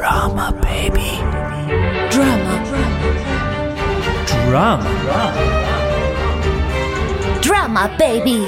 Drama, 0.00 0.50
baby. 0.62 1.20
Drama. 2.08 2.54
Drama. 4.48 4.88
Drama, 7.42 7.86
baby. 7.98 8.40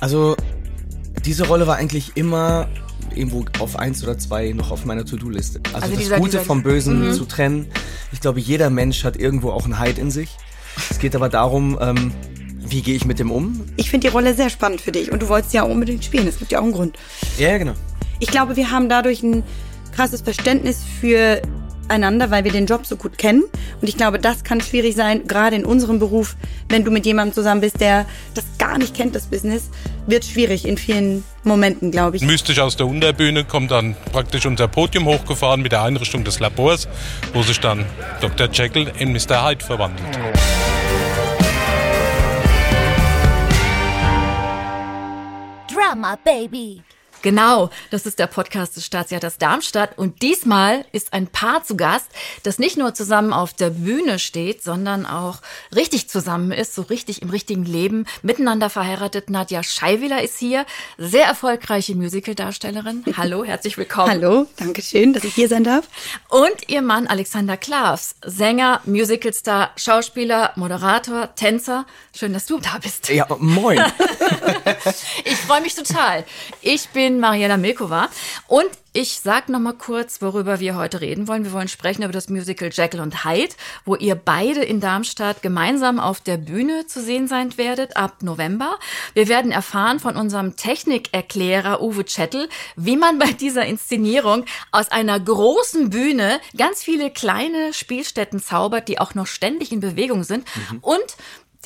Also, 0.00 0.36
diese 1.24 1.46
Rolle 1.46 1.66
war 1.66 1.76
eigentlich 1.76 2.12
immer 2.16 2.68
irgendwo 3.14 3.44
auf 3.58 3.78
eins 3.78 4.02
oder 4.02 4.18
zwei 4.18 4.52
noch 4.52 4.70
auf 4.70 4.84
meiner 4.84 5.04
To-Do-Liste. 5.04 5.60
Also, 5.72 5.76
Also 5.76 5.88
das 5.90 5.98
dieser- 5.98 6.16
Gute 6.18 6.30
dieser- 6.32 6.44
vom 6.44 6.62
Bösen 6.62 7.12
zu 7.14 7.24
trennen. 7.24 7.66
Ich 8.12 8.20
glaube, 8.20 8.40
jeder 8.40 8.70
Mensch 8.70 9.04
hat 9.04 9.16
irgendwo 9.16 9.50
auch 9.50 9.64
einen 9.64 9.80
Hyde 9.80 10.00
in 10.00 10.10
sich. 10.10 10.36
Es 10.90 10.98
geht 10.98 11.14
aber 11.14 11.28
darum, 11.28 11.78
ähm, 11.80 12.12
wie 12.58 12.82
gehe 12.82 12.94
ich 12.94 13.04
mit 13.04 13.18
dem 13.18 13.30
um? 13.30 13.64
Ich 13.76 13.90
finde 13.90 14.08
die 14.08 14.12
Rolle 14.12 14.34
sehr 14.34 14.50
spannend 14.50 14.80
für 14.80 14.92
dich 14.92 15.12
und 15.12 15.22
du 15.22 15.28
wolltest 15.28 15.54
ja 15.54 15.62
auch 15.62 15.68
unbedingt 15.68 16.04
spielen. 16.04 16.26
Es 16.26 16.38
gibt 16.38 16.52
ja 16.52 16.58
auch 16.58 16.64
einen 16.64 16.72
Grund. 16.72 16.96
Ja, 17.38 17.50
ja, 17.50 17.58
genau. 17.58 17.74
Ich 18.18 18.28
glaube, 18.28 18.56
wir 18.56 18.70
haben 18.70 18.88
dadurch 18.88 19.22
ein 19.22 19.42
krasses 19.94 20.20
Verständnis 20.22 20.82
für 21.00 21.40
einander, 21.88 22.30
weil 22.30 22.44
wir 22.44 22.52
den 22.52 22.66
Job 22.66 22.86
so 22.86 22.96
gut 22.96 23.18
kennen. 23.18 23.44
Und 23.80 23.88
ich 23.88 23.96
glaube, 23.96 24.18
das 24.18 24.44
kann 24.44 24.60
schwierig 24.60 24.96
sein, 24.96 25.26
gerade 25.26 25.56
in 25.56 25.64
unserem 25.64 25.98
Beruf, 25.98 26.36
wenn 26.68 26.84
du 26.84 26.90
mit 26.90 27.06
jemandem 27.06 27.34
zusammen 27.34 27.60
bist, 27.60 27.80
der 27.80 28.06
das 28.34 28.44
gar 28.58 28.78
nicht 28.78 28.94
kennt, 28.94 29.14
das 29.14 29.26
Business, 29.26 29.70
wird 30.06 30.24
schwierig 30.24 30.66
in 30.66 30.78
vielen 30.78 31.24
Momenten, 31.44 31.90
glaube 31.90 32.16
ich. 32.16 32.22
Mystisch 32.22 32.58
aus 32.58 32.76
der 32.76 32.86
Unterbühne 32.86 33.44
kommt 33.44 33.70
dann 33.70 33.96
praktisch 34.12 34.46
unser 34.46 34.68
Podium 34.68 35.06
hochgefahren 35.06 35.62
mit 35.62 35.72
der 35.72 35.82
Einrichtung 35.82 36.24
des 36.24 36.40
Labors, 36.40 36.88
wo 37.32 37.42
sich 37.42 37.60
dann 37.60 37.84
Dr. 38.20 38.48
Jekyll 38.50 38.90
in 38.98 39.12
Mr. 39.12 39.46
Hyde 39.46 39.64
verwandelt. 39.64 40.18
Drama, 45.86 46.18
baby. 46.24 46.82
Genau, 47.26 47.70
das 47.90 48.06
ist 48.06 48.20
der 48.20 48.28
Podcast 48.28 48.76
des 48.76 48.86
Staatstheaters 48.86 49.36
Darmstadt 49.36 49.98
und 49.98 50.22
diesmal 50.22 50.84
ist 50.92 51.12
ein 51.12 51.26
Paar 51.26 51.64
zu 51.64 51.76
Gast, 51.76 52.06
das 52.44 52.60
nicht 52.60 52.76
nur 52.76 52.94
zusammen 52.94 53.32
auf 53.32 53.52
der 53.52 53.70
Bühne 53.70 54.20
steht, 54.20 54.62
sondern 54.62 55.06
auch 55.06 55.38
richtig 55.74 56.08
zusammen 56.08 56.52
ist, 56.52 56.76
so 56.76 56.82
richtig 56.82 57.22
im 57.22 57.30
richtigen 57.30 57.64
Leben, 57.64 58.06
miteinander 58.22 58.70
verheiratet. 58.70 59.28
Nadja 59.28 59.64
Scheiwiller 59.64 60.22
ist 60.22 60.38
hier, 60.38 60.66
sehr 60.98 61.26
erfolgreiche 61.26 61.96
Musicaldarstellerin. 61.96 63.02
Hallo, 63.16 63.42
herzlich 63.42 63.76
willkommen. 63.76 64.08
Hallo, 64.08 64.46
danke 64.56 64.80
schön, 64.80 65.12
dass 65.12 65.24
ich 65.24 65.34
hier 65.34 65.48
sein 65.48 65.64
darf. 65.64 65.88
Und 66.28 66.68
ihr 66.68 66.80
Mann 66.80 67.08
Alexander 67.08 67.56
Klavs, 67.56 68.14
Sänger, 68.24 68.82
Musicalstar, 68.84 69.72
Schauspieler, 69.74 70.52
Moderator, 70.54 71.34
Tänzer. 71.34 71.86
Schön, 72.14 72.32
dass 72.32 72.46
du 72.46 72.60
da 72.60 72.78
bist. 72.80 73.08
Ja, 73.08 73.26
moin. 73.40 73.80
Ich 75.24 75.36
freue 75.36 75.60
mich 75.60 75.74
total. 75.74 76.24
Ich 76.60 76.88
bin 76.88 77.15
Mariella 77.20 77.56
Milkova 77.56 78.08
und 78.46 78.68
ich 78.98 79.20
sag 79.20 79.50
noch 79.50 79.60
mal 79.60 79.74
kurz, 79.74 80.22
worüber 80.22 80.58
wir 80.58 80.74
heute 80.74 81.02
reden 81.02 81.28
wollen. 81.28 81.44
Wir 81.44 81.52
wollen 81.52 81.68
sprechen 81.68 82.02
über 82.02 82.14
das 82.14 82.30
Musical 82.30 82.70
Jekyll 82.72 83.00
und 83.00 83.26
Hyde, 83.26 83.54
wo 83.84 83.94
ihr 83.94 84.14
beide 84.14 84.64
in 84.64 84.80
Darmstadt 84.80 85.42
gemeinsam 85.42 86.00
auf 86.00 86.22
der 86.22 86.38
Bühne 86.38 86.86
zu 86.86 87.02
sehen 87.02 87.28
sein 87.28 87.58
werdet 87.58 87.98
ab 87.98 88.22
November. 88.22 88.78
Wir 89.12 89.28
werden 89.28 89.52
erfahren 89.52 90.00
von 90.00 90.16
unserem 90.16 90.56
Technikerklärer 90.56 91.82
Uwe 91.82 92.06
Chettel, 92.06 92.48
wie 92.76 92.96
man 92.96 93.18
bei 93.18 93.32
dieser 93.32 93.66
Inszenierung 93.66 94.46
aus 94.72 94.90
einer 94.90 95.20
großen 95.20 95.90
Bühne 95.90 96.40
ganz 96.56 96.82
viele 96.82 97.10
kleine 97.10 97.74
Spielstätten 97.74 98.40
zaubert, 98.40 98.88
die 98.88 98.98
auch 98.98 99.14
noch 99.14 99.26
ständig 99.26 99.72
in 99.72 99.80
Bewegung 99.80 100.24
sind 100.24 100.48
und 100.80 101.16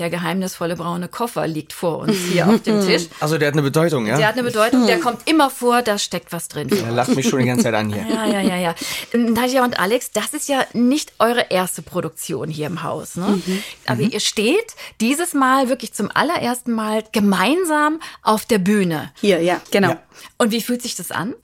der 0.01 0.11
geheimnisvolle 0.11 0.77
braune 0.77 1.09
Koffer 1.09 1.47
liegt 1.47 1.73
vor 1.73 1.99
uns 1.99 2.17
hier 2.17 2.49
auf 2.49 2.63
dem 2.63 2.81
Tisch. 2.87 3.09
Also, 3.21 3.39
der 3.39 3.49
hat 3.49 3.55
eine 3.55 3.63
Bedeutung, 3.63 4.07
ja? 4.07 4.17
Der 4.17 4.27
hat 4.27 4.35
eine 4.35 4.43
Bedeutung, 4.43 4.87
der 4.87 4.99
kommt 4.99 5.29
immer 5.29 5.51
vor, 5.51 5.83
da 5.83 5.99
steckt 5.99 6.33
was 6.33 6.49
drin. 6.49 6.69
Er 6.71 6.91
lacht 6.91 7.15
mich 7.15 7.29
schon 7.29 7.41
die 7.41 7.47
ganze 7.47 7.65
Zeit 7.65 7.75
an 7.75 7.93
hier. 7.93 8.07
Ja, 8.09 8.27
ja, 8.27 8.41
ja, 8.41 8.57
ja. 8.57 8.75
Nadja 9.13 9.63
und 9.63 9.79
Alex, 9.79 10.11
das 10.11 10.35
ist 10.35 10.49
ja 10.49 10.65
nicht 10.73 11.13
eure 11.19 11.47
erste 11.51 11.83
Produktion 11.83 12.49
hier 12.49 12.67
im 12.67 12.83
Haus. 12.83 13.17
Ne? 13.17 13.41
Aber 13.87 14.01
ihr 14.01 14.21
steht 14.21 14.75
dieses 15.01 15.35
Mal 15.35 15.69
wirklich 15.69 15.93
zum 15.93 16.11
allerersten 16.13 16.73
Mal 16.73 17.05
gemeinsam 17.13 18.01
auf 18.23 18.47
der 18.47 18.59
Bühne. 18.59 19.13
Hier, 19.21 19.43
ja, 19.43 19.61
genau. 19.71 19.91
Ja. 19.91 20.03
Und 20.39 20.51
wie 20.51 20.63
fühlt 20.63 20.83
sich 20.83 20.97
das 20.97 21.11
an? 21.11 21.35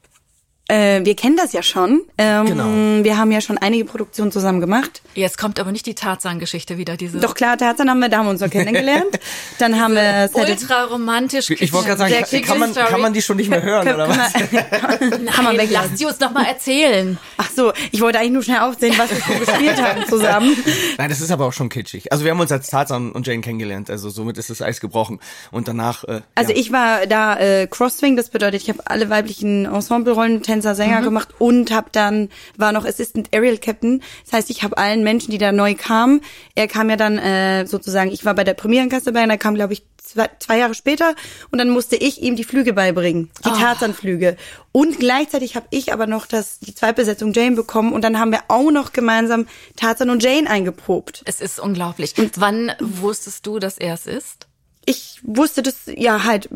Äh, 0.69 1.05
wir 1.05 1.15
kennen 1.15 1.37
das 1.37 1.53
ja 1.53 1.63
schon. 1.63 2.03
Ähm, 2.19 2.47
Genau. 2.47 3.05
Wir 3.05 3.17
haben 3.19 3.31
ja 3.31 3.41
schon 3.41 3.59
einige 3.59 3.85
Produktionen 3.85 4.33
zusammen 4.33 4.61
gemacht. 4.61 5.03
Jetzt 5.15 5.39
kommt 5.39 5.61
aber 5.61 5.73
nicht 5.73 5.87
die 5.87 5.95
Tarzan-Geschichte 5.95 6.77
wieder, 6.79 6.97
diese 6.97 7.19
Doch 7.19 7.35
klar, 7.35 7.57
Tarzan 7.57 7.89
haben 7.89 7.99
wir, 8.01 8.09
da 8.09 8.19
haben 8.19 8.27
wir 8.27 8.31
uns 8.31 8.41
noch 8.41 8.51
kennengelernt. 8.51 9.19
Dann 9.59 9.81
haben 9.81 9.95
wir 9.95 10.31
ultra 10.33 10.85
romantisch. 10.85 11.51
Ich 11.51 11.73
wollte 11.73 11.89
gerade 11.89 11.99
sagen, 11.99 12.15
kann, 12.29 12.43
kann, 12.43 12.59
man, 12.59 12.75
kann 12.75 13.01
man 13.01 13.13
die 13.13 13.23
schon 13.23 13.37
nicht 13.37 13.49
mehr 13.49 13.63
hören, 13.63 13.87
oder 13.89 14.09
was? 14.09 14.33
kann 14.33 15.45
man 15.45 15.57
Nein, 15.57 15.57
lass 15.57 15.59
weglassen. 15.59 15.97
sie 15.97 16.07
uns 16.07 16.21
noch 16.21 16.33
mal 16.33 16.45
erzählen. 16.45 17.19
Ach 17.37 17.51
so, 17.55 17.73
ich 17.93 18.01
wollte 18.01 18.19
eigentlich 18.19 18.33
nur 18.33 18.43
schnell 18.43 18.61
aufzählen, 18.61 18.95
was 18.99 19.11
wir 19.11 19.19
so 19.19 19.45
gespielt 19.45 19.81
haben 19.83 20.05
zusammen. 20.07 20.57
Nein, 20.99 21.09
das 21.09 21.21
ist 21.21 21.31
aber 21.31 21.47
auch 21.47 21.53
schon 21.53 21.69
kitschig. 21.69 22.13
Also 22.13 22.25
wir 22.25 22.33
haben 22.33 22.41
uns 22.41 22.53
als 22.53 22.69
Tarzan 22.69 23.13
und 23.13 23.27
Jane 23.27 23.41
kennengelernt, 23.41 23.91
also 23.91 24.11
somit 24.11 24.39
ist 24.39 24.51
das 24.51 24.63
Eis 24.63 24.81
gebrochen. 24.81 25.21
Und 25.51 25.69
danach, 25.69 26.05
äh, 26.05 26.21
Also 26.35 26.53
ja. 26.53 26.59
ich 26.59 26.73
war 26.73 27.07
da 27.07 27.37
äh, 27.39 27.67
Crosswing, 27.67 28.17
das 28.17 28.31
bedeutet, 28.31 28.63
ich 28.63 28.69
habe 28.69 28.81
alle 28.85 29.11
weiblichen 29.11 29.67
Ensemblerollen, 29.67 30.43
Tänzer, 30.57 30.75
Sänger 30.75 31.03
gemacht 31.03 31.29
und 31.39 31.71
habe 31.71 31.89
dann 31.93 32.31
war 32.57 32.73
noch 32.73 32.87
Assistant 32.87 33.29
Aerial 33.33 33.59
Captain. 33.59 34.03
Das 34.25 34.33
heißt, 34.33 34.51
ich 34.51 34.63
habe 34.63 34.79
allen 34.79 35.05
Menschen, 35.05 35.31
die 35.31 35.39
da 35.39 35.53
neu 35.53 35.75
kamen, 35.75 36.23
er 36.55 36.67
kam 36.67 36.89
ja 36.89 36.97
dann 36.97 37.19
äh, 37.19 37.67
sozusagen, 37.67 38.11
ich 38.11 38.25
war 38.25 38.35
bei 38.35 38.45
der 38.45 38.55
Premierenkasse 38.55 39.07
dabei, 39.13 39.25
und 39.25 39.31
er 39.31 39.39
kam 39.39 39.55
glaube 39.55 39.75
ich 39.75 39.85
zwei, 40.03 40.31
zwei 40.39 40.59
Jahre 40.59 40.75
später 40.75 41.15
und 41.51 41.59
dann 41.59 41.69
musste 41.69 41.97
ich 41.97 42.23
ihm 42.23 42.37
die 42.37 42.45
Flüge 42.45 42.73
beibringen, 42.73 43.31
die 43.45 43.51
Tarzanflüge. 43.51 44.37
Und 44.73 44.99
gleichzeitig 44.99 45.57
habe 45.57 45.67
ich 45.71 45.93
aber 45.93 46.07
noch 46.07 46.27
das 46.27 46.59
die 46.61 46.75
Zweitbesetzung 46.75 47.33
Jane 47.33 47.57
bekommen 47.57 47.93
und 47.93 48.03
dann 48.03 48.19
haben 48.19 48.31
wir 48.33 48.41
auch 48.49 48.71
noch 48.71 48.93
gemeinsam 48.93 49.47
Tarzan 49.77 50.09
und 50.11 50.23
Jane 50.23 50.49
eingeprobt. 50.49 51.23
Es 51.27 51.41
ist 51.41 51.61
unglaublich. 51.61 52.15
Wann 52.37 52.73
wusstest 52.81 53.47
du, 53.47 53.59
dass 53.59 53.79
er 53.79 53.95
es 53.95 54.07
ist? 54.07 54.47
ich 54.87 55.21
wusste 55.25 55.63
das 55.65 55.75
ja 55.87 56.23
halt 56.25 56.49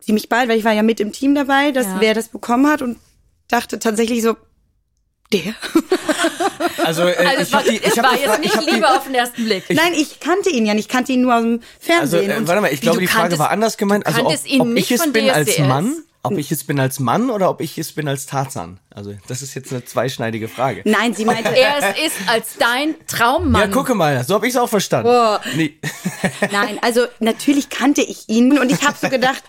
ziemlich 0.00 0.28
bald, 0.28 0.48
weil 0.48 0.58
ich 0.58 0.64
war 0.64 0.72
ja 0.72 0.82
mit 0.82 0.98
im 0.98 1.12
Team 1.12 1.36
dabei, 1.36 1.70
dass 1.70 1.86
Ja. 1.86 1.96
wer 2.00 2.14
das 2.14 2.28
bekommen 2.28 2.66
hat 2.66 2.82
und 2.82 2.98
dachte 3.48 3.78
tatsächlich 3.78 4.22
so, 4.22 4.36
der? 5.32 5.54
also, 6.84 7.02
äh, 7.02 7.14
Also 7.26 7.42
ich 7.42 7.52
war, 7.52 7.62
die, 7.64 7.82
es 7.82 7.96
ich 7.96 8.02
war 8.02 8.14
die, 8.14 8.20
jetzt 8.22 8.34
ich 8.34 8.40
nicht 8.44 8.56
hab 8.56 8.64
die, 8.64 8.70
Liebe 8.70 8.88
auf 8.88 9.04
den 9.04 9.14
ersten 9.14 9.44
Blick. 9.44 9.64
Nein, 9.70 9.92
ich 9.94 10.20
kannte 10.20 10.50
ihn 10.50 10.66
ja 10.66 10.74
nicht, 10.74 10.86
ich 10.86 10.88
kannte 10.92 11.12
ihn 11.12 11.22
nur 11.22 11.34
aus 11.34 11.42
dem 11.42 11.52
Also, 11.52 11.66
Fernsehen. 12.18 12.30
äh, 12.30 12.36
und 12.36 12.46
warte 12.48 12.60
mal, 12.60 12.72
ich 12.72 12.80
glaube, 12.80 13.00
die 13.00 13.06
Frage 13.06 13.22
kanntest- 13.30 13.38
war 13.40 13.50
anders 13.50 13.76
gemeint. 13.76 14.06
Also, 14.06 14.24
ob, 14.26 14.32
ob 14.60 14.66
nicht 14.68 14.90
ich 14.90 15.00
es 15.00 15.12
bin 15.12 15.28
als 15.30 15.48
DSDS? 15.50 15.66
Mann, 15.66 15.96
ob 16.22 16.38
ich 16.38 16.50
es 16.52 16.64
bin 16.64 16.78
als 16.80 16.98
Mann 17.00 17.30
oder 17.30 17.50
ob 17.50 17.60
ich 17.60 17.76
es 17.78 17.92
bin 17.92 18.06
als 18.08 18.26
Tarzan. 18.26 18.78
Also, 18.90 19.14
das 19.28 19.42
ist 19.42 19.54
jetzt 19.54 19.72
eine 19.72 19.84
zweischneidige 19.84 20.48
Frage. 20.48 20.82
Nein, 20.84 21.14
sie 21.14 21.24
meinte, 21.24 21.50
er 21.56 21.78
es 21.78 22.06
ist 22.06 22.28
als 22.28 22.56
dein 22.58 22.94
Traummann. 23.08 23.60
Ja, 23.62 23.66
gucke 23.68 23.94
mal, 23.94 24.22
so 24.24 24.34
habe 24.34 24.46
ich 24.46 24.54
es 24.54 24.58
auch 24.60 24.68
verstanden. 24.68 25.08
Boah. 25.08 25.40
Nee. 25.56 25.78
nein, 26.52 26.78
also 26.82 27.06
natürlich 27.20 27.68
kannte 27.68 28.02
ich 28.02 28.28
ihn 28.28 28.58
und 28.58 28.70
ich 28.70 28.82
habe 28.86 28.96
so 29.00 29.08
gedacht, 29.08 29.42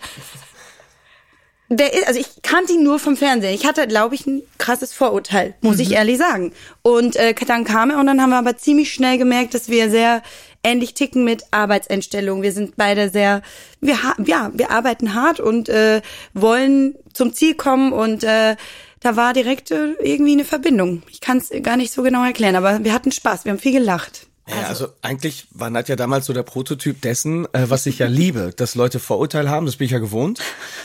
der 1.70 1.94
ist, 1.94 2.08
also 2.08 2.20
ich 2.20 2.42
kannte 2.44 2.74
ihn 2.74 2.84
nur 2.84 2.98
vom 3.00 3.18
Fernsehen. 3.18 3.54
Ich 3.54 3.66
hatte, 3.66 3.88
glaube 3.88 4.16
ich, 4.16 4.26
ein 4.26 4.42
krasses 4.58 4.94
Vorurteil, 4.94 5.56
muss 5.62 5.80
ich 5.80 5.92
ehrlich 5.92 6.18
sagen. 6.18 6.54
Und 6.82 7.16
äh, 7.18 7.34
dann 7.34 7.66
kam 7.66 7.90
er 7.90 8.00
und 8.00 8.08
dann 8.08 8.22
haben 8.22 8.30
wir 8.30 8.38
aber 8.38 8.58
ziemlich 8.58 8.94
schnell 8.94 9.18
gemerkt, 9.18 9.54
dass 9.54 9.68
wir 9.68 9.90
sehr 9.90 10.22
ähnlich 10.64 10.94
ticken 10.94 11.24
mit 11.24 11.44
Arbeitseinstellungen. 11.52 12.42
Wir 12.42 12.54
sind 12.54 12.78
beide 12.78 13.10
sehr, 13.10 13.42
wir 13.82 13.98
ja, 14.26 14.52
wir 14.54 14.72
arbeiten 14.72 15.14
hart 15.14 15.40
und 15.40 15.68
äh, 15.70 16.02
wollen 16.34 16.96
zum 17.14 17.34
Ziel 17.34 17.56
kommen 17.56 17.92
und 17.92 18.24
äh, 18.24 18.56
da 19.02 19.16
war 19.16 19.34
direkt 19.34 19.72
äh, 19.72 19.94
irgendwie 20.02 20.34
eine 20.34 20.46
Verbindung. 20.46 21.04
Ich 21.10 21.22
kann 21.22 21.38
es 21.38 21.52
gar 21.64 21.78
nicht 21.78 21.94
so 21.94 22.02
genau 22.02 22.24
erklären, 22.24 22.56
aber 22.56 22.84
wir 22.84 22.94
hatten 22.94 23.12
Spaß, 23.12 23.46
wir 23.46 23.52
haben 23.52 23.60
viel 23.60 23.74
gelacht. 23.74 24.27
Ja, 24.50 24.68
also 24.68 24.88
eigentlich 25.02 25.48
war 25.52 25.70
Nadja 25.70 25.98
damals 25.98 26.26
so 26.26 26.34
der 26.34 26.44
Prototyp 26.44 27.02
dessen, 27.02 27.46
äh, 27.54 27.70
was 27.70 27.86
ich 27.86 28.00
ja 28.00 28.08
liebe, 28.08 28.54
dass 28.56 28.76
Leute 28.76 29.00
Vorurteile 29.00 29.50
haben, 29.50 29.66
das 29.66 29.76
bin 29.76 29.86
ich 29.86 29.92
ja 29.92 30.00
gewohnt, 30.00 30.40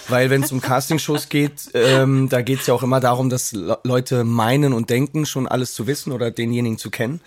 weil 0.09 0.31
wenn 0.31 0.43
es 0.43 0.51
um 0.51 0.61
Castingshows 0.61 1.29
geht, 1.29 1.71
ähm, 1.75 2.29
da 2.29 2.43
geht's 2.43 2.67
ja 2.67 2.75
auch 2.75 2.83
immer 2.83 2.99
darum, 3.01 3.31
dass 3.31 3.53
Le 3.53 3.79
Leute 3.85 4.25
meinen 4.25 4.73
und 4.73 4.91
denken, 4.91 5.27
schon 5.27 5.47
alles 5.47 5.75
zu 5.75 5.87
wissen 5.87 6.13
oder 6.13 6.31
denjenigen 6.31 6.79
zu 6.79 6.91
kennen 6.91 7.21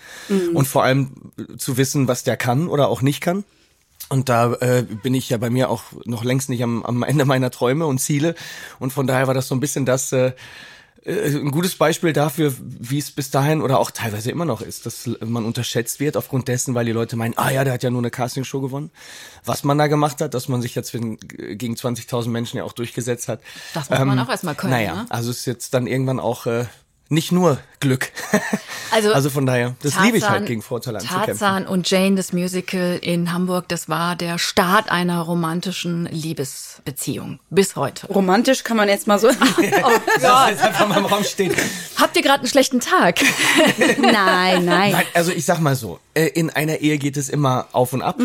und 0.54 0.66
vor 0.66 0.84
allem 0.84 1.32
zu 1.56 1.76
wissen, 1.76 2.08
was 2.08 2.24
der 2.24 2.36
kann 2.36 2.68
oder 2.68 2.88
auch 2.88 3.02
nicht 3.02 3.20
kann. 3.20 3.44
Und 4.08 4.28
da 4.28 4.52
äh, 4.54 4.84
bin 5.02 5.14
ich 5.14 5.30
ja 5.30 5.36
bei 5.36 5.50
mir 5.50 5.68
auch 5.68 5.82
noch 6.04 6.22
längst 6.22 6.48
nicht 6.48 6.62
am, 6.62 6.84
am 6.84 7.02
Ende 7.02 7.24
meiner 7.24 7.50
Träume 7.50 7.86
und 7.86 7.98
Ziele. 7.98 8.34
Und 8.78 8.92
von 8.92 9.06
daher 9.06 9.26
war 9.26 9.34
das 9.34 9.48
so 9.48 9.54
ein 9.54 9.60
bisschen 9.60 9.84
das, 9.84 10.12
äh, 10.12 10.32
ein 11.06 11.52
gutes 11.52 11.76
Beispiel 11.76 12.12
dafür, 12.12 12.52
wie 12.58 12.98
es 12.98 13.12
bis 13.12 13.30
dahin 13.30 13.62
oder 13.62 13.78
auch 13.78 13.92
teilweise 13.92 14.32
immer 14.32 14.44
noch 14.44 14.60
ist, 14.60 14.86
dass 14.86 15.08
man 15.24 15.44
unterschätzt 15.44 16.00
wird 16.00 16.16
aufgrund 16.16 16.48
dessen, 16.48 16.74
weil 16.74 16.84
die 16.84 16.92
Leute 16.92 17.14
meinen, 17.14 17.34
ah 17.36 17.50
ja, 17.50 17.62
der 17.62 17.74
hat 17.74 17.84
ja 17.84 17.90
nur 17.90 18.00
eine 18.00 18.10
Castingshow 18.10 18.60
gewonnen. 18.60 18.90
Was 19.44 19.62
man 19.62 19.78
da 19.78 19.86
gemacht 19.86 20.20
hat, 20.20 20.34
dass 20.34 20.48
man 20.48 20.62
sich 20.62 20.74
jetzt 20.74 20.90
gegen 20.92 21.74
20.000 21.74 22.28
Menschen 22.28 22.56
ja 22.56 22.64
auch 22.64 22.72
durchgesetzt 22.72 23.28
hat. 23.28 23.40
Das 23.72 23.88
muss 23.88 24.00
man 24.00 24.18
auch 24.18 24.28
erstmal 24.28 24.56
können, 24.56 24.72
Naja, 24.72 24.94
ne? 24.94 25.06
also 25.08 25.30
es 25.30 25.38
ist 25.38 25.46
jetzt 25.46 25.74
dann 25.74 25.86
irgendwann 25.86 26.18
auch, 26.18 26.46
äh, 26.46 26.66
nicht 27.08 27.32
nur 27.32 27.58
Glück. 27.80 28.10
Also, 28.92 29.12
also 29.12 29.30
von 29.30 29.46
daher, 29.46 29.74
das 29.82 29.98
liebe 30.00 30.16
ich 30.16 30.22
halt 30.22 30.42
Tarzan- 30.42 30.46
gegen 30.46 30.62
Vorurteile 30.62 30.98
anzukämpfen. 30.98 31.26
Tarzan 31.38 31.66
und 31.66 31.90
Jane, 31.90 32.14
das 32.14 32.32
Musical 32.32 32.98
in 33.02 33.32
Hamburg, 33.32 33.66
das 33.68 33.88
war 33.88 34.14
der 34.14 34.38
Start 34.38 34.90
einer 34.92 35.20
romantischen 35.22 36.06
Liebesbeziehung. 36.06 37.40
Bis 37.50 37.74
heute. 37.74 38.06
Romantisch 38.06 38.62
kann 38.62 38.76
man 38.76 38.88
jetzt 38.88 39.08
mal 39.08 39.18
so. 39.18 39.28
Oh 39.82 39.90
Das 40.20 40.50
ist 40.52 40.62
einfach 40.62 40.86
mal 40.88 40.98
im 40.98 41.06
Raum 41.06 41.24
stehen. 41.24 41.52
Habt 41.96 42.16
ihr 42.16 42.22
gerade 42.22 42.40
einen 42.40 42.48
schlechten 42.48 42.78
Tag? 42.78 43.18
nein, 43.98 44.64
nein. 44.64 44.92
Nein, 44.92 45.04
also 45.14 45.32
ich 45.32 45.44
sag 45.44 45.58
mal 45.60 45.74
so, 45.74 45.98
äh, 46.14 46.26
in 46.28 46.50
einer 46.50 46.78
Ehe 46.78 46.98
geht 46.98 47.16
es 47.16 47.28
immer 47.28 47.66
auf 47.72 47.92
und 47.92 48.02
ab. 48.02 48.18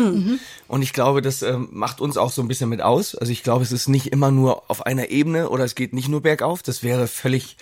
Und 0.68 0.82
ich 0.82 0.92
glaube, 0.92 1.22
das 1.22 1.42
ähm, 1.42 1.68
macht 1.72 2.00
uns 2.00 2.16
auch 2.16 2.30
so 2.30 2.40
ein 2.40 2.48
bisschen 2.48 2.68
mit 2.68 2.80
aus. 2.80 3.14
Also 3.16 3.32
ich 3.32 3.42
glaube, 3.42 3.64
es 3.64 3.72
ist 3.72 3.88
nicht 3.88 4.06
immer 4.06 4.30
nur 4.30 4.62
auf 4.70 4.86
einer 4.86 5.10
Ebene 5.10 5.48
oder 5.50 5.64
es 5.64 5.74
geht 5.74 5.92
nicht 5.92 6.08
nur 6.08 6.22
bergauf. 6.22 6.62
Das 6.62 6.82
wäre 6.84 7.08
völlig 7.08 7.56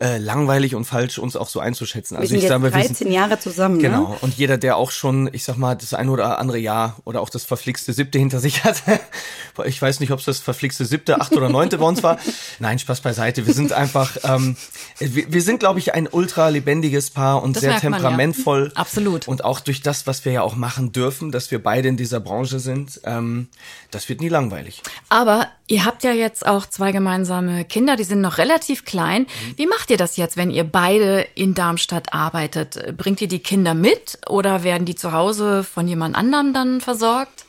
äh, 0.00 0.18
langweilig 0.18 0.74
und 0.74 0.84
falsch, 0.84 1.18
uns 1.18 1.36
auch 1.36 1.48
so 1.48 1.60
einzuschätzen. 1.60 2.16
Wir 2.16 2.20
Also 2.20 2.28
sind 2.30 2.38
ich 2.38 2.42
jetzt 2.44 2.50
sage, 2.50 2.62
wir 2.64 2.70
13 2.70 2.94
sind, 2.94 3.12
Jahre 3.12 3.38
zusammen. 3.38 3.76
Ne? 3.76 3.82
Genau. 3.82 4.16
Und 4.20 4.36
jeder, 4.36 4.58
der 4.58 4.76
auch 4.76 4.90
schon, 4.90 5.30
ich 5.32 5.44
sag 5.44 5.56
mal, 5.56 5.74
das 5.74 5.94
eine 5.94 6.10
oder 6.10 6.38
andere 6.38 6.58
Jahr 6.58 6.96
oder 7.04 7.20
auch 7.20 7.30
das 7.30 7.44
verflixte 7.44 7.92
siebte 7.92 8.18
hinter 8.18 8.40
sich 8.40 8.64
hat. 8.64 8.82
ich 9.64 9.80
weiß 9.80 10.00
nicht, 10.00 10.10
ob 10.10 10.18
es 10.18 10.24
das 10.24 10.40
verflixte 10.40 10.84
siebte, 10.84 11.20
achte 11.20 11.36
oder 11.36 11.48
neunte 11.48 11.78
bei 11.78 11.86
uns 11.86 12.02
war. 12.02 12.18
Nein, 12.58 12.78
Spaß 12.78 13.00
beiseite. 13.00 13.46
Wir 13.46 13.54
sind 13.54 13.72
einfach, 13.72 14.16
ähm, 14.24 14.56
wir, 14.98 15.32
wir 15.32 15.42
sind, 15.42 15.60
glaube 15.60 15.78
ich, 15.78 15.94
ein 15.94 16.08
ultra 16.10 16.48
lebendiges 16.48 17.10
Paar 17.10 17.42
und 17.42 17.56
Das 17.56 17.60
sehr 17.60 17.70
merkt 17.70 17.84
man, 17.84 17.92
ja. 17.92 17.98
temperamentvoll. 17.98 18.72
Absolut. 18.74 19.28
Und 19.28 19.44
auch 19.44 19.60
durch 19.60 19.80
das, 19.80 20.06
was 20.06 20.24
wir 20.24 20.32
ja 20.32 20.42
auch 20.42 20.56
machen 20.56 20.92
dürfen, 20.92 21.30
dass 21.30 21.50
wir 21.50 21.62
beide 21.62 21.88
in 21.88 21.96
dieser 21.96 22.20
Branche 22.20 22.58
sind, 22.58 23.00
ähm, 23.04 23.48
das 23.90 24.08
wird 24.08 24.20
nie 24.20 24.28
langweilig. 24.28 24.82
Aber 25.08 25.48
ihr 25.66 25.84
habt 25.84 26.02
ja 26.04 26.12
jetzt 26.12 26.46
auch 26.46 26.66
zwei 26.66 26.92
gemeinsame 26.92 27.64
Kinder, 27.64 27.96
die 27.96 28.04
sind 28.04 28.20
noch 28.20 28.38
relativ 28.38 28.84
klein. 28.84 29.26
Wie 29.56 29.66
macht 29.66 29.83
ihr 29.90 29.96
das 29.96 30.16
jetzt, 30.16 30.36
wenn 30.36 30.50
ihr 30.50 30.64
beide 30.64 31.26
in 31.34 31.54
Darmstadt 31.54 32.12
arbeitet? 32.12 32.96
Bringt 32.96 33.20
ihr 33.20 33.28
die 33.28 33.38
Kinder 33.38 33.74
mit 33.74 34.18
oder 34.28 34.64
werden 34.64 34.84
die 34.84 34.94
zu 34.94 35.12
Hause 35.12 35.64
von 35.64 35.88
jemand 35.88 36.16
anderem 36.16 36.52
dann 36.52 36.80
versorgt? 36.80 37.44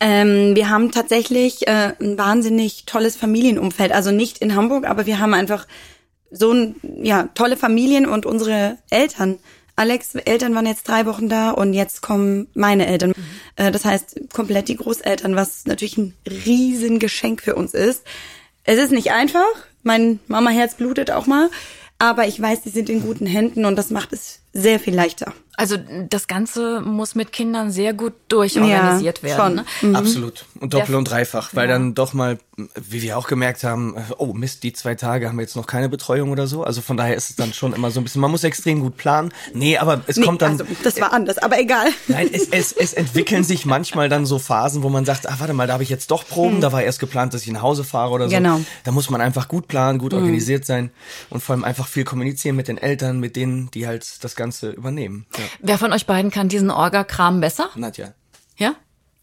Ähm, 0.00 0.56
wir 0.56 0.68
haben 0.68 0.90
tatsächlich 0.90 1.68
äh, 1.68 1.92
ein 2.00 2.18
wahnsinnig 2.18 2.86
tolles 2.86 3.14
Familienumfeld. 3.14 3.92
Also 3.92 4.10
nicht 4.10 4.38
in 4.38 4.56
Hamburg, 4.56 4.84
aber 4.84 5.06
wir 5.06 5.20
haben 5.20 5.32
einfach 5.32 5.66
so 6.32 6.52
ein, 6.52 6.76
ja, 7.02 7.28
tolle 7.34 7.56
Familien 7.56 8.06
und 8.06 8.26
unsere 8.26 8.78
Eltern. 8.90 9.38
Alex 9.76 10.14
Eltern 10.16 10.54
waren 10.54 10.66
jetzt 10.66 10.88
drei 10.88 11.06
Wochen 11.06 11.28
da 11.28 11.50
und 11.50 11.72
jetzt 11.72 12.02
kommen 12.02 12.48
meine 12.54 12.86
Eltern. 12.86 13.12
Äh, 13.56 13.70
das 13.70 13.84
heißt 13.84 14.32
komplett 14.32 14.68
die 14.68 14.76
Großeltern, 14.76 15.36
was 15.36 15.66
natürlich 15.66 15.96
ein 15.98 16.14
Riesengeschenk 16.26 17.42
für 17.42 17.54
uns 17.54 17.74
ist. 17.74 18.02
Es 18.64 18.78
ist 18.78 18.92
nicht 18.92 19.12
einfach. 19.12 19.52
Mein 19.82 20.20
Mama-Herz 20.26 20.74
blutet 20.74 21.10
auch 21.10 21.26
mal. 21.26 21.50
Aber 21.98 22.26
ich 22.26 22.40
weiß, 22.40 22.62
die 22.62 22.70
sind 22.70 22.90
in 22.90 23.02
guten 23.02 23.26
Händen 23.26 23.64
und 23.64 23.76
das 23.76 23.90
macht 23.90 24.12
es 24.12 24.41
sehr 24.52 24.78
viel 24.80 24.94
leichter. 24.94 25.32
Also 25.54 25.76
das 26.08 26.28
Ganze 26.28 26.80
muss 26.80 27.14
mit 27.14 27.30
Kindern 27.30 27.70
sehr 27.70 27.92
gut 27.92 28.14
durchorganisiert 28.28 29.18
Ja, 29.18 29.22
werden. 29.38 29.64
schon. 29.80 29.90
Ne? 29.92 29.98
Absolut. 29.98 30.46
Und 30.58 30.72
doppelt 30.72 30.96
und 30.96 31.04
dreifach, 31.04 31.50
weil 31.52 31.68
dann 31.68 31.94
doch 31.94 32.14
mal, 32.14 32.38
wie 32.74 33.02
wir 33.02 33.18
auch 33.18 33.28
gemerkt 33.28 33.62
haben, 33.62 33.94
oh 34.16 34.32
Mist, 34.32 34.62
die 34.62 34.72
zwei 34.72 34.94
Tage 34.94 35.28
haben 35.28 35.36
wir 35.36 35.42
jetzt 35.42 35.54
noch 35.54 35.66
keine 35.66 35.90
Betreuung 35.90 36.30
oder 36.30 36.46
so. 36.46 36.64
Also 36.64 36.80
von 36.80 36.96
daher 36.96 37.14
ist 37.16 37.28
es 37.30 37.36
dann 37.36 37.52
schon 37.52 37.74
immer 37.74 37.90
so 37.90 38.00
ein 38.00 38.04
bisschen, 38.04 38.22
man 38.22 38.30
muss 38.30 38.44
extrem 38.44 38.80
gut 38.80 38.96
planen. 38.96 39.30
Nee, 39.52 39.76
aber 39.76 40.00
es 40.06 40.16
Nee, 40.16 40.24
kommt 40.24 40.40
dann. 40.40 40.52
also, 40.52 40.64
das 40.82 40.98
war 41.02 41.12
anders, 41.12 41.36
aber 41.36 41.60
egal. 41.60 41.88
Nein, 42.08 42.30
es, 42.32 42.48
es, 42.48 42.72
es 42.72 42.92
entwickeln 42.94 43.44
sich 43.44 43.66
manchmal 43.66 44.08
dann 44.08 44.24
so 44.24 44.38
Phasen, 44.38 44.82
wo 44.82 44.88
man 44.88 45.04
sagt, 45.04 45.28
ah, 45.28 45.34
warte 45.38 45.52
mal, 45.52 45.66
da 45.66 45.74
habe 45.74 45.82
ich 45.82 45.90
jetzt 45.90 46.10
doch 46.10 46.26
Proben, 46.26 46.62
da 46.62 46.72
war 46.72 46.82
erst 46.82 46.98
geplant, 46.98 47.34
dass 47.34 47.42
ich 47.42 47.50
nach 47.52 47.62
Hause 47.62 47.84
fahre 47.84 48.12
oder 48.12 48.28
so. 48.30 48.34
Genau. 48.34 48.58
Da 48.84 48.90
muss 48.90 49.10
man 49.10 49.20
einfach 49.20 49.48
gut 49.48 49.68
planen, 49.68 49.98
gut 49.98 50.14
organisiert 50.14 50.64
sein 50.64 50.90
und 51.28 51.42
vor 51.42 51.54
allem 51.54 51.64
einfach 51.64 51.88
viel 51.88 52.04
kommunizieren 52.04 52.56
mit 52.56 52.68
den 52.68 52.78
Eltern, 52.78 53.20
mit 53.20 53.36
denen, 53.36 53.70
die 53.72 53.86
halt 53.86 54.24
das 54.24 54.34
Ganze 54.34 54.41
übernehmen. 54.50 55.26
Ja. 55.36 55.44
Wer 55.60 55.78
von 55.78 55.92
euch 55.92 56.06
beiden 56.06 56.30
kann 56.30 56.48
diesen 56.48 56.70
Orga-Kram 56.70 57.40
besser? 57.40 57.70
Nadja. 57.76 58.14
Ja? 58.56 58.74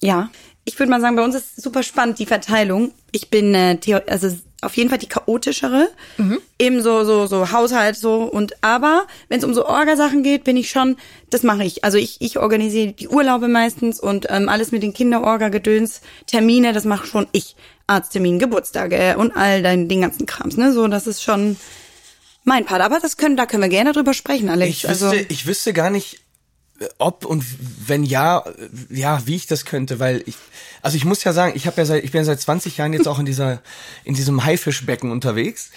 Ja, 0.01 0.29
ich 0.63 0.79
würde 0.79 0.89
mal 0.89 1.01
sagen, 1.01 1.15
bei 1.17 1.23
uns 1.23 1.35
ist 1.35 1.57
es 1.57 1.63
super 1.63 1.83
spannend, 1.83 2.19
die 2.19 2.25
Verteilung. 2.25 2.93
Ich 3.11 3.29
bin 3.29 3.53
äh, 3.53 3.75
theo- 3.77 4.01
also 4.07 4.29
auf 4.61 4.75
jeden 4.77 4.89
Fall 4.89 4.99
die 4.99 5.07
chaotischere. 5.07 5.89
Eben 6.57 6.81
so, 6.81 7.03
so, 7.03 7.27
so 7.27 7.51
Haushalt, 7.51 7.95
so 7.97 8.23
und 8.23 8.61
aber, 8.61 9.07
wenn 9.29 9.39
es 9.39 9.45
um 9.45 9.53
so 9.53 9.65
Orgasachen 9.65 10.21
geht, 10.23 10.43
bin 10.43 10.57
ich 10.57 10.69
schon, 10.69 10.97
das 11.29 11.43
mache 11.43 11.63
ich. 11.63 11.83
Also 11.83 11.97
ich, 11.97 12.21
ich 12.21 12.37
organisiere 12.39 12.91
die 12.93 13.07
Urlaube 13.07 13.47
meistens 13.47 13.99
und 13.99 14.27
ähm, 14.29 14.47
alles 14.49 14.71
mit 14.71 14.83
den 14.83 14.93
Kinderorga-Gedöns, 14.93 16.01
Termine, 16.27 16.71
das 16.73 16.83
mache 16.85 17.07
schon 17.07 17.27
ich. 17.31 17.55
Arzttermin, 17.87 18.37
Geburtstage 18.37 19.17
und 19.17 19.35
all 19.35 19.63
dein, 19.63 19.87
den 19.87 20.01
ganzen 20.01 20.25
Krams, 20.25 20.57
ne? 20.57 20.71
So, 20.73 20.87
das 20.87 21.07
ist 21.07 21.23
schon 21.23 21.57
mein 22.43 22.65
Part. 22.65 22.81
Aber 22.81 22.99
das 22.99 23.17
können, 23.17 23.37
da 23.37 23.45
können 23.45 23.63
wir 23.63 23.69
gerne 23.69 23.91
drüber 23.93 24.13
sprechen, 24.13 24.49
Alex. 24.49 24.69
Ich 24.69 24.89
also, 24.89 25.11
wüsste, 25.11 25.25
ich 25.29 25.45
wüsste 25.45 25.73
gar 25.73 25.89
nicht, 25.89 26.19
ob 26.97 27.25
und 27.25 27.43
wenn 27.87 28.03
ja, 28.03 28.43
ja, 28.89 29.25
wie 29.25 29.35
ich 29.35 29.47
das 29.47 29.65
könnte, 29.65 29.99
weil 29.99 30.23
ich, 30.25 30.35
also 30.81 30.95
ich 30.95 31.05
muss 31.05 31.23
ja 31.23 31.33
sagen, 31.33 31.53
ich 31.55 31.67
habe 31.67 31.77
ja 31.77 31.85
seit, 31.85 32.03
ich 32.03 32.11
bin 32.11 32.19
ja 32.19 32.25
seit 32.25 32.39
20 32.39 32.77
Jahren 32.77 32.93
jetzt 32.93 33.07
auch 33.07 33.19
in 33.19 33.25
dieser, 33.25 33.61
in 34.03 34.13
diesem 34.13 34.45
Haifischbecken 34.45 35.11
unterwegs 35.11 35.71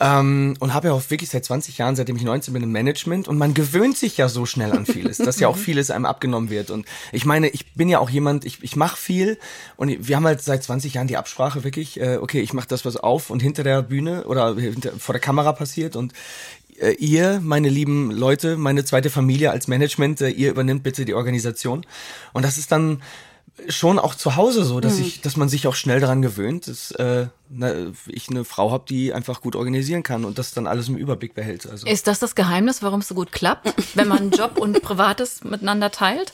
ähm, 0.00 0.56
und 0.58 0.74
habe 0.74 0.88
ja 0.88 0.94
auch 0.94 1.10
wirklich 1.10 1.30
seit 1.30 1.44
20 1.44 1.78
Jahren, 1.78 1.94
seitdem 1.96 2.16
ich 2.16 2.24
19 2.24 2.52
bin, 2.52 2.62
im 2.62 2.72
Management 2.72 3.28
und 3.28 3.38
man 3.38 3.54
gewöhnt 3.54 3.96
sich 3.96 4.16
ja 4.16 4.28
so 4.28 4.46
schnell 4.46 4.72
an 4.72 4.84
vieles, 4.86 5.18
dass 5.18 5.38
ja 5.38 5.48
auch 5.48 5.56
vieles 5.56 5.90
einem 5.90 6.06
abgenommen 6.06 6.50
wird 6.50 6.70
und 6.70 6.86
ich 7.12 7.24
meine, 7.24 7.48
ich 7.48 7.74
bin 7.74 7.88
ja 7.88 8.00
auch 8.00 8.10
jemand, 8.10 8.44
ich, 8.44 8.62
ich 8.62 8.74
mache 8.74 8.96
viel 8.96 9.38
und 9.76 10.08
wir 10.08 10.16
haben 10.16 10.26
halt 10.26 10.42
seit 10.42 10.62
20 10.62 10.94
Jahren 10.94 11.06
die 11.06 11.16
Absprache 11.16 11.62
wirklich, 11.62 12.00
äh, 12.00 12.18
okay, 12.20 12.40
ich 12.40 12.52
mache 12.52 12.68
das, 12.68 12.84
was 12.84 12.96
auf 12.96 13.30
und 13.30 13.40
hinter 13.40 13.62
der 13.62 13.82
Bühne 13.82 14.24
oder 14.24 14.56
hinter, 14.56 14.92
vor 14.98 15.12
der 15.12 15.20
Kamera 15.20 15.52
passiert 15.52 15.94
und 15.94 16.12
ihr, 16.98 17.40
meine 17.42 17.68
lieben 17.68 18.10
Leute, 18.10 18.56
meine 18.56 18.84
zweite 18.84 19.10
Familie 19.10 19.50
als 19.50 19.68
Management, 19.68 20.20
äh, 20.20 20.28
ihr 20.30 20.50
übernimmt 20.50 20.82
bitte 20.82 21.04
die 21.04 21.14
Organisation. 21.14 21.84
Und 22.32 22.44
das 22.44 22.58
ist 22.58 22.70
dann 22.72 23.02
schon 23.68 23.98
auch 23.98 24.14
zu 24.14 24.36
Hause 24.36 24.62
so, 24.64 24.78
dass 24.78 25.00
ich, 25.00 25.20
dass 25.20 25.36
man 25.36 25.48
sich 25.48 25.66
auch 25.66 25.74
schnell 25.74 25.98
daran 25.98 26.22
gewöhnt, 26.22 26.68
dass 26.68 26.92
äh, 26.92 27.26
na, 27.50 27.72
ich 28.06 28.28
eine 28.30 28.44
Frau 28.44 28.70
habe, 28.70 28.84
die 28.88 29.12
einfach 29.12 29.40
gut 29.40 29.56
organisieren 29.56 30.04
kann 30.04 30.24
und 30.24 30.38
das 30.38 30.52
dann 30.52 30.68
alles 30.68 30.88
im 30.88 30.96
Überblick 30.96 31.34
behält. 31.34 31.66
Also 31.68 31.86
Ist 31.88 32.06
das 32.06 32.20
das 32.20 32.36
Geheimnis, 32.36 32.82
warum 32.82 33.00
es 33.00 33.08
so 33.08 33.16
gut 33.16 33.32
klappt, 33.32 33.74
wenn 33.96 34.06
man 34.06 34.30
Job 34.38 34.58
und 34.58 34.80
Privates 34.80 35.42
miteinander 35.42 35.90
teilt? 35.90 36.32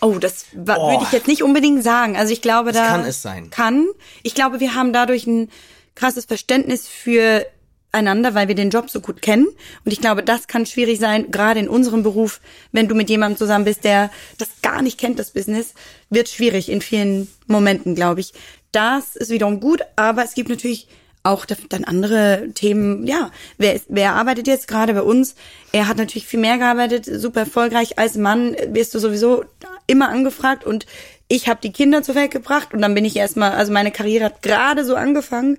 Oh, 0.00 0.18
das 0.18 0.46
Oh. 0.54 0.66
würde 0.66 1.04
ich 1.04 1.12
jetzt 1.12 1.28
nicht 1.28 1.42
unbedingt 1.42 1.84
sagen. 1.84 2.16
Also 2.16 2.32
ich 2.32 2.40
glaube, 2.40 2.72
da 2.72 2.86
kann 2.88 3.04
es 3.04 3.20
sein. 3.20 3.50
Kann. 3.50 3.86
Ich 4.22 4.34
glaube, 4.34 4.58
wir 4.58 4.74
haben 4.74 4.92
dadurch 4.94 5.26
ein 5.26 5.50
krasses 5.94 6.24
Verständnis 6.24 6.88
für 6.88 7.44
einander, 7.92 8.34
weil 8.34 8.48
wir 8.48 8.54
den 8.54 8.70
Job 8.70 8.90
so 8.90 9.00
gut 9.00 9.22
kennen. 9.22 9.46
Und 9.84 9.92
ich 9.92 10.00
glaube, 10.00 10.22
das 10.22 10.46
kann 10.48 10.66
schwierig 10.66 10.98
sein, 10.98 11.30
gerade 11.30 11.60
in 11.60 11.68
unserem 11.68 12.02
Beruf, 12.02 12.40
wenn 12.72 12.88
du 12.88 12.94
mit 12.94 13.10
jemandem 13.10 13.38
zusammen 13.38 13.66
bist, 13.66 13.84
der 13.84 14.10
das 14.38 14.48
gar 14.62 14.82
nicht 14.82 14.98
kennt, 14.98 15.18
das 15.18 15.30
Business, 15.30 15.74
wird 16.10 16.28
schwierig 16.28 16.70
in 16.70 16.80
vielen 16.80 17.28
Momenten, 17.46 17.94
glaube 17.94 18.20
ich. 18.20 18.32
Das 18.72 19.16
ist 19.16 19.30
wiederum 19.30 19.60
gut, 19.60 19.82
aber 19.96 20.24
es 20.24 20.34
gibt 20.34 20.48
natürlich 20.48 20.88
auch 21.22 21.44
da- 21.44 21.54
dann 21.68 21.84
andere 21.84 22.48
Themen, 22.54 23.06
ja, 23.06 23.30
wer, 23.56 23.74
ist, 23.74 23.84
wer 23.88 24.14
arbeitet 24.14 24.48
jetzt 24.48 24.66
gerade 24.66 24.94
bei 24.94 25.02
uns? 25.02 25.36
Er 25.70 25.86
hat 25.86 25.96
natürlich 25.96 26.26
viel 26.26 26.40
mehr 26.40 26.58
gearbeitet, 26.58 27.04
super 27.04 27.40
erfolgreich. 27.40 27.98
Als 27.98 28.16
Mann 28.16 28.56
wirst 28.68 28.94
du 28.94 28.98
sowieso 28.98 29.44
immer 29.86 30.08
angefragt 30.08 30.64
und 30.64 30.86
ich 31.28 31.48
habe 31.48 31.60
die 31.62 31.72
Kinder 31.72 32.02
zur 32.02 32.14
Welt 32.14 32.30
gebracht 32.30 32.74
und 32.74 32.82
dann 32.82 32.94
bin 32.94 33.04
ich 33.04 33.16
erstmal, 33.16 33.52
also 33.52 33.72
meine 33.72 33.92
Karriere 33.92 34.24
hat 34.24 34.42
gerade 34.42 34.84
so 34.84 34.96
angefangen 34.96 35.58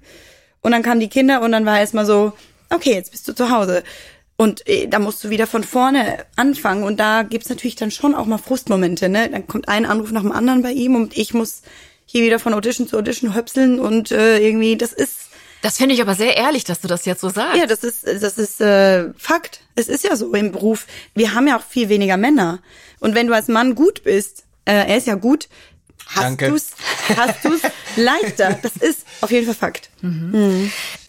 und 0.64 0.72
dann 0.72 0.82
kamen 0.82 1.00
die 1.00 1.10
Kinder 1.10 1.42
und 1.42 1.52
dann 1.52 1.66
war 1.66 1.80
erstmal 1.80 2.06
so, 2.06 2.34
okay, 2.70 2.94
jetzt 2.94 3.12
bist 3.12 3.28
du 3.28 3.34
zu 3.34 3.52
Hause. 3.52 3.84
Und 4.36 4.68
äh, 4.68 4.88
da 4.88 4.98
musst 4.98 5.24
du 5.24 5.30
wieder 5.30 5.46
von 5.46 5.64
vorne 5.64 6.26
anfangen. 6.36 6.84
Und 6.84 7.00
da 7.00 7.22
gibt's 7.22 7.50
natürlich 7.50 7.76
dann 7.76 7.92
schon 7.92 8.16
auch 8.16 8.26
mal 8.26 8.40
Frustmomente, 8.40 9.08
ne? 9.08 9.30
Dann 9.30 9.46
kommt 9.46 9.68
ein 9.70 9.86
Anruf 9.86 10.12
nach 10.12 10.22
dem 10.24 10.32
anderen 10.32 10.64
bei 10.64 10.72
ihm 10.72 10.96
und 10.96 11.16
ich 11.16 11.36
muss 11.36 11.62
hier 12.06 12.24
wieder 12.24 12.40
von 12.40 12.54
Audition 12.54 12.88
zu 12.88 12.98
Audition 12.98 13.36
höpseln 13.36 13.80
und 13.80 14.12
äh, 14.12 14.40
irgendwie, 14.40 14.76
das 14.76 14.92
ist, 14.92 15.30
Das 15.62 15.78
finde 15.78 15.94
ich 15.96 16.02
aber 16.02 16.16
sehr 16.16 16.36
ehrlich, 16.36 16.64
dass 16.64 16.82
du 16.82 16.88
das 16.88 17.06
jetzt 17.06 17.22
so 17.22 17.30
sagst. 17.30 17.58
ja, 17.58 17.68
das 17.68 17.84
ist, 17.84 18.06
das 18.08 18.38
ist 18.38 18.60
äh, 18.60 19.14
Fakt. 19.18 19.62
Es 19.76 19.88
ist 19.88 20.04
ja 20.04 20.16
so 20.16 20.34
im 20.34 20.52
Beruf. 20.52 20.88
Wir 21.14 21.34
haben 21.36 21.48
ja 21.48 21.58
auch 21.58 21.64
viel 21.64 21.90
weniger 21.90 22.18
Männer. 22.18 22.60
Und 23.00 23.16
wenn 23.16 23.28
du 23.28 23.34
als 23.34 23.48
Mann 23.50 23.76
gut 23.76 24.04
bist, 24.04 24.46
äh, 24.66 24.74
er 24.74 24.98
ist 24.98 25.08
ja 25.08 25.16
gut, 25.16 25.48
hast 26.08 26.24
Danke. 26.24 26.50
du's, 26.50 26.72
hast 27.16 27.46
du's 27.46 27.62
leichter. 27.96 28.58
Das 28.62 28.76
ist 28.78 29.06
auf 29.22 29.32
jeden 29.32 29.46
Fall 29.46 29.56
Fakt. 29.56 29.90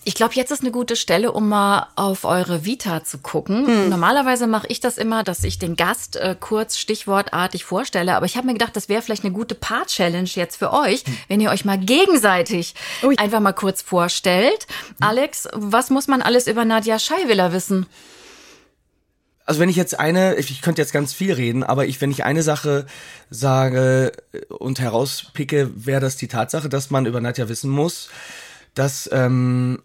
Ich 0.04 0.14
glaube, 0.14 0.34
jetzt 0.34 0.50
ist 0.50 0.60
eine 0.60 0.70
gute 0.70 0.96
Stelle, 0.96 1.32
um 1.32 1.48
mal 1.48 1.88
auf 1.96 2.24
eure 2.24 2.64
Vita 2.64 3.04
zu 3.04 3.18
gucken. 3.18 3.66
Hm. 3.66 3.88
Normalerweise 3.88 4.46
mache 4.46 4.66
ich 4.68 4.80
das 4.80 4.98
immer, 4.98 5.24
dass 5.24 5.42
ich 5.44 5.58
den 5.58 5.76
Gast 5.76 6.16
äh, 6.16 6.36
kurz 6.38 6.76
stichwortartig 6.78 7.64
vorstelle. 7.64 8.14
Aber 8.16 8.26
ich 8.26 8.36
habe 8.36 8.46
mir 8.46 8.52
gedacht, 8.52 8.76
das 8.76 8.88
wäre 8.88 9.02
vielleicht 9.02 9.24
eine 9.24 9.32
gute 9.32 9.54
Part-Challenge 9.54 10.28
jetzt 10.34 10.56
für 10.56 10.72
euch, 10.72 11.04
Hm. 11.06 11.16
wenn 11.28 11.40
ihr 11.40 11.50
euch 11.50 11.64
mal 11.64 11.78
gegenseitig 11.78 12.74
Ui. 13.02 13.16
einfach 13.18 13.40
mal 13.40 13.52
kurz 13.52 13.82
vorstellt. 13.82 14.66
Hm. 14.88 14.96
Alex, 15.00 15.48
was 15.52 15.90
muss 15.90 16.06
man 16.06 16.22
alles 16.22 16.46
über 16.46 16.64
Nadja 16.64 16.98
Scheiwiller 16.98 17.52
wissen? 17.52 17.86
Also 19.46 19.60
wenn 19.60 19.68
ich 19.68 19.76
jetzt 19.76 19.98
eine, 19.98 20.36
ich, 20.36 20.62
könnte 20.62 20.80
jetzt 20.80 20.92
ganz 20.92 21.12
viel 21.12 21.32
reden, 21.32 21.62
aber 21.62 21.86
ich, 21.86 22.00
wenn 22.00 22.10
ich 22.10 22.24
eine 22.24 22.42
Sache 22.42 22.86
sage 23.30 24.12
und 24.48 24.80
herauspicke, 24.80 25.70
wäre 25.74 26.00
das 26.00 26.16
die 26.16 26.28
Tatsache, 26.28 26.68
dass 26.68 26.90
man 26.90 27.06
über 27.06 27.20
Nadja 27.20 27.48
wissen 27.48 27.70
muss, 27.70 28.08
dass 28.74 29.08
ähm, 29.12 29.82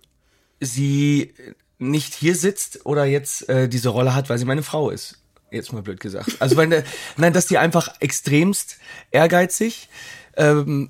sie 0.59 1.33
nicht 1.77 2.13
hier 2.13 2.35
sitzt 2.35 2.85
oder 2.85 3.05
jetzt 3.05 3.49
äh, 3.49 3.67
diese 3.67 3.89
Rolle 3.89 4.15
hat, 4.15 4.29
weil 4.29 4.37
sie 4.37 4.45
meine 4.45 4.63
Frau 4.63 4.89
ist. 4.89 5.19
Jetzt 5.51 5.73
mal 5.73 5.81
blöd 5.81 5.99
gesagt. 5.99 6.37
Also 6.39 6.57
wenn 6.57 6.69
der, 6.69 6.83
nein, 7.17 7.33
dass 7.33 7.47
die 7.47 7.57
einfach 7.57 7.95
extremst 7.99 8.77
ehrgeizig, 9.11 9.89
ähm, 10.37 10.89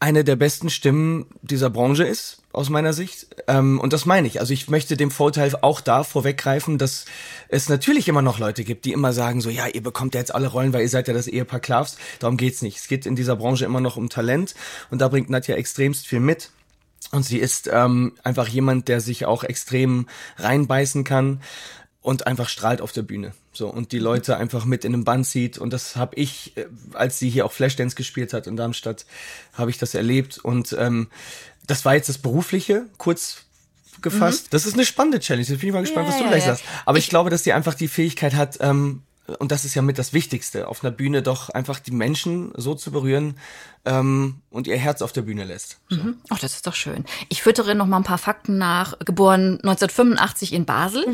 eine 0.00 0.24
der 0.24 0.36
besten 0.36 0.70
Stimmen 0.70 1.26
dieser 1.42 1.70
Branche 1.70 2.04
ist, 2.04 2.42
aus 2.54 2.70
meiner 2.70 2.92
Sicht. 2.92 3.26
Ähm, 3.48 3.80
und 3.80 3.92
das 3.92 4.06
meine 4.06 4.26
ich. 4.26 4.40
Also 4.40 4.52
ich 4.52 4.68
möchte 4.68 4.96
dem 4.96 5.10
Vorteil 5.10 5.52
auch 5.60 5.80
da 5.80 6.04
vorweggreifen, 6.04 6.78
dass 6.78 7.04
es 7.48 7.68
natürlich 7.68 8.08
immer 8.08 8.22
noch 8.22 8.38
Leute 8.38 8.64
gibt, 8.64 8.84
die 8.84 8.92
immer 8.92 9.12
sagen 9.12 9.40
so, 9.40 9.50
ja, 9.50 9.66
ihr 9.66 9.82
bekommt 9.82 10.14
ja 10.14 10.20
jetzt 10.20 10.34
alle 10.34 10.48
Rollen, 10.48 10.72
weil 10.72 10.82
ihr 10.82 10.88
seid 10.88 11.08
ja 11.08 11.14
das 11.14 11.26
Ehepaar 11.26 11.60
Klavs. 11.60 11.96
Darum 12.18 12.36
geht's 12.36 12.62
nicht. 12.62 12.78
Es 12.78 12.88
geht 12.88 13.06
in 13.06 13.16
dieser 13.16 13.36
Branche 13.36 13.64
immer 13.64 13.80
noch 13.80 13.96
um 13.96 14.08
Talent 14.08 14.54
und 14.90 15.00
da 15.00 15.08
bringt 15.08 15.30
Nadja 15.30 15.56
extremst 15.56 16.06
viel 16.06 16.20
mit. 16.20 16.50
Und 17.12 17.24
sie 17.24 17.38
ist 17.38 17.68
ähm, 17.72 18.12
einfach 18.24 18.48
jemand, 18.48 18.88
der 18.88 19.00
sich 19.00 19.26
auch 19.26 19.44
extrem 19.44 20.08
reinbeißen 20.38 21.04
kann 21.04 21.40
und 22.04 22.26
einfach 22.26 22.48
strahlt 22.48 22.80
auf 22.82 22.92
der 22.92 23.02
Bühne. 23.02 23.32
So 23.52 23.68
und 23.68 23.92
die 23.92 23.98
Leute 23.98 24.36
einfach 24.36 24.64
mit 24.64 24.84
in 24.84 24.92
den 24.92 25.04
Band 25.04 25.26
zieht 25.26 25.58
und 25.58 25.72
das 25.72 25.96
habe 25.96 26.16
ich, 26.16 26.56
äh, 26.56 26.66
als 26.92 27.18
sie 27.18 27.30
hier 27.30 27.46
auch 27.46 27.52
Flashdance 27.52 27.96
gespielt 27.96 28.32
hat 28.32 28.46
in 28.46 28.56
Darmstadt, 28.56 29.06
habe 29.54 29.70
ich 29.70 29.78
das 29.78 29.94
erlebt 29.94 30.38
und 30.38 30.76
ähm, 30.78 31.08
das 31.66 31.84
war 31.84 31.94
jetzt 31.94 32.08
das 32.08 32.18
berufliche 32.18 32.86
kurz 32.98 33.44
gefasst. 34.02 34.48
Das 34.50 34.66
ist 34.66 34.74
eine 34.74 34.84
spannende 34.84 35.20
Challenge. 35.20 35.46
Jetzt 35.46 35.60
bin 35.60 35.68
ich 35.68 35.74
mal 35.74 35.80
gespannt, 35.80 36.06
Ja, 36.06 36.12
was 36.12 36.18
du 36.18 36.24
ja, 36.24 36.30
gleich 36.30 36.46
ja. 36.46 36.54
sagst. 36.54 36.64
Aber 36.84 36.98
ich, 36.98 37.08
glaube, 37.08 37.30
dass 37.30 37.44
sie 37.44 37.52
einfach 37.52 37.74
die 37.74 37.88
Fähigkeit 37.88 38.34
hat. 38.34 38.58
Ähm, 38.60 39.02
und 39.38 39.50
das 39.52 39.64
ist 39.64 39.74
ja 39.74 39.82
mit 39.82 39.98
das 39.98 40.12
Wichtigste, 40.12 40.68
auf 40.68 40.84
einer 40.84 40.90
Bühne 40.90 41.22
doch 41.22 41.48
einfach 41.48 41.80
die 41.80 41.92
Menschen 41.92 42.52
so 42.56 42.74
zu 42.74 42.90
berühren 42.90 43.38
ähm, 43.86 44.36
und 44.50 44.66
ihr 44.66 44.76
Herz 44.76 45.02
auf 45.02 45.12
der 45.12 45.22
Bühne 45.22 45.44
lässt. 45.44 45.78
So. 45.90 45.98
Ach, 46.30 46.38
das 46.38 46.54
ist 46.54 46.66
doch 46.66 46.74
schön. 46.74 47.04
Ich 47.28 47.42
füttere 47.42 47.74
noch 47.74 47.86
mal 47.86 47.98
ein 47.98 48.04
paar 48.04 48.18
Fakten 48.18 48.56
nach. 48.56 48.98
Geboren 49.00 49.58
1985 49.62 50.52
in 50.52 50.64
Basel. 50.64 51.04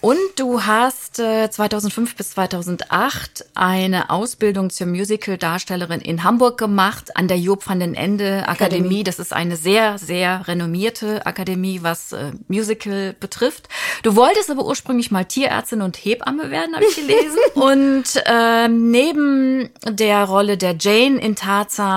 Und 0.00 0.18
du 0.36 0.62
hast 0.62 1.18
äh, 1.18 1.50
2005 1.50 2.14
bis 2.14 2.30
2008 2.32 3.46
eine 3.54 4.10
Ausbildung 4.10 4.70
zur 4.70 4.86
Musical-Darstellerin 4.88 6.00
in 6.00 6.22
Hamburg 6.22 6.58
gemacht 6.58 7.16
an 7.16 7.28
der 7.28 7.38
Job 7.38 7.66
van 7.66 7.80
den 7.80 7.94
Ende 7.94 8.46
Akademie. 8.46 9.02
Das 9.02 9.18
ist 9.18 9.32
eine 9.32 9.56
sehr, 9.56 9.98
sehr 9.98 10.46
renommierte 10.46 11.24
Akademie, 11.26 11.80
was 11.82 12.12
äh, 12.12 12.32
Musical 12.46 13.16
betrifft. 13.18 13.68
Du 14.02 14.16
wolltest 14.16 14.50
aber 14.50 14.66
ursprünglich 14.66 15.10
mal 15.10 15.24
Tierärztin 15.24 15.80
und 15.80 15.96
Hebamme 15.96 16.50
werden, 16.50 16.74
habe 16.74 16.84
ich 16.84 16.94
gelesen. 16.94 17.38
und 17.54 18.22
ähm, 18.26 18.90
neben 18.90 19.70
der 19.88 20.24
Rolle 20.24 20.58
der 20.58 20.76
Jane 20.78 21.18
in 21.18 21.34
Tarzan 21.36 21.95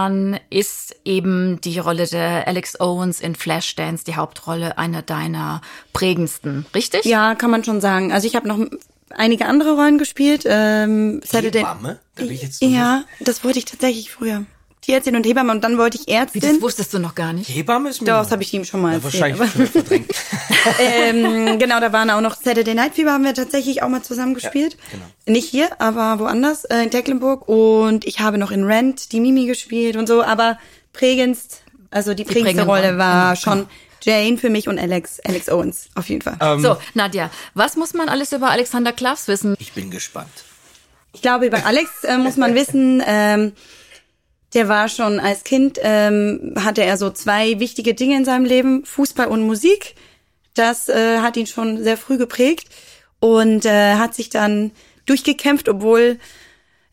ist 0.49 0.95
eben 1.05 1.59
die 1.61 1.79
Rolle 1.79 2.07
der 2.07 2.47
Alex 2.47 2.79
Owens 2.79 3.19
in 3.21 3.35
Flashdance 3.35 4.03
die 4.03 4.15
Hauptrolle 4.15 4.77
einer 4.77 5.01
deiner 5.01 5.61
prägendsten, 5.93 6.65
richtig? 6.73 7.05
Ja, 7.05 7.35
kann 7.35 7.51
man 7.51 7.63
schon 7.63 7.81
sagen. 7.81 8.11
Also 8.11 8.27
ich 8.27 8.35
habe 8.35 8.47
noch 8.47 8.59
einige 9.09 9.45
andere 9.45 9.75
Rollen 9.75 9.97
gespielt. 9.97 10.43
Ähm, 10.45 11.21
Saturday. 11.23 11.59
Hebamme? 11.59 11.99
Da 12.15 12.23
bin 12.23 12.33
ich 12.33 12.41
jetzt 12.43 12.61
Ja, 12.61 13.03
das 13.19 13.43
wollte 13.43 13.59
ich 13.59 13.65
tatsächlich 13.65 14.11
früher. 14.11 14.45
Tierärztin 14.89 15.15
und 15.15 15.25
Hebamme 15.25 15.51
und 15.51 15.63
dann 15.63 15.77
wollte 15.77 15.97
ich 15.97 16.07
Wie, 16.07 16.13
das 16.13 16.33
Ärztin. 16.33 16.61
wusstest 16.61 16.93
du 16.93 16.99
noch 16.99 17.13
gar 17.13 17.31
nicht. 17.31 17.47
Hebamme 17.47 17.89
ist 17.89 18.01
mir. 18.01 18.07
Das 18.07 18.31
habe 18.31 18.41
ich 18.41 18.51
ihm 18.53 18.65
schon 18.65 18.81
mal 18.81 18.89
ja, 18.89 18.95
erzählt. 18.95 19.39
wahrscheinlich 19.39 19.51
schon 19.51 19.67
verdrängt. 19.67 20.09
ähm, 20.79 21.59
genau, 21.59 21.79
da 21.79 21.93
waren 21.93 22.09
auch 22.09 22.21
noch 22.21 22.35
Saturday 22.35 22.73
Night 22.73 22.95
Fever 22.95 23.13
haben 23.13 23.23
wir 23.23 23.33
tatsächlich 23.33 23.83
auch 23.83 23.89
mal 23.89 24.01
zusammen 24.01 24.33
gespielt. 24.33 24.77
genau. 24.91 25.05
Nicht 25.27 25.47
hier, 25.47 25.69
aber 25.79 26.19
woanders, 26.19 26.65
äh, 26.65 26.83
in 26.83 26.91
Tecklenburg. 26.91 27.47
Und 27.47 28.05
ich 28.05 28.19
habe 28.19 28.37
noch 28.37 28.51
in 28.51 28.63
Rent 28.63 29.11
die 29.11 29.19
Mimi 29.19 29.45
gespielt 29.45 29.95
und 29.95 30.07
so, 30.07 30.23
aber 30.23 30.57
prägendst, 30.91 31.61
also 31.91 32.13
die, 32.13 32.23
prägendste 32.23 32.65
prägenden 32.65 32.69
Rolle 32.69 32.97
war 32.97 33.35
genau. 33.35 33.41
schon 33.41 33.67
Jane 34.01 34.37
für 34.37 34.49
mich 34.49 34.67
und 34.67 34.79
Alex, 34.79 35.19
Alex 35.19 35.49
Owens, 35.49 35.89
auf 35.95 36.09
jeden 36.09 36.21
Fall. 36.21 36.37
Ähm, 36.41 36.61
So, 36.61 36.77
Nadja, 36.95 37.29
was 37.53 37.75
muss 37.75 37.93
man 37.93 38.09
alles 38.09 38.31
über 38.31 38.49
Alexander 38.49 38.91
Klavs 38.91 39.27
wissen? 39.27 39.55
Ich 39.59 39.73
bin 39.73 39.91
gespannt. 39.91 40.31
Ich 41.13 41.21
glaube, 41.21 41.45
über 41.47 41.65
Alex 41.65 42.03
äh, 42.03 42.17
muss 42.17 42.37
man 42.37 42.55
wissen, 42.55 43.03
ähm, 43.05 43.53
der 44.53 44.67
war 44.67 44.89
schon 44.89 45.19
als 45.19 45.43
Kind, 45.43 45.79
ähm, 45.81 46.53
hatte 46.57 46.83
er 46.83 46.97
so 46.97 47.09
zwei 47.11 47.59
wichtige 47.59 47.93
Dinge 47.93 48.17
in 48.17 48.25
seinem 48.25 48.45
Leben, 48.45 48.83
Fußball 48.85 49.27
und 49.27 49.43
Musik. 49.43 49.95
Das 50.55 50.89
äh, 50.89 51.19
hat 51.19 51.37
ihn 51.37 51.47
schon 51.47 51.83
sehr 51.83 51.97
früh 51.97 52.17
geprägt 52.17 52.67
und 53.19 53.65
äh, 53.65 53.95
hat 53.95 54.15
sich 54.15 54.29
dann 54.29 54.71
durchgekämpft, 55.05 55.69
obwohl 55.69 56.19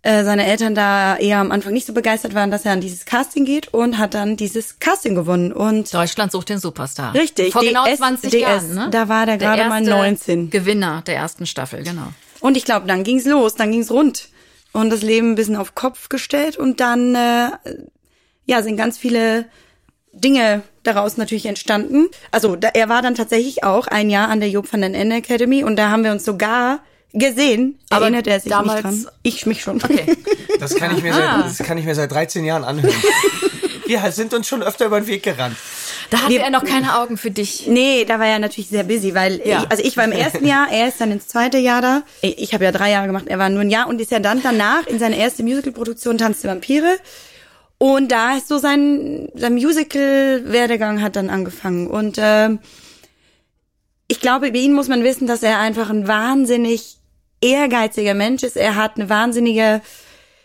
äh, 0.02 0.22
seine 0.22 0.46
Eltern 0.46 0.74
da 0.74 1.16
eher 1.16 1.38
am 1.38 1.50
Anfang 1.50 1.72
nicht 1.72 1.86
so 1.86 1.92
begeistert 1.92 2.34
waren, 2.34 2.50
dass 2.50 2.64
er 2.64 2.72
an 2.72 2.80
dieses 2.80 3.06
Casting 3.06 3.44
geht 3.44 3.72
und 3.72 3.98
hat 3.98 4.14
dann 4.14 4.36
dieses 4.36 4.78
Casting 4.78 5.14
gewonnen. 5.14 5.52
Und 5.52 5.92
Deutschland 5.92 6.32
sucht 6.32 6.50
den 6.50 6.58
Superstar. 6.58 7.14
Richtig, 7.14 7.52
Vor 7.52 7.62
genau 7.62 7.84
DS, 7.86 7.96
20 7.96 8.30
DS, 8.30 8.40
Jahren, 8.40 8.74
ne? 8.74 8.88
da 8.90 9.08
war 9.08 9.26
der 9.26 9.38
gerade 9.38 9.64
mal 9.64 9.78
erste 9.78 9.90
19. 9.90 10.50
Gewinner 10.50 11.02
der 11.06 11.16
ersten 11.16 11.46
Staffel, 11.46 11.82
genau. 11.82 12.08
Und 12.40 12.56
ich 12.56 12.64
glaube, 12.64 12.86
dann 12.86 13.02
ging's 13.02 13.24
los, 13.24 13.54
dann 13.54 13.72
ging's 13.72 13.90
rund 13.90 14.28
und 14.76 14.90
das 14.90 15.02
Leben 15.02 15.32
ein 15.32 15.34
bisschen 15.34 15.56
auf 15.56 15.74
Kopf 15.74 16.08
gestellt 16.08 16.56
und 16.56 16.80
dann 16.80 17.14
äh, 17.14 17.50
ja 18.46 18.62
sind 18.62 18.76
ganz 18.76 18.98
viele 18.98 19.46
Dinge 20.12 20.62
daraus 20.82 21.16
natürlich 21.16 21.46
entstanden. 21.46 22.06
Also 22.30 22.56
da, 22.56 22.68
er 22.68 22.88
war 22.88 23.02
dann 23.02 23.14
tatsächlich 23.14 23.64
auch 23.64 23.86
ein 23.86 24.08
Jahr 24.08 24.28
an 24.28 24.40
der 24.40 24.48
Job 24.48 24.72
van 24.72 24.80
den 24.82 24.94
Ende 24.94 25.16
Academy 25.16 25.62
und 25.64 25.76
da 25.76 25.90
haben 25.90 26.04
wir 26.04 26.12
uns 26.12 26.24
sogar 26.24 26.80
gesehen. 27.12 27.78
Aber 27.90 28.02
Erinnert 28.06 28.26
er 28.26 28.40
sich 28.40 28.50
damals- 28.50 28.84
nicht 28.84 29.04
dran? 29.06 29.12
Ich 29.22 29.46
mich 29.46 29.62
schon. 29.62 29.76
Okay. 29.82 30.16
Das 30.60 30.74
kann 30.74 30.96
ich 30.96 31.02
mir 31.02 31.12
Ah. 31.14 31.42
seit, 31.42 31.58
das 31.60 31.66
kann 31.66 31.76
ich 31.78 31.84
mir 31.84 31.94
seit 31.94 32.10
13 32.12 32.44
Jahren 32.44 32.64
anhören. 32.64 32.94
Wir 33.86 34.10
sind 34.12 34.34
uns 34.34 34.48
schon 34.48 34.62
öfter 34.62 34.86
über 34.86 35.00
den 35.00 35.06
Weg 35.06 35.22
gerannt. 35.22 35.56
Da 36.10 36.22
hatte 36.22 36.38
er 36.38 36.50
noch 36.50 36.64
keine 36.64 36.98
Augen 36.98 37.16
für 37.16 37.30
dich. 37.30 37.66
Nee, 37.66 38.04
da 38.04 38.18
war 38.18 38.26
er 38.26 38.38
natürlich 38.38 38.68
sehr 38.68 38.84
busy, 38.84 39.14
weil 39.14 39.40
Ja. 39.44 39.62
ich, 39.62 39.70
also 39.70 39.82
ich 39.82 39.96
war 39.96 40.04
im 40.04 40.12
ersten 40.12 40.46
Jahr, 40.46 40.68
er 40.70 40.88
ist 40.88 41.00
dann 41.00 41.10
ins 41.12 41.28
zweite 41.28 41.58
Jahr 41.58 41.82
da. 41.82 42.02
Ich 42.22 42.38
ich 42.38 42.54
habe 42.54 42.64
ja 42.64 42.72
drei 42.72 42.90
Jahre 42.90 43.06
gemacht, 43.06 43.24
er 43.28 43.38
war 43.38 43.48
nur 43.48 43.60
ein 43.62 43.70
Jahr 43.70 43.88
und 43.88 44.00
ist 44.00 44.10
ja 44.10 44.18
dann 44.20 44.42
danach 44.42 44.86
in 44.86 44.98
seine 44.98 45.16
erste 45.18 45.42
Musicalproduktion 45.42 46.18
Tanz 46.18 46.42
der 46.42 46.50
Vampire. 46.52 46.96
Und 47.78 48.10
da 48.10 48.36
ist 48.36 48.48
so 48.48 48.58
sein, 48.58 49.28
sein 49.34 49.54
Musical-Werdegang 49.54 51.02
hat 51.02 51.16
dann 51.16 51.28
angefangen. 51.28 51.88
Und 51.88 52.16
ähm, 52.18 52.58
ich 54.08 54.20
glaube, 54.20 54.48
über 54.48 54.56
ihn 54.58 54.72
muss 54.72 54.88
man 54.88 55.02
wissen, 55.04 55.26
dass 55.26 55.42
er 55.42 55.58
einfach 55.58 55.90
ein 55.90 56.08
wahnsinnig 56.08 56.96
ehrgeiziger 57.42 58.14
Mensch 58.14 58.42
ist. 58.44 58.56
Er 58.56 58.76
hat 58.76 58.96
eine 58.96 59.08
wahnsinnige 59.10 59.82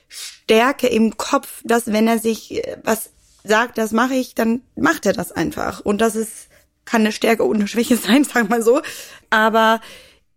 Stärke 0.10 0.88
im 0.88 1.15
Kopf, 1.15 1.62
dass 1.63 1.88
wenn 1.88 2.07
er 2.07 2.19
sich 2.19 2.51
äh, 2.67 2.77
was 2.83 3.12
sagt, 3.43 3.77
das 3.77 3.91
mache 3.91 4.13
ich, 4.15 4.36
dann 4.36 4.62
macht 4.75 5.05
er 5.05 5.13
das 5.13 5.31
einfach. 5.31 5.79
Und 5.81 6.00
das 6.01 6.15
ist, 6.15 6.48
kann 6.86 7.01
eine 7.01 7.12
Stärke 7.12 7.43
und 7.43 7.55
eine 7.57 7.67
Schwäche 7.67 7.98
sein, 7.98 8.24
sag 8.24 8.50
mal 8.50 8.62
so. 8.62 8.81
Aber 9.29 9.81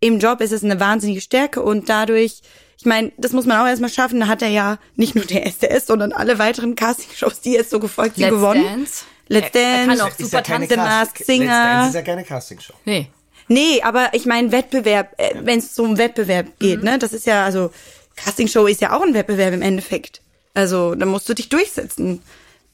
im 0.00 0.18
Job 0.18 0.40
ist 0.40 0.52
es 0.52 0.64
eine 0.64 0.80
wahnsinnige 0.80 1.20
Stärke 1.20 1.62
und 1.62 1.88
dadurch, 1.88 2.42
ich 2.78 2.84
meine, 2.86 3.12
das 3.16 3.32
muss 3.32 3.46
man 3.46 3.58
auch 3.60 3.66
erstmal 3.66 3.90
schaffen, 3.90 4.20
da 4.20 4.26
hat 4.26 4.42
er 4.42 4.48
ja 4.48 4.78
nicht 4.96 5.14
nur 5.14 5.24
der 5.24 5.46
SDS, 5.46 5.86
sondern 5.86 6.12
alle 6.12 6.38
weiteren 6.38 6.74
Castingshows, 6.74 7.40
die 7.40 7.52
jetzt 7.52 7.70
so 7.70 7.80
gefolgt 7.80 8.16
sind, 8.16 8.24
Let's 8.24 8.34
gewonnen. 8.36 8.64
Dance. 8.64 9.04
Let's 9.28 9.54
Er- 9.54 9.60
er 9.62 9.86
kann 9.86 9.98
Dance. 9.98 10.04
auch 10.04 10.18
super 10.18 10.42
keine 10.42 10.68
tanzen, 10.68 10.76
Cast- 10.76 10.88
Masked 10.90 11.26
Singer. 11.26 11.44
Let's 11.46 11.64
Dance 11.64 11.88
ist 11.88 11.94
ja 11.94 12.02
keine 12.02 12.24
Castingshow. 12.24 12.74
Nee. 12.84 13.08
Nee, 13.48 13.82
aber 13.82 14.08
ich 14.12 14.26
meine 14.26 14.52
Wettbewerb, 14.52 15.14
äh, 15.18 15.34
wenn 15.42 15.58
es 15.60 15.74
so 15.74 15.84
um 15.84 15.96
Wettbewerb 15.98 16.58
geht, 16.58 16.82
ne? 16.82 16.98
Das 16.98 17.12
ist 17.12 17.26
ja, 17.26 17.44
also 17.44 17.70
Castingshow 18.16 18.66
ist 18.66 18.80
ja 18.80 18.92
auch 18.96 19.02
ein 19.02 19.14
Wettbewerb 19.14 19.52
im 19.54 19.62
Endeffekt. 19.62 20.20
Also 20.54 20.94
da 20.94 21.04
musst 21.06 21.28
du 21.28 21.34
dich 21.34 21.48
durchsetzen 21.48 22.22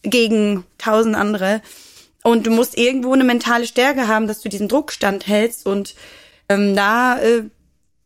gegen 0.02 0.64
tausend 0.78 1.16
andere. 1.16 1.62
Und 2.22 2.46
du 2.46 2.50
musst 2.50 2.76
irgendwo 2.76 3.12
eine 3.12 3.24
mentale 3.24 3.66
Stärke 3.66 4.08
haben, 4.08 4.26
dass 4.26 4.40
du 4.40 4.48
diesen 4.48 4.68
Druck 4.68 4.92
standhältst. 4.92 5.66
Und 5.66 5.94
ähm, 6.48 6.76
da 6.76 7.18
äh, 7.18 7.44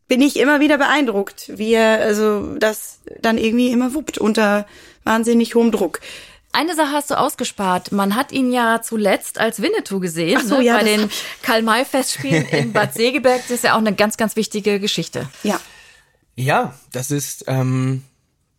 bin 0.07 0.21
ich 0.21 0.39
immer 0.39 0.61
wieder 0.61 0.79
beeindruckt, 0.79 1.51
wie 1.57 1.73
er 1.73 2.01
also 2.01 2.55
das 2.57 3.01
dann 3.21 3.39
irgendwie 3.39 3.71
immer 3.71 3.95
wuppt 3.95 4.19
unter 4.19 4.67
wahnsinnig 5.03 5.55
hohem 5.55 5.73
Druck. 5.73 6.01
Eine 6.53 6.77
Sache 6.77 6.93
hast 6.93 7.11
du 7.11 7.19
ausgespart. 7.19 7.91
Man 7.91 8.15
hat 8.15 8.31
ihn 8.31 8.53
ja 8.53 8.81
zuletzt 8.81 9.41
als 9.41 9.61
Winnetou 9.61 9.99
gesehen, 9.99 10.39
Ach 10.41 10.47
so, 10.47 10.59
ne? 10.59 10.65
ja, 10.65 10.77
bei 10.77 10.85
den 10.85 11.11
Karl-May-Festspielen 11.43 12.47
in 12.47 12.73
Bad 12.73 12.95
Segeberg. 12.95 13.43
Das 13.43 13.51
ist 13.51 13.65
ja 13.65 13.75
auch 13.75 13.79
eine 13.79 13.93
ganz, 13.93 14.17
ganz 14.17 14.37
wichtige 14.37 14.79
Geschichte. 14.79 15.29
Ja. 15.43 15.61
Ja, 16.37 16.79
das 16.93 17.11
ist 17.11 17.45
ähm, 17.49 18.05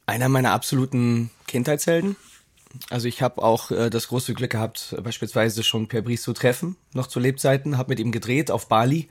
einer 0.05 0.27
meiner 0.27 0.51
absoluten 0.51 1.29
Kindheitshelden. 1.47 2.17
Also 2.89 3.07
ich 3.07 3.21
habe 3.21 3.41
auch 3.41 3.71
äh, 3.71 3.89
das 3.89 4.07
große 4.07 4.33
Glück 4.33 4.51
gehabt, 4.51 4.95
beispielsweise 5.03 5.63
schon 5.63 5.87
Per 5.87 6.01
Brice 6.01 6.23
zu 6.23 6.33
treffen, 6.33 6.75
noch 6.93 7.07
zu 7.07 7.19
Lebzeiten, 7.19 7.77
habe 7.77 7.89
mit 7.89 7.99
ihm 7.99 8.11
gedreht 8.11 8.51
auf 8.51 8.67
Bali. 8.67 9.09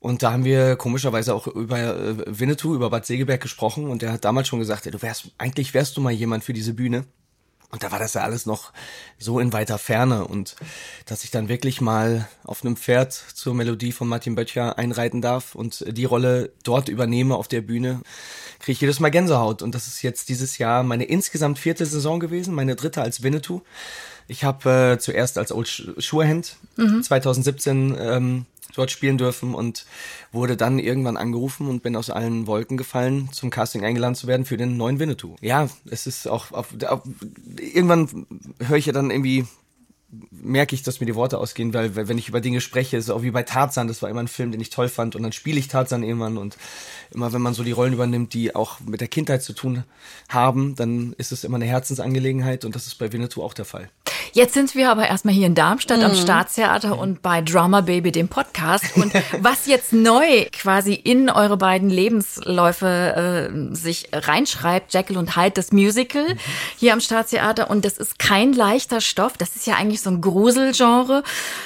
Und 0.00 0.22
da 0.22 0.32
haben 0.32 0.44
wir 0.44 0.76
komischerweise 0.76 1.34
auch 1.34 1.46
über 1.46 1.78
äh, 1.78 2.14
Winnetou, 2.26 2.74
über 2.74 2.90
Bad 2.90 3.06
Segeberg 3.06 3.40
gesprochen. 3.40 3.88
Und 3.88 4.02
er 4.02 4.12
hat 4.12 4.24
damals 4.24 4.48
schon 4.48 4.60
gesagt, 4.60 4.86
ja, 4.86 4.92
du 4.92 5.02
wärst, 5.02 5.32
eigentlich 5.38 5.74
wärst 5.74 5.96
du 5.96 6.00
mal 6.00 6.12
jemand 6.12 6.44
für 6.44 6.52
diese 6.52 6.74
Bühne. 6.74 7.04
Und 7.70 7.82
da 7.82 7.92
war 7.92 7.98
das 7.98 8.14
ja 8.14 8.22
alles 8.22 8.46
noch 8.46 8.72
so 9.18 9.40
in 9.40 9.52
weiter 9.52 9.76
Ferne. 9.76 10.26
Und 10.26 10.56
dass 11.04 11.22
ich 11.24 11.30
dann 11.30 11.48
wirklich 11.50 11.80
mal 11.82 12.26
auf 12.44 12.64
einem 12.64 12.76
Pferd 12.76 13.12
zur 13.12 13.54
Melodie 13.54 13.92
von 13.92 14.08
Martin 14.08 14.34
Böttcher 14.34 14.78
einreiten 14.78 15.20
darf 15.20 15.54
und 15.54 15.84
die 15.86 16.06
Rolle 16.06 16.50
dort 16.64 16.88
übernehme 16.88 17.36
auf 17.36 17.46
der 17.46 17.60
Bühne, 17.60 18.00
kriege 18.58 18.72
ich 18.72 18.80
jedes 18.80 19.00
Mal 19.00 19.10
Gänsehaut. 19.10 19.60
Und 19.60 19.74
das 19.74 19.86
ist 19.86 20.00
jetzt 20.00 20.30
dieses 20.30 20.56
Jahr 20.56 20.82
meine 20.82 21.04
insgesamt 21.04 21.58
vierte 21.58 21.84
Saison 21.84 22.20
gewesen, 22.20 22.54
meine 22.54 22.74
dritte 22.74 23.02
als 23.02 23.22
Winnetou. 23.22 23.60
Ich 24.28 24.44
habe 24.44 24.94
äh, 24.94 24.98
zuerst 24.98 25.36
als 25.36 25.52
Old 25.52 25.66
Sh- 25.68 25.92
Surehand 26.00 26.56
2017 27.02 27.96
ähm, 27.98 28.46
dort 28.78 28.90
spielen 28.90 29.18
dürfen 29.18 29.54
und 29.54 29.86
wurde 30.32 30.56
dann 30.56 30.78
irgendwann 30.78 31.16
angerufen 31.16 31.68
und 31.68 31.82
bin 31.82 31.96
aus 31.96 32.10
allen 32.10 32.46
Wolken 32.46 32.76
gefallen, 32.76 33.28
zum 33.32 33.50
Casting 33.50 33.84
eingeladen 33.84 34.14
zu 34.14 34.26
werden 34.26 34.46
für 34.46 34.56
den 34.56 34.76
neuen 34.76 34.98
Winnetou. 34.98 35.36
Ja, 35.40 35.68
es 35.90 36.06
ist 36.06 36.28
auch, 36.28 36.52
auf, 36.52 36.68
auf, 36.86 37.02
irgendwann 37.58 38.26
höre 38.60 38.76
ich 38.76 38.86
ja 38.86 38.92
dann 38.92 39.10
irgendwie 39.10 39.46
merke 40.30 40.74
ich, 40.74 40.82
dass 40.82 41.00
mir 41.00 41.06
die 41.06 41.14
Worte 41.14 41.38
ausgehen, 41.38 41.74
weil 41.74 41.94
wenn 41.94 42.16
ich 42.16 42.28
über 42.28 42.40
Dinge 42.40 42.62
spreche, 42.62 42.96
ist 42.96 43.04
es 43.04 43.10
auch 43.10 43.22
wie 43.22 43.30
bei 43.30 43.42
Tarzan, 43.42 43.88
das 43.88 44.00
war 44.00 44.08
immer 44.08 44.20
ein 44.20 44.28
Film, 44.28 44.52
den 44.52 44.60
ich 44.60 44.70
toll 44.70 44.88
fand 44.88 45.14
und 45.16 45.22
dann 45.22 45.32
spiele 45.32 45.58
ich 45.58 45.68
Tarzan 45.68 46.02
irgendwann 46.02 46.38
und 46.38 46.56
immer 47.10 47.32
wenn 47.32 47.42
man 47.42 47.52
so 47.52 47.62
die 47.62 47.72
Rollen 47.72 47.92
übernimmt, 47.92 48.32
die 48.32 48.54
auch 48.54 48.80
mit 48.80 49.02
der 49.02 49.08
Kindheit 49.08 49.42
zu 49.42 49.52
tun 49.52 49.84
haben, 50.30 50.74
dann 50.76 51.12
ist 51.18 51.32
es 51.32 51.44
immer 51.44 51.56
eine 51.56 51.66
Herzensangelegenheit 51.66 52.64
und 52.64 52.74
das 52.74 52.86
ist 52.86 52.94
bei 52.94 53.12
Winnetou 53.12 53.42
auch 53.42 53.52
der 53.52 53.66
Fall. 53.66 53.90
Jetzt 54.32 54.54
sind 54.54 54.74
wir 54.74 54.90
aber 54.90 55.08
erstmal 55.08 55.34
hier 55.34 55.46
in 55.46 55.54
Darmstadt 55.54 55.98
mhm. 55.98 56.04
am 56.04 56.14
Staatstheater 56.14 56.98
und 56.98 57.22
bei 57.22 57.40
Drama 57.40 57.80
Baby, 57.80 58.12
dem 58.12 58.28
Podcast. 58.28 58.84
Und 58.96 59.12
was 59.40 59.66
jetzt 59.66 59.92
neu 59.92 60.46
quasi 60.52 60.94
in 60.94 61.30
eure 61.30 61.56
beiden 61.56 61.90
Lebensläufe 61.90 63.50
äh, 63.50 63.74
sich 63.74 64.08
reinschreibt, 64.12 64.92
Jekyll 64.92 65.16
und 65.16 65.36
Hyde, 65.36 65.52
das 65.52 65.72
Musical 65.72 66.36
hier 66.76 66.92
am 66.92 67.00
Staatstheater. 67.00 67.70
Und 67.70 67.84
das 67.84 67.98
ist 67.98 68.18
kein 68.18 68.52
leichter 68.52 69.00
Stoff. 69.00 69.36
Das 69.36 69.56
ist 69.56 69.66
ja 69.66 69.74
eigentlich 69.76 70.02
so 70.02 70.10
ein 70.10 70.20
Gruselgenre. 70.20 71.22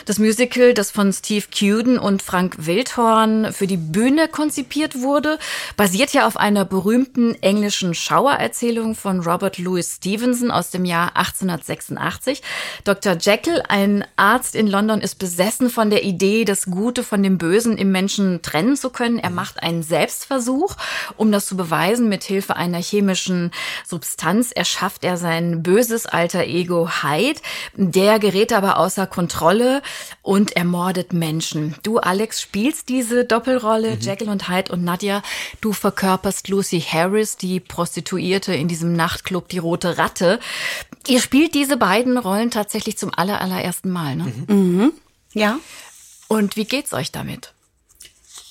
Das 0.07 0.19
Musical, 0.19 0.75
das 0.75 0.91
von 0.91 1.13
Steve 1.13 1.45
Cuden 1.57 1.99
und 1.99 2.23
Frank 2.23 2.67
Wildhorn 2.67 3.53
für 3.53 3.67
die 3.67 3.77
Bühne 3.77 4.29
konzipiert 4.29 5.01
wurde, 5.01 5.39
basiert 5.77 6.13
ja 6.13 6.27
auf 6.27 6.37
einer 6.37 6.65
berühmten 6.65 7.35
englischen 7.43 7.95
Schauererzählung 7.95 8.95
von 8.95 9.21
Robert 9.21 9.59
Louis 9.59 9.97
Stevenson 9.97 10.51
aus 10.51 10.71
dem 10.71 10.85
Jahr 10.85 11.17
1886. 11.17 12.43
Dr. 12.85 13.17
Jekyll, 13.21 13.63
ein 13.69 14.05
Arzt 14.17 14.55
in 14.55 14.67
London, 14.67 15.01
ist 15.01 15.19
besessen 15.19 15.71
von 15.71 15.91
der 15.91 16.05
Idee, 16.05 16.45
das 16.45 16.67
Gute 16.67 17.03
von 17.03 17.23
dem 17.23 17.39
Bösen 17.39 17.77
im 17.77 17.93
Menschen 17.93 18.43
trennen 18.43 18.77
zu 18.77 18.91
können. 18.91 19.19
Er 19.19 19.31
macht 19.31 19.63
einen 19.63 19.83
Selbstversuch, 19.83 20.77
um 21.17 21.33
das 21.33 21.47
zu 21.47 21.57
beweisen. 21.57 22.09
Mit 22.09 22.25
Hilfe 22.25 22.57
einer 22.57 22.79
chemischen 22.79 23.53
Substanz 23.87 24.53
erschafft 24.53 25.05
er 25.05 25.17
sein 25.17 25.63
böses 25.63 26.07
alter 26.07 26.45
Ego 26.45 26.89
Hyde. 27.03 27.41
Der 27.77 28.19
gerät 28.19 28.53
aber 28.53 28.79
außer 28.79 29.07
Kontrolle 29.07 29.83
und 30.23 30.57
ermordet 30.57 31.13
Menschen. 31.13 31.75
Du, 31.83 31.99
Alex, 31.99 32.41
spielst 32.41 32.89
diese 32.89 33.25
Doppelrolle, 33.25 33.97
mhm. 33.97 34.01
Jekyll 34.01 34.29
und 34.29 34.49
Hyde 34.49 34.73
und 34.73 34.85
Nadja. 34.85 35.23
Du 35.61 35.73
verkörperst 35.73 36.49
Lucy 36.49 36.81
Harris, 36.81 37.37
die 37.37 37.61
Prostituierte 37.61 38.55
in 38.55 38.69
diesem 38.69 38.95
Nachtclub, 38.95 39.49
die 39.49 39.59
Rote 39.59 39.99
Ratte. 39.99 40.39
Ihr 41.07 41.21
spielt 41.21 41.55
diese 41.55 41.77
beiden 41.77 42.17
Rollen 42.17 42.42
tatsächlich 42.51 42.99
zum 42.99 43.13
aller, 43.15 43.41
allerersten 43.41 43.91
Mal, 43.91 44.17
ne? 44.17 44.33
Mhm. 44.47 44.55
mhm. 44.55 44.93
Ja. 45.35 45.59
Und 46.29 46.57
wie 46.57 46.65
geht's 46.65 46.93
euch 46.93 47.11
damit? 47.11 47.55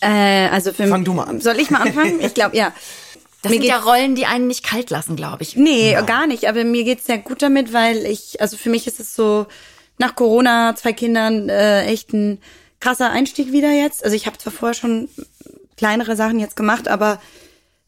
Äh, 0.02 0.48
also 0.50 0.74
für 0.74 0.88
Fang 0.88 1.06
du 1.06 1.14
mal 1.14 1.26
an. 1.26 1.42
Soll 1.42 1.60
ich 1.60 1.70
mal 1.70 1.82
anfangen? 1.82 2.20
Ich 2.22 2.34
glaube, 2.34 2.56
ja. 2.58 2.74
Das 3.44 3.52
mir 3.52 3.60
sind 3.60 3.68
ja 3.68 3.80
Rollen, 3.80 4.14
die 4.16 4.28
einen 4.28 4.48
nicht 4.48 4.64
kalt 4.64 4.92
lassen, 4.92 5.16
glaube 5.16 5.42
ich. 5.42 5.56
Nee, 5.56 5.94
ja. 5.94 6.02
gar 6.02 6.28
nicht. 6.28 6.48
Aber 6.48 6.64
mir 6.64 6.84
geht's 6.84 7.06
sehr 7.06 7.18
gut 7.18 7.42
damit, 7.42 7.74
weil 7.74 8.06
ich, 8.06 8.40
also 8.40 8.56
für 8.56 8.70
mich 8.70 8.86
ist 8.86 9.00
es 9.00 9.16
so, 9.16 9.48
nach 9.98 10.16
Corona, 10.16 10.76
zwei 10.76 10.94
Kindern, 10.94 11.50
äh, 11.50 11.86
echt 11.86 12.14
ein 12.14 12.40
krasser 12.80 13.12
Einstieg 13.12 13.52
wieder 13.52 13.72
jetzt. 13.72 14.04
Also 14.04 14.16
ich 14.16 14.26
habe 14.26 14.38
zwar 14.38 14.52
vorher 14.52 14.74
schon 14.74 15.08
kleinere 15.78 16.16
Sachen 16.16 16.40
jetzt 16.40 16.56
gemacht, 16.56 16.88
aber 16.88 17.22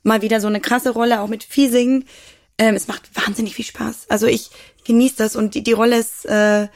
mal 0.04 0.22
wieder 0.22 0.40
so 0.40 0.48
eine 0.48 0.62
krasse 0.62 0.92
Rolle, 0.92 1.22
auch 1.22 1.28
mit 1.28 1.44
Fiesing. 1.44 2.06
Ähm, 2.58 2.76
es 2.76 2.88
macht 2.88 3.10
wahnsinnig 3.16 3.56
viel 3.56 3.66
Spaß. 3.66 4.06
Also 4.10 4.28
ich 4.28 4.52
genieße 4.86 5.16
das 5.18 5.36
und 5.36 5.56
die, 5.56 5.64
die 5.64 5.74
Rolle 5.74 5.98
ist, 5.98 6.26
äh, 6.26 6.68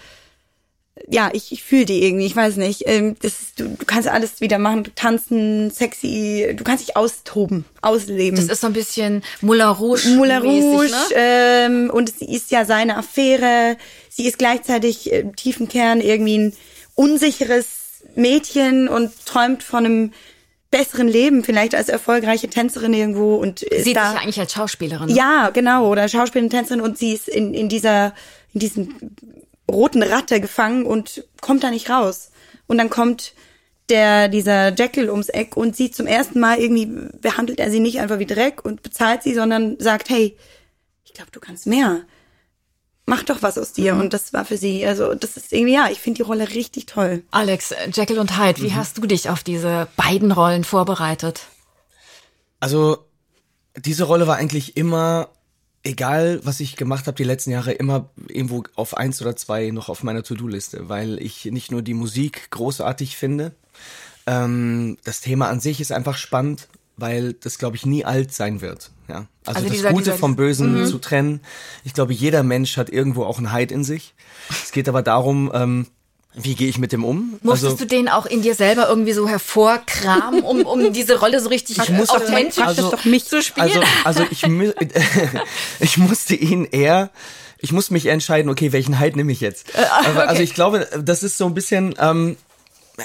ja, 1.08 1.30
ich, 1.34 1.52
ich 1.52 1.64
fühle 1.64 1.86
die 1.86 2.04
irgendwie, 2.04 2.26
ich 2.26 2.36
weiß 2.36 2.58
nicht. 2.58 2.84
Ähm, 2.86 3.16
das 3.22 3.42
ist, 3.42 3.60
du, 3.60 3.70
du 3.70 3.86
kannst 3.86 4.08
alles 4.08 4.42
wieder 4.42 4.58
machen, 4.58 4.86
tanzen, 4.96 5.70
sexy, 5.72 6.54
du 6.56 6.64
kannst 6.64 6.88
dich 6.88 6.98
austoben, 6.98 7.66
ausleben. 7.82 8.38
Das 8.38 8.48
ist 8.48 8.62
so 8.62 8.68
ein 8.68 8.74
bisschen 8.74 9.24
Moulin 9.42 9.68
Rouge. 9.68 10.08
Moulin 10.10 10.42
Rouge, 10.42 10.90
ne? 10.90 10.98
ähm, 11.16 11.90
und 11.92 12.18
sie 12.18 12.34
ist 12.34 12.52
ja 12.52 12.66
seine 12.66 12.98
Affäre. 12.98 13.78
Sie 14.10 14.28
ist 14.28 14.40
gleichzeitig 14.40 15.12
im 15.12 15.36
tiefen 15.36 15.68
Kern 15.70 16.01
irgendwie 16.01 16.38
ein 16.38 16.53
unsicheres 16.96 17.68
Mädchen 18.16 18.88
und 18.88 19.12
träumt 19.25 19.64
von 19.64 19.86
einem 19.86 20.14
besseren 20.72 21.08
Leben, 21.08 21.44
vielleicht 21.44 21.75
als 21.75 21.90
erfolgreiche 21.90 22.50
Tänzerin 22.50 22.94
irgendwo 22.94 23.36
und 23.36 23.62
ist 23.62 23.86
Sieht 23.86 23.86
sich 23.86 23.96
ja 23.96 24.16
eigentlich 24.16 24.40
als 24.40 24.53
Schauspielerin. 24.53 25.08
Ne? 25.08 25.16
Ja, 25.16 25.50
genau, 25.50 25.90
oder 25.90 26.08
Schauspielerin, 26.10 26.50
Tänzerin 26.50 26.82
und 26.82 26.98
sie 26.98 27.14
ist 27.14 27.30
in, 27.30 27.53
in 27.53 27.70
dieser, 27.70 28.14
in 28.53 28.60
diesem 28.60 28.96
roten 29.70 30.03
Ratte 30.03 30.42
gefangen 30.42 30.86
und 30.86 31.24
kommt 31.42 31.64
da 31.64 31.72
nicht 31.72 31.90
raus. 31.90 32.32
Und 32.68 32.77
dann 32.77 32.90
kommt 32.90 33.34
der, 33.90 34.27
dieser 34.27 34.74
Jekyll 34.74 35.10
ums 35.10 35.30
Eck 35.30 35.56
und 35.56 35.75
sie 35.75 35.92
zum 35.92 36.08
ersten 36.08 36.40
Mal 36.40 36.60
irgendwie 36.60 36.88
behandelt 37.22 37.60
er 37.60 37.72
sie 37.72 37.80
nicht 37.80 38.00
einfach 38.00 38.20
wie 38.20 38.25
Dreck 38.25 38.64
und 38.66 38.84
bezahlt 38.84 39.24
sie, 39.24 39.34
sondern 39.34 39.77
sagt, 39.80 40.10
hey, 40.10 40.38
ich 41.06 41.14
glaube, 41.14 41.32
du 41.32 41.40
kannst 41.40 41.68
mehr 41.68 42.01
mach 43.07 43.24
doch 43.24 43.41
was 43.41 43.57
aus 43.57 43.74
dir. 43.74 43.96
Mhm. 43.96 44.01
Und 44.01 44.13
das 44.13 44.33
war 44.33 44.46
für 44.46 44.57
sie, 44.57 44.85
also 44.85 45.15
das 45.15 45.37
ist 45.37 45.51
irgendwie, 45.51 45.74
ja, 45.74 45.87
ich 45.89 46.00
finde 46.00 46.17
die 46.17 46.24
Rolle 46.24 46.50
richtig 46.50 46.85
toll. 46.85 47.24
Alex, 47.31 47.74
Jekyll 47.91 48.20
und 48.20 48.37
Hyde, 48.37 48.61
wie 48.61 48.70
mhm. 48.70 48.75
hast 48.75 48.98
du 48.98 49.07
dich 49.07 49.29
auf 49.29 49.43
diese 49.43 49.87
beiden 49.96 50.31
Rollen 50.31 50.63
vorbereitet? 50.63 51.48
Also, 52.59 53.00
diese 53.75 54.03
Rolle 54.03 54.27
war 54.27 54.35
eigentlich 54.35 54.75
immer, 54.77 55.29
egal 55.83 56.41
was 56.43 56.59
ich 56.59 56.75
gemacht 56.75 57.07
habe 57.07 57.15
die 57.15 57.24
letzten 57.24 57.51
Jahre, 57.51 57.72
immer 57.72 58.09
irgendwo 58.27 58.63
auf 58.75 58.98
eins 58.98 59.22
oder 59.22 59.35
zwei 59.35 59.70
noch 59.72 59.89
auf 59.89 60.03
meiner 60.03 60.24
To-Do-Liste, 60.24 60.89
weil 60.89 61.22
ich 61.22 61.46
nicht 61.46 61.72
nur 61.72 61.81
die 61.81 61.93
Musik 61.93 62.51
großartig 62.51 63.15
finde, 63.15 63.53
ähm, 64.25 64.98
das 65.05 65.22
Thema 65.22 65.48
an 65.48 65.61
sich 65.61 65.79
ist 65.79 65.93
einfach 65.93 66.17
spannend 66.17 66.67
weil 66.98 67.33
das, 67.33 67.57
glaube 67.60 67.75
ich, 67.75 67.86
nie 67.86 68.03
alt 68.03 68.33
sein 68.33 68.62
wird. 68.62 68.92
Ja? 69.07 69.27
Also, 69.46 69.60
also 69.60 69.64
das 69.64 69.72
dieser, 69.72 69.92
Gute 69.92 70.03
dieser, 70.05 70.18
vom 70.18 70.36
Bösen 70.36 70.81
mhm. 70.81 70.88
zu 70.88 70.98
trennen. 70.98 71.42
Ich 71.86 71.94
glaube, 71.94 72.14
jeder 72.14 72.44
Mensch 72.44 72.75
hat 72.77 72.90
irgendwo 72.90 73.24
auch 73.24 73.40
ein 73.40 73.51
Heid 73.51 73.72
in 73.72 73.83
sich. 73.83 74.14
Es 74.50 74.72
geht 74.72 74.90
aber 74.90 75.03
darum, 75.03 75.51
ähm, 75.53 75.88
wie 76.33 76.55
gehe 76.55 76.68
ich 76.68 76.77
mit 76.77 76.92
dem 76.92 77.03
um? 77.03 77.40
Musstest 77.42 77.74
also, 77.74 77.77
du 77.77 77.86
den 77.86 78.10
auch 78.10 78.25
in 78.25 78.42
dir 78.42 78.53
selber 78.53 78.88
irgendwie 78.90 79.14
so 79.14 79.27
hervorkramen, 79.27 80.42
um, 80.42 80.62
um 80.66 80.94
diese 80.94 81.20
Rolle 81.20 81.40
so 81.40 81.50
richtig 81.50 81.77
ich 81.79 81.90
muss, 81.90 82.10
authentisch 82.10 82.64
also, 82.64 82.92
doch 82.92 83.05
mich 83.05 83.25
zu 83.25 83.42
spielen? 83.42 83.66
Also, 83.68 83.81
also 84.03 84.24
ich, 84.29 84.44
ich 85.79 85.98
musste 85.98 86.36
ihn 86.36 86.66
eher, 86.66 87.10
ich 87.60 87.72
musste 87.72 87.94
mich 87.94 88.05
entscheiden, 88.05 88.51
okay, 88.51 88.72
welchen 88.72 89.00
Heid 89.00 89.16
nehme 89.16 89.31
ich 89.31 89.42
jetzt? 89.42 89.74
Äh, 89.75 89.81
okay. 89.81 90.20
Also 90.20 90.44
ich 90.44 90.53
glaube, 90.53 90.88
das 91.01 91.24
ist 91.24 91.38
so 91.38 91.46
ein 91.46 91.55
bisschen, 91.55 91.96
ähm, 92.00 92.38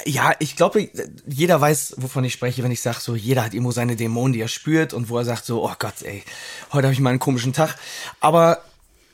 ja, 0.05 0.33
ich 0.39 0.55
glaube, 0.55 0.89
jeder 1.27 1.61
weiß, 1.61 1.95
wovon 1.97 2.23
ich 2.23 2.33
spreche, 2.33 2.63
wenn 2.63 2.71
ich 2.71 2.81
sage, 2.81 2.99
so 2.99 3.15
jeder 3.15 3.43
hat 3.43 3.53
irgendwo 3.53 3.71
seine 3.71 3.95
Dämonen, 3.95 4.33
die 4.33 4.41
er 4.41 4.47
spürt 4.47 4.93
und 4.93 5.09
wo 5.09 5.17
er 5.17 5.25
sagt 5.25 5.45
so, 5.45 5.63
oh 5.63 5.73
Gott, 5.77 6.01
ey, 6.01 6.23
heute 6.71 6.87
habe 6.87 6.93
ich 6.93 6.99
mal 6.99 7.11
einen 7.11 7.19
komischen 7.19 7.53
Tag. 7.53 7.77
Aber 8.19 8.63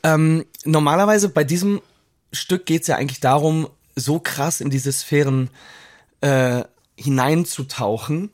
ähm, 0.04 0.46
normalerweise 0.64 1.30
bei 1.30 1.44
diesem 1.44 1.82
Stück 2.32 2.66
geht's 2.66 2.88
ja 2.88 2.96
eigentlich 2.96 3.20
darum, 3.20 3.68
so 3.96 4.20
krass 4.20 4.62
in 4.62 4.70
diese 4.70 4.94
Sphären 4.94 5.50
äh, 6.22 6.64
hineinzutauchen, 6.96 8.32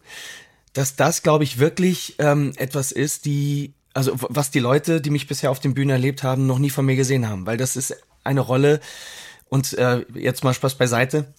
dass 0.73 0.95
das, 0.95 1.23
glaube 1.23 1.43
ich, 1.43 1.57
wirklich 1.57 2.15
ähm, 2.19 2.53
etwas 2.57 2.91
ist, 2.91 3.25
die, 3.25 3.73
also 3.95 4.11
was 4.15 4.51
die 4.51 4.59
Leute, 4.59 5.01
die 5.01 5.09
mich 5.09 5.25
bisher 5.25 5.49
auf 5.49 5.59
den 5.59 5.73
Bühnen 5.73 5.91
erlebt 5.91 6.21
haben, 6.21 6.45
noch 6.45 6.59
nie 6.59 6.69
von 6.69 6.85
mir 6.85 6.95
gesehen 6.95 7.27
haben, 7.27 7.47
weil 7.47 7.57
das 7.57 7.75
ist 7.75 7.95
eine 8.23 8.41
Rolle 8.41 8.81
und 9.49 9.73
äh, 9.73 10.05
jetzt 10.13 10.43
mal 10.43 10.53
Spaß 10.53 10.75
beiseite 10.75 11.33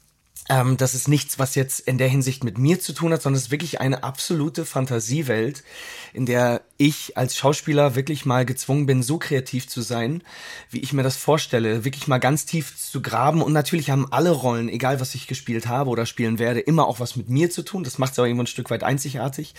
ähm, 0.48 0.76
das 0.76 0.94
ist 0.94 1.08
nichts, 1.08 1.38
was 1.38 1.54
jetzt 1.54 1.80
in 1.80 1.98
der 1.98 2.08
Hinsicht 2.08 2.44
mit 2.44 2.58
mir 2.58 2.78
zu 2.78 2.92
tun 2.92 3.12
hat, 3.12 3.22
sondern 3.22 3.38
es 3.38 3.46
ist 3.46 3.50
wirklich 3.50 3.80
eine 3.80 4.04
absolute 4.04 4.64
Fantasiewelt, 4.64 5.64
in 6.12 6.24
der 6.26 6.62
ich 6.78 7.16
als 7.16 7.36
Schauspieler 7.36 7.94
wirklich 7.94 8.26
mal 8.26 8.44
gezwungen 8.44 8.86
bin, 8.86 9.02
so 9.02 9.18
kreativ 9.18 9.68
zu 9.68 9.80
sein, 9.80 10.22
wie 10.70 10.80
ich 10.80 10.92
mir 10.92 11.02
das 11.02 11.16
vorstelle, 11.16 11.84
wirklich 11.84 12.06
mal 12.06 12.18
ganz 12.18 12.46
tief 12.46 12.76
zu 12.76 13.02
graben. 13.02 13.42
Und 13.42 13.52
natürlich 13.52 13.90
haben 13.90 14.12
alle 14.12 14.30
Rollen, 14.30 14.68
egal 14.68 15.00
was 15.00 15.14
ich 15.14 15.26
gespielt 15.26 15.66
habe 15.66 15.90
oder 15.90 16.06
spielen 16.06 16.38
werde, 16.38 16.60
immer 16.60 16.86
auch 16.86 17.00
was 17.00 17.16
mit 17.16 17.28
mir 17.28 17.50
zu 17.50 17.62
tun. 17.62 17.82
Das 17.82 17.98
macht 17.98 18.12
es 18.12 18.18
aber 18.18 18.28
irgendwo 18.28 18.44
ein 18.44 18.48
Stück 18.48 18.70
weit 18.70 18.84
einzigartig. 18.84 19.54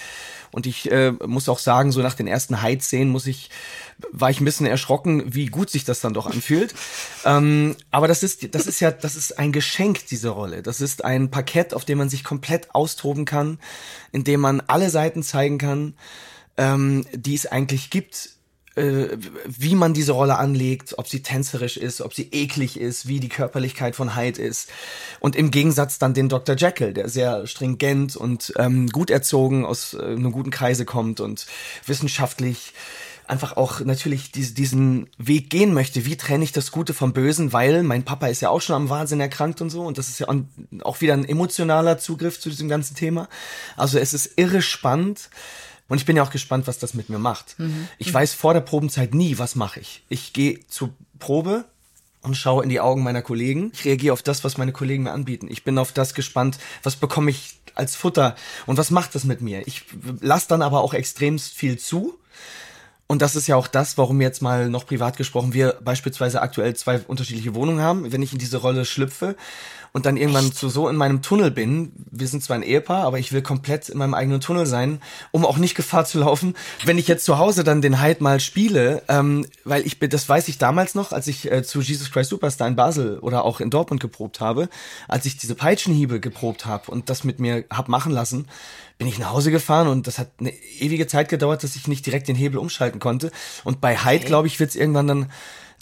Und 0.52 0.68
ich 0.68 0.92
äh, 0.92 1.12
muss 1.26 1.50
auch 1.50 1.60
sagen, 1.60 1.92
so 1.92 2.02
nach 2.02 2.14
den 2.14 2.28
ersten 2.28 2.62
Hyde-Szenen 2.62 3.12
muss 3.12 3.28
ich, 3.28 3.50
war 4.12 4.30
ich 4.30 4.40
ein 4.40 4.46
bisschen 4.46 4.68
erschrocken, 4.68 5.34
wie 5.34 5.48
gut 5.48 5.70
sich 5.70 5.84
das 5.84 6.02
dann 6.02 6.14
doch 6.14 6.28
anfühlt. 6.28 6.74
ähm, 7.26 7.76
aber 7.92 8.08
das 8.08 8.24
ist, 8.24 8.54
das 8.54 8.68
ist 8.68 8.80
ja, 8.80 8.92
das 8.92 9.16
ist 9.16 9.38
ein 9.40 9.52
Geschenk, 9.52 10.06
diese 10.08 10.30
Rolle. 10.30 10.62
Das 10.64 10.77
ist 10.82 11.04
ein 11.04 11.32
Parkett, 11.32 11.74
auf 11.74 11.86
dem 11.86 11.98
man 11.98 12.10
sich 12.10 12.24
komplett 12.24 12.74
austoben 12.74 13.26
kann, 13.26 13.60
in 14.12 14.24
dem 14.24 14.40
man 14.40 14.62
alle 14.62 14.90
Seiten 14.90 15.24
zeigen 15.24 15.58
kann 15.58 15.94
ähm, 16.58 17.06
die 17.14 17.36
es 17.36 17.46
eigentlich 17.46 17.90
gibt, 17.90 18.32
äh, 18.76 19.18
wie 19.46 19.76
man 19.76 19.94
diese 19.94 20.12
Rolle 20.12 20.38
anlegt, 20.38 20.98
ob 20.98 21.08
sie 21.08 21.22
tänzerisch 21.22 21.78
ist, 21.78 22.02
ob 22.02 22.14
sie 22.14 22.30
eklig 22.32 22.80
ist, 22.80 23.08
wie 23.08 23.20
die 23.20 23.30
Körperlichkeit 23.30 23.96
von 23.96 24.16
Hyde 24.16 24.42
ist. 24.42 24.70
Und 25.20 25.36
im 25.36 25.52
Gegensatz 25.52 26.00
dann 26.00 26.14
den 26.14 26.30
Dr. 26.30 26.56
Jekyll, 26.56 26.94
der 26.94 27.10
sehr 27.10 27.48
stringent 27.48 28.16
und 28.16 28.54
ähm, 28.58 28.88
gut 28.90 29.10
erzogen 29.10 29.66
aus 29.66 29.94
äh, 29.94 30.04
einem 30.04 30.32
guten 30.32 30.52
Kreise 30.52 30.86
kommt 30.86 31.20
und 31.20 31.48
wissenschaftlich 31.86 32.74
einfach 33.28 33.58
auch 33.58 33.82
natürlich 33.82 34.32
diese, 34.32 34.54
diesen 34.54 35.10
Weg 35.18 35.50
gehen 35.50 35.74
möchte. 35.74 36.06
Wie 36.06 36.18
trenne 36.18 36.44
ich 36.44 36.52
das 36.52 36.72
Gute 36.72 36.94
vom 36.94 37.14
Bösen? 37.14 37.54
Weil 37.54 37.84
mein 37.84 38.04
Papa 38.04 38.28
ist 38.28 38.42
ja 38.42 38.50
auch 38.50 38.62
schon 38.62 38.76
am 38.76 38.90
Wahnsinn 38.90 39.20
erkrankt 39.20 39.62
und 39.62 39.70
so. 39.70 39.84
Und 39.84 39.98
das 39.98 40.08
ist 40.08 40.20
ja 40.20 40.28
auch 40.84 41.02
wieder 41.02 41.14
ein 41.14 41.28
emotionaler 41.28 41.98
Zugriff 41.98 42.40
zu 42.40 42.50
diesem 42.50 42.70
ganzen 42.70 42.96
Thema. 42.96 43.28
Also 43.76 44.00
es 44.00 44.14
ist 44.14 44.32
irre 44.38 44.62
spannend. 44.62 45.30
Und 45.90 45.98
ich 45.98 46.06
bin 46.06 46.18
ja 46.18 46.24
auch 46.24 46.32
gespannt, 46.32 46.68
was 46.68 46.80
das 46.80 46.94
mit 46.94 47.10
mir 47.10 47.20
macht. 47.20 47.58
Mhm. 47.60 47.88
Ich 47.98 48.14
weiß 48.14 48.34
vor 48.34 48.54
der 48.54 48.62
Probenzeit 48.62 49.14
nie, 49.14 49.38
was 49.38 49.56
mache 49.56 49.80
ich. 49.80 50.04
Ich 50.10 50.34
gehe 50.34 50.60
zur 50.68 50.94
Probe 51.20 51.66
und 52.22 52.36
schaue 52.36 52.64
in 52.64 52.70
die 52.70 52.82
Augen 52.82 53.04
meiner 53.04 53.22
Kollegen. 53.22 53.72
Ich 53.74 53.86
reagiere 53.86 54.14
auf 54.14 54.22
das, 54.22 54.44
was 54.44 54.58
meine 54.58 54.74
Kollegen 54.74 55.04
mir 55.04 55.12
anbieten. 55.12 55.48
Ich 55.50 55.64
bin 55.64 55.78
auf 55.78 55.92
das 55.94 56.14
gespannt, 56.14 56.58
was 56.84 56.98
bekomme 56.98 57.32
ich 57.32 57.60
als 57.74 57.96
Futter 57.96 58.36
und 58.66 58.78
was 58.78 58.92
macht 58.92 59.16
das 59.16 59.24
mit 59.24 59.42
mir. 59.42 59.66
Ich 59.68 59.84
lasse 60.20 60.48
dann 60.50 60.62
aber 60.62 60.82
auch 60.82 60.94
extremst 60.94 61.54
viel 61.54 61.78
zu. 61.78 62.18
Und 63.08 63.22
das 63.22 63.38
ist 63.38 63.48
ja 63.48 63.56
auch 63.56 63.68
das, 63.68 63.98
warum 63.98 64.20
jetzt 64.20 64.42
mal 64.42 64.70
noch 64.70 64.86
privat 64.86 65.16
gesprochen 65.16 65.54
wir 65.54 65.78
beispielsweise 65.82 66.42
aktuell 66.42 66.76
zwei 66.76 67.00
unterschiedliche 67.00 67.56
Wohnungen 67.56 67.82
haben. 67.82 68.12
Wenn 68.12 68.22
ich 68.22 68.34
in 68.34 68.40
diese 68.40 68.58
Rolle 68.58 68.84
schlüpfe, 68.84 69.38
und 69.98 70.06
dann 70.06 70.16
irgendwann 70.16 70.52
zu 70.52 70.70
so 70.70 70.90
in 70.90 70.96
meinem 70.96 71.24
Tunnel 71.24 71.50
bin. 71.50 71.92
Wir 72.12 72.28
sind 72.28 72.44
zwar 72.44 72.56
ein 72.56 72.62
Ehepaar, 72.62 73.06
aber 73.06 73.18
ich 73.18 73.34
will 73.34 73.42
komplett 73.42 73.90
in 73.90 73.98
meinem 73.98 74.14
eigenen 74.14 74.40
Tunnel 74.42 74.68
sein, 74.68 75.02
um 75.32 75.44
auch 75.44 75.58
nicht 75.58 75.74
Gefahr 75.74 76.06
zu 76.06 76.20
laufen, 76.20 76.54
wenn 76.86 77.00
ich 77.00 77.08
jetzt 77.08 77.26
zu 77.26 77.40
Hause 77.40 77.64
dann 77.64 77.82
den 77.82 78.00
Hyde 78.00 78.22
mal 78.22 78.40
spiele, 78.40 79.02
ähm, 79.08 79.48
weil 79.64 79.88
ich 79.88 79.98
bin, 79.98 80.12
das 80.12 80.30
weiß 80.30 80.50
ich 80.50 80.60
damals 80.60 80.94
noch, 80.94 81.14
als 81.14 81.26
ich 81.26 81.52
äh, 81.52 81.64
zu 81.64 81.82
Jesus 81.82 82.12
Christ 82.12 82.30
Superstar 82.30 82.68
in 82.68 82.76
Basel 82.76 83.18
oder 83.18 83.44
auch 83.44 83.60
in 83.60 83.72
Dortmund 83.72 84.00
geprobt 84.00 84.40
habe, 84.40 84.70
als 85.08 85.26
ich 85.26 85.36
diese 85.36 85.56
Peitschenhiebe 85.56 86.20
geprobt 86.20 86.68
habe 86.68 86.92
und 86.92 87.10
das 87.10 87.24
mit 87.24 87.40
mir 87.40 87.66
hab 87.72 87.88
machen 87.88 88.12
lassen, 88.12 88.46
bin 89.00 89.08
ich 89.08 89.18
nach 89.18 89.32
Hause 89.32 89.50
gefahren 89.50 89.88
und 89.88 90.06
das 90.06 90.20
hat 90.20 90.30
eine 90.40 90.54
ewige 90.80 91.08
Zeit 91.08 91.28
gedauert, 91.28 91.64
dass 91.64 91.76
ich 91.76 91.88
nicht 91.88 92.06
direkt 92.06 92.28
den 92.28 92.36
Hebel 92.36 92.60
umschalten 92.60 93.00
konnte. 93.00 93.32
Und 93.64 93.82
bei 93.82 93.98
Hyde, 93.98 94.26
glaube 94.26 94.46
ich, 94.46 94.60
wird 94.60 94.70
es 94.70 94.76
irgendwann 94.76 95.08
dann 95.08 95.32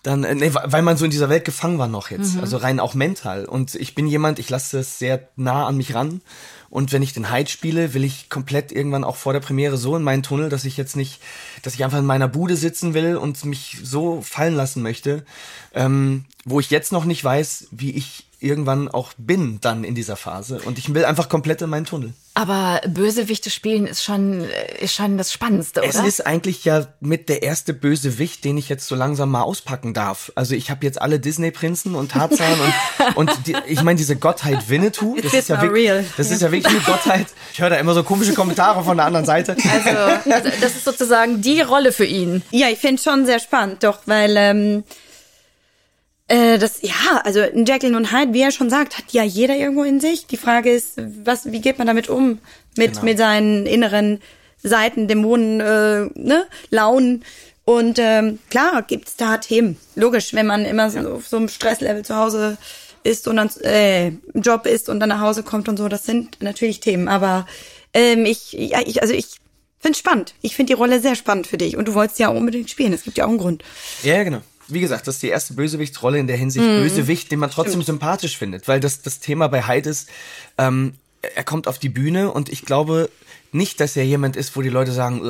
dann, 0.05 0.23
äh, 0.23 0.35
nee, 0.35 0.51
weil 0.53 0.83
man 0.83 0.97
so 0.97 1.05
in 1.05 1.11
dieser 1.11 1.29
Welt 1.29 1.45
gefangen 1.45 1.79
war 1.79 1.87
noch 1.87 2.11
jetzt, 2.11 2.35
mhm. 2.35 2.41
also 2.41 2.57
rein 2.57 2.79
auch 2.79 2.93
mental. 2.93 3.45
Und 3.45 3.75
ich 3.75 3.95
bin 3.95 4.05
jemand, 4.07 4.37
ich 4.37 4.49
lasse 4.49 4.79
es 4.79 4.99
sehr 4.99 5.27
nah 5.35 5.65
an 5.65 5.77
mich 5.77 5.95
ran. 5.95 6.21
Und 6.69 6.91
wenn 6.91 7.01
ich 7.01 7.13
den 7.13 7.31
Hyde 7.31 7.49
spiele, 7.49 7.93
will 7.93 8.03
ich 8.03 8.29
komplett 8.29 8.71
irgendwann 8.71 9.03
auch 9.03 9.15
vor 9.15 9.33
der 9.33 9.39
Premiere 9.39 9.77
so 9.77 9.95
in 9.95 10.03
meinen 10.03 10.23
Tunnel, 10.23 10.49
dass 10.49 10.65
ich 10.65 10.77
jetzt 10.77 10.95
nicht, 10.95 11.21
dass 11.63 11.73
ich 11.73 11.83
einfach 11.83 11.99
in 11.99 12.05
meiner 12.05 12.27
Bude 12.27 12.55
sitzen 12.55 12.93
will 12.93 13.15
und 13.17 13.43
mich 13.45 13.77
so 13.81 14.21
fallen 14.21 14.55
lassen 14.55 14.81
möchte, 14.81 15.25
ähm, 15.73 16.25
wo 16.43 16.59
ich 16.59 16.69
jetzt 16.69 16.91
noch 16.91 17.05
nicht 17.05 17.23
weiß, 17.23 17.67
wie 17.71 17.91
ich 17.91 18.25
irgendwann 18.39 18.89
auch 18.89 19.13
bin 19.17 19.59
dann 19.61 19.83
in 19.83 19.95
dieser 19.95 20.17
Phase. 20.17 20.61
Und 20.61 20.77
ich 20.77 20.93
will 20.93 21.05
einfach 21.05 21.29
komplett 21.29 21.61
in 21.61 21.69
meinen 21.69 21.85
Tunnel. 21.85 22.13
Aber 22.37 22.81
Bösewichte 22.85 23.49
spielen 23.49 23.87
ist 23.87 24.03
schon, 24.03 24.45
ist 24.81 24.93
schon 24.93 25.17
das 25.17 25.31
Spannendste, 25.31 25.79
oder? 25.79 25.89
Es 25.89 25.95
ist 25.95 26.27
eigentlich 26.27 26.65
ja 26.65 26.85
mit 26.99 27.29
der 27.29 27.43
erste 27.43 27.73
Bösewicht, 27.73 28.43
den 28.43 28.57
ich 28.57 28.67
jetzt 28.67 28.87
so 28.87 28.95
langsam 28.95 29.31
mal 29.31 29.43
auspacken 29.43 29.93
darf. 29.93 30.33
Also 30.35 30.53
ich 30.53 30.69
habe 30.69 30.85
jetzt 30.85 31.01
alle 31.01 31.21
Disney-Prinzen 31.21 31.95
und 31.95 32.11
Tarzan 32.11 32.59
und, 32.59 33.15
und 33.15 33.47
die, 33.47 33.55
ich 33.67 33.83
meine 33.83 33.97
diese 33.97 34.17
Gottheit 34.17 34.69
Winnetou, 34.69 35.15
das 35.23 35.33
ist 35.33 35.47
ja 35.47 35.61
wirklich, 35.61 35.89
real. 35.89 36.05
das 36.17 36.29
ist 36.29 36.41
ja 36.41 36.51
wirklich 36.51 36.75
eine 36.75 36.83
Gottheit. 36.83 37.27
Ich 37.53 37.61
höre 37.61 37.69
da 37.69 37.77
immer 37.77 37.93
so 37.93 38.03
komische 38.03 38.33
Kommentare 38.33 38.83
von 38.83 38.97
der 38.97 39.05
anderen 39.05 39.25
Seite. 39.25 39.55
Also, 39.71 40.29
also 40.29 40.49
das 40.59 40.75
ist 40.75 40.83
sozusagen 40.83 41.41
die 41.41 41.61
Rolle 41.61 41.93
für 41.93 42.05
ihn. 42.05 42.41
Ja, 42.51 42.67
ich 42.67 42.79
finde 42.79 43.01
schon 43.01 43.25
sehr 43.25 43.39
spannend, 43.39 43.81
doch, 43.85 43.99
weil 44.07 44.35
ähm, 44.37 44.83
äh, 46.27 46.57
das, 46.57 46.81
ja, 46.81 47.21
also 47.23 47.39
Jacqueline 47.39 47.95
und 47.95 48.11
Hyde, 48.11 48.33
wie 48.33 48.41
er 48.41 48.51
schon 48.51 48.69
sagt, 48.69 48.97
hat 48.97 49.11
ja 49.11 49.23
jeder 49.23 49.55
irgendwo 49.55 49.83
in 49.83 49.99
sich. 49.99 50.25
Die 50.25 50.37
Frage 50.37 50.71
ist, 50.71 50.99
was, 51.23 51.51
wie 51.51 51.61
geht 51.61 51.77
man 51.77 51.87
damit 51.87 52.09
um? 52.09 52.39
Mit, 52.77 52.93
genau. 52.93 53.05
mit 53.05 53.17
seinen 53.17 53.65
inneren 53.67 54.19
Seiten, 54.61 55.07
Dämonen, 55.07 55.59
äh, 55.59 56.09
ne, 56.15 56.47
Launen. 56.71 57.23
Und 57.63 57.99
ähm, 57.99 58.39
klar 58.49 58.81
gibt's 58.81 59.15
da 59.15 59.37
Themen. 59.37 59.77
Logisch, 59.95 60.33
wenn 60.33 60.47
man 60.47 60.65
immer 60.65 60.89
so 60.89 60.99
auf 60.99 61.27
so 61.27 61.37
einem 61.37 61.47
Stresslevel 61.47 62.03
zu 62.03 62.15
Hause 62.15 62.57
ist 63.03 63.27
und 63.27 63.35
dann 63.35 63.49
äh, 63.61 64.07
im 64.07 64.41
Job 64.41 64.65
ist 64.65 64.89
und 64.89 64.99
dann 64.99 65.09
nach 65.09 65.21
Hause 65.21 65.43
kommt 65.43 65.69
und 65.69 65.77
so, 65.77 65.87
das 65.87 66.05
sind 66.05 66.41
natürlich 66.41 66.79
Themen. 66.79 67.07
Aber 67.07 67.45
ähm, 67.93 68.25
ich, 68.25 68.53
ja, 68.53 68.79
ich, 68.83 69.03
also 69.03 69.13
ich 69.13 69.37
finde 69.79 69.97
spannend. 69.97 70.33
Ich 70.41 70.55
finde 70.55 70.73
die 70.73 70.77
Rolle 70.77 70.99
sehr 70.99 71.15
spannend 71.15 71.45
für 71.45 71.57
dich. 71.57 71.77
Und 71.77 71.87
du 71.87 71.93
wolltest 71.93 72.17
ja 72.17 72.29
auch 72.29 72.35
unbedingt 72.35 72.71
spielen. 72.71 72.93
Es 72.93 73.03
gibt 73.03 73.17
ja 73.19 73.25
auch 73.25 73.29
einen 73.29 73.37
Grund. 73.37 73.63
Ja, 74.01 74.23
genau 74.23 74.41
wie 74.67 74.79
gesagt, 74.79 75.07
das 75.07 75.15
ist 75.15 75.23
die 75.23 75.29
erste 75.29 75.53
Bösewichtsrolle 75.53 76.19
in 76.19 76.27
der 76.27 76.37
Hinsicht 76.37 76.65
mhm. 76.65 76.81
Bösewicht, 76.81 77.31
den 77.31 77.39
man 77.39 77.51
trotzdem 77.51 77.81
Stimmt. 77.81 77.99
sympathisch 77.99 78.37
findet, 78.37 78.67
weil 78.67 78.79
das 78.79 79.01
das 79.01 79.19
Thema 79.19 79.47
bei 79.47 79.67
Hyde 79.67 79.89
ist, 79.89 80.09
ähm, 80.57 80.93
er 81.35 81.43
kommt 81.43 81.67
auf 81.67 81.79
die 81.79 81.89
Bühne 81.89 82.31
und 82.31 82.49
ich 82.49 82.63
glaube 82.63 83.09
nicht, 83.51 83.79
dass 83.79 83.95
er 83.95 84.05
jemand 84.05 84.35
ist, 84.35 84.55
wo 84.55 84.61
die 84.61 84.69
Leute 84.69 84.91
sagen, 84.91 85.21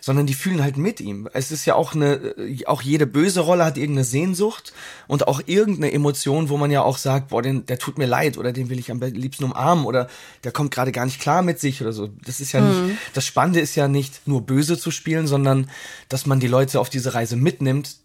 sondern 0.00 0.26
die 0.26 0.34
fühlen 0.34 0.62
halt 0.62 0.76
mit 0.76 1.00
ihm. 1.00 1.28
Es 1.32 1.50
ist 1.50 1.64
ja 1.64 1.74
auch 1.74 1.94
eine, 1.94 2.34
auch 2.66 2.82
jede 2.82 3.06
böse 3.06 3.40
Rolle 3.40 3.64
hat 3.64 3.78
irgendeine 3.78 4.04
Sehnsucht 4.04 4.74
und 5.06 5.26
auch 5.26 5.40
irgendeine 5.46 5.92
Emotion, 5.92 6.50
wo 6.50 6.58
man 6.58 6.70
ja 6.70 6.82
auch 6.82 6.98
sagt, 6.98 7.28
boah, 7.28 7.40
den, 7.40 7.64
der 7.64 7.78
tut 7.78 7.96
mir 7.96 8.06
leid 8.06 8.36
oder 8.36 8.52
den 8.52 8.68
will 8.68 8.78
ich 8.78 8.90
am 8.90 9.00
liebsten 9.00 9.44
umarmen 9.44 9.86
oder 9.86 10.08
der 10.44 10.52
kommt 10.52 10.72
gerade 10.72 10.92
gar 10.92 11.06
nicht 11.06 11.20
klar 11.20 11.40
mit 11.40 11.58
sich 11.58 11.80
oder 11.80 11.92
so. 11.92 12.10
Das 12.26 12.40
ist 12.40 12.52
ja 12.52 12.60
mhm. 12.60 12.88
nicht, 12.88 12.98
das 13.14 13.24
Spannende 13.24 13.60
ist 13.60 13.76
ja 13.76 13.88
nicht 13.88 14.28
nur 14.28 14.42
böse 14.42 14.78
zu 14.78 14.90
spielen, 14.90 15.26
sondern 15.26 15.70
dass 16.10 16.26
man 16.26 16.38
die 16.38 16.48
Leute 16.48 16.80
auf 16.80 16.90
diese 16.90 17.14
Reise 17.14 17.36
mitnimmt, 17.36 17.96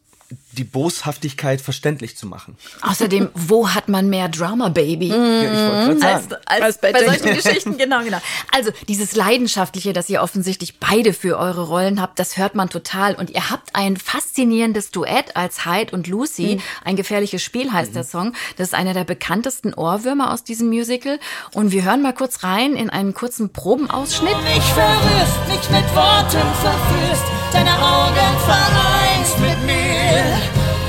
die 0.52 0.64
Boshaftigkeit 0.64 1.60
verständlich 1.62 2.18
zu 2.18 2.28
machen. 2.28 2.56
Außerdem, 2.82 3.30
wo 3.34 3.70
hat 3.70 3.88
man 3.88 4.10
mehr 4.10 4.30
Drama, 4.30 4.70
Baby? 4.70 5.08
Ja, 5.08 5.44
ich 5.44 5.98
wollte 5.98 6.06
als, 6.06 6.24
sagen. 6.30 6.42
als, 6.46 6.62
als 6.62 6.82
bei, 6.82 6.92
bei 6.92 7.06
solchen 7.06 7.36
Geschichten, 7.36 7.78
genau, 7.80 8.04
genau. 8.04 8.20
Also 8.52 8.72
dieses 8.88 9.16
Leidenschaftliche, 9.16 9.94
das 9.94 10.10
ihr 10.10 10.22
offensichtlich 10.22 10.80
beide 10.80 11.14
für 11.14 11.38
eure 11.40 11.68
Rollen 11.68 12.00
habt, 12.00 12.20
das 12.20 12.38
hört 12.38 12.54
man 12.54 12.70
total. 12.70 13.16
Und 13.16 13.32
ihr 13.32 13.50
habt 13.50 13.76
ein 13.76 13.98
faszinierendes 13.98 14.92
Duett 14.92 15.36
als 15.36 15.66
Hyde 15.66 15.96
und 15.96 16.08
Lucy. 16.08 16.56
Mhm. 16.58 16.62
Ein 16.84 16.96
gefährliches 16.96 17.42
Spiel 17.42 17.72
heißt 17.72 17.92
mhm. 17.92 17.96
der 17.96 18.04
Song. 18.04 18.34
Das 18.58 18.68
ist 18.68 18.74
einer 18.76 18.94
der 18.94 19.06
bekanntesten 19.06 19.74
Ohrwürmer 19.74 20.32
aus 20.32 20.44
diesem 20.44 20.68
Musical. 20.68 21.20
Und 21.54 21.72
wir 21.72 21.84
hören 21.84 22.04
mal 22.04 22.14
kurz 22.14 22.44
rein 22.44 22.76
in 22.76 22.90
einen 22.90 23.16
kurzen 23.16 23.52
Probenausschnitt. 23.52 24.38
Mich 24.44 24.64
verrührst, 24.64 25.48
mich 25.48 25.70
mit 25.72 25.96
Worten 25.96 26.48
verführst, 26.62 27.24
deine 27.52 27.72
Augen 27.72 28.40
vereinst 28.46 29.40
mit 29.40 29.66
mir. 29.66 29.89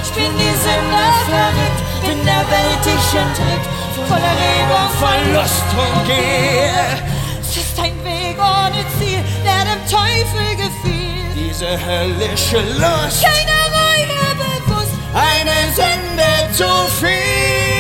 Ich 0.03 0.11
bin 0.13 0.33
die 0.37 0.55
Sünde 0.65 1.07
verrückt, 1.27 1.81
bin 2.05 2.25
der 2.25 2.45
Welt 2.51 2.85
ich 2.85 3.19
entritt, 3.19 3.65
voller 4.09 4.37
Regung, 4.43 4.91
Verlust 4.99 5.69
und 5.77 6.05
Gier. 6.07 6.99
Es 7.41 7.57
ist 7.57 7.79
ein 7.79 7.95
Weg 8.05 8.37
ohne 8.39 8.85
Ziel, 8.99 9.23
der 9.45 9.63
dem 9.71 9.83
Teufel 9.89 10.57
gefiel. 10.57 11.25
Diese 11.35 11.71
höllische 11.85 12.61
Lust, 12.79 13.23
keine 13.23 13.59
Reue 13.79 14.35
bewusst, 14.37 14.95
eine 15.15 15.73
Sünde 15.75 16.53
zu 16.57 16.69
viel. 16.99 17.80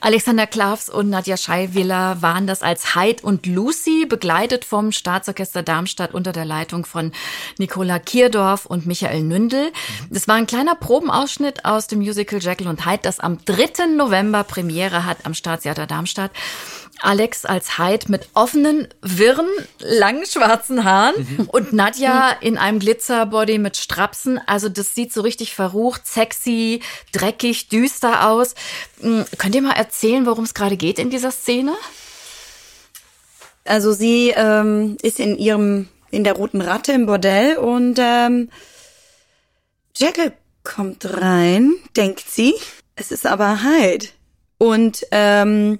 Alexander 0.00 0.46
Klavs 0.46 0.88
und 0.88 1.10
Nadja 1.10 1.36
Scheiwiller 1.36 2.22
waren 2.22 2.46
das 2.46 2.62
als 2.62 2.94
Hyde 2.94 3.22
und 3.22 3.46
Lucy, 3.46 4.06
begleitet 4.06 4.64
vom 4.64 4.92
Staatsorchester 4.92 5.64
Darmstadt 5.64 6.14
unter 6.14 6.32
der 6.32 6.44
Leitung 6.44 6.86
von 6.86 7.12
Nicola 7.58 7.98
Kierdorf 7.98 8.64
und 8.66 8.86
Michael 8.86 9.22
Nündel. 9.22 9.72
Das 10.08 10.28
war 10.28 10.36
ein 10.36 10.46
kleiner 10.46 10.76
Probenausschnitt 10.76 11.64
aus 11.64 11.88
dem 11.88 11.98
Musical 11.98 12.38
Jekyll 12.40 12.68
und 12.68 12.86
Hyde, 12.86 13.00
das 13.02 13.18
am 13.18 13.44
3. 13.44 13.86
November 13.96 14.44
Premiere 14.44 15.04
hat 15.04 15.26
am 15.26 15.34
Staatstheater 15.34 15.86
Darmstadt. 15.86 16.30
Alex 17.00 17.44
als 17.44 17.78
Hyde 17.78 18.06
mit 18.08 18.28
offenen, 18.34 18.88
wirren, 19.02 19.48
langen 19.78 20.26
schwarzen 20.26 20.84
Haaren 20.84 21.14
mhm. 21.16 21.44
und 21.48 21.72
Nadja 21.72 22.30
in 22.40 22.58
einem 22.58 22.78
Glitzerbody 22.78 23.58
mit 23.58 23.76
Strapsen. 23.76 24.40
Also 24.46 24.68
das 24.68 24.94
sieht 24.94 25.12
so 25.12 25.20
richtig 25.20 25.54
verrucht, 25.54 26.06
sexy, 26.06 26.80
dreckig, 27.12 27.68
düster 27.68 28.28
aus. 28.28 28.54
Hm, 29.00 29.24
könnt 29.38 29.54
ihr 29.54 29.62
mal 29.62 29.76
erzählen, 29.76 30.26
worum 30.26 30.44
es 30.44 30.54
gerade 30.54 30.76
geht 30.76 30.98
in 30.98 31.10
dieser 31.10 31.30
Szene? 31.30 31.74
Also 33.64 33.92
sie 33.92 34.32
ähm, 34.36 34.96
ist 35.02 35.20
in 35.20 35.36
ihrem 35.36 35.88
in 36.10 36.24
der 36.24 36.34
roten 36.34 36.62
Ratte 36.62 36.92
im 36.92 37.06
Bordell 37.06 37.56
und 37.58 37.98
ähm, 37.98 38.48
Jekyll 39.94 40.32
kommt 40.64 41.04
rein, 41.20 41.74
denkt 41.96 42.24
sie. 42.28 42.54
Es 42.96 43.10
ist 43.10 43.26
aber 43.26 43.62
Hyde. 43.62 44.06
Und 44.58 45.06
ähm, 45.10 45.78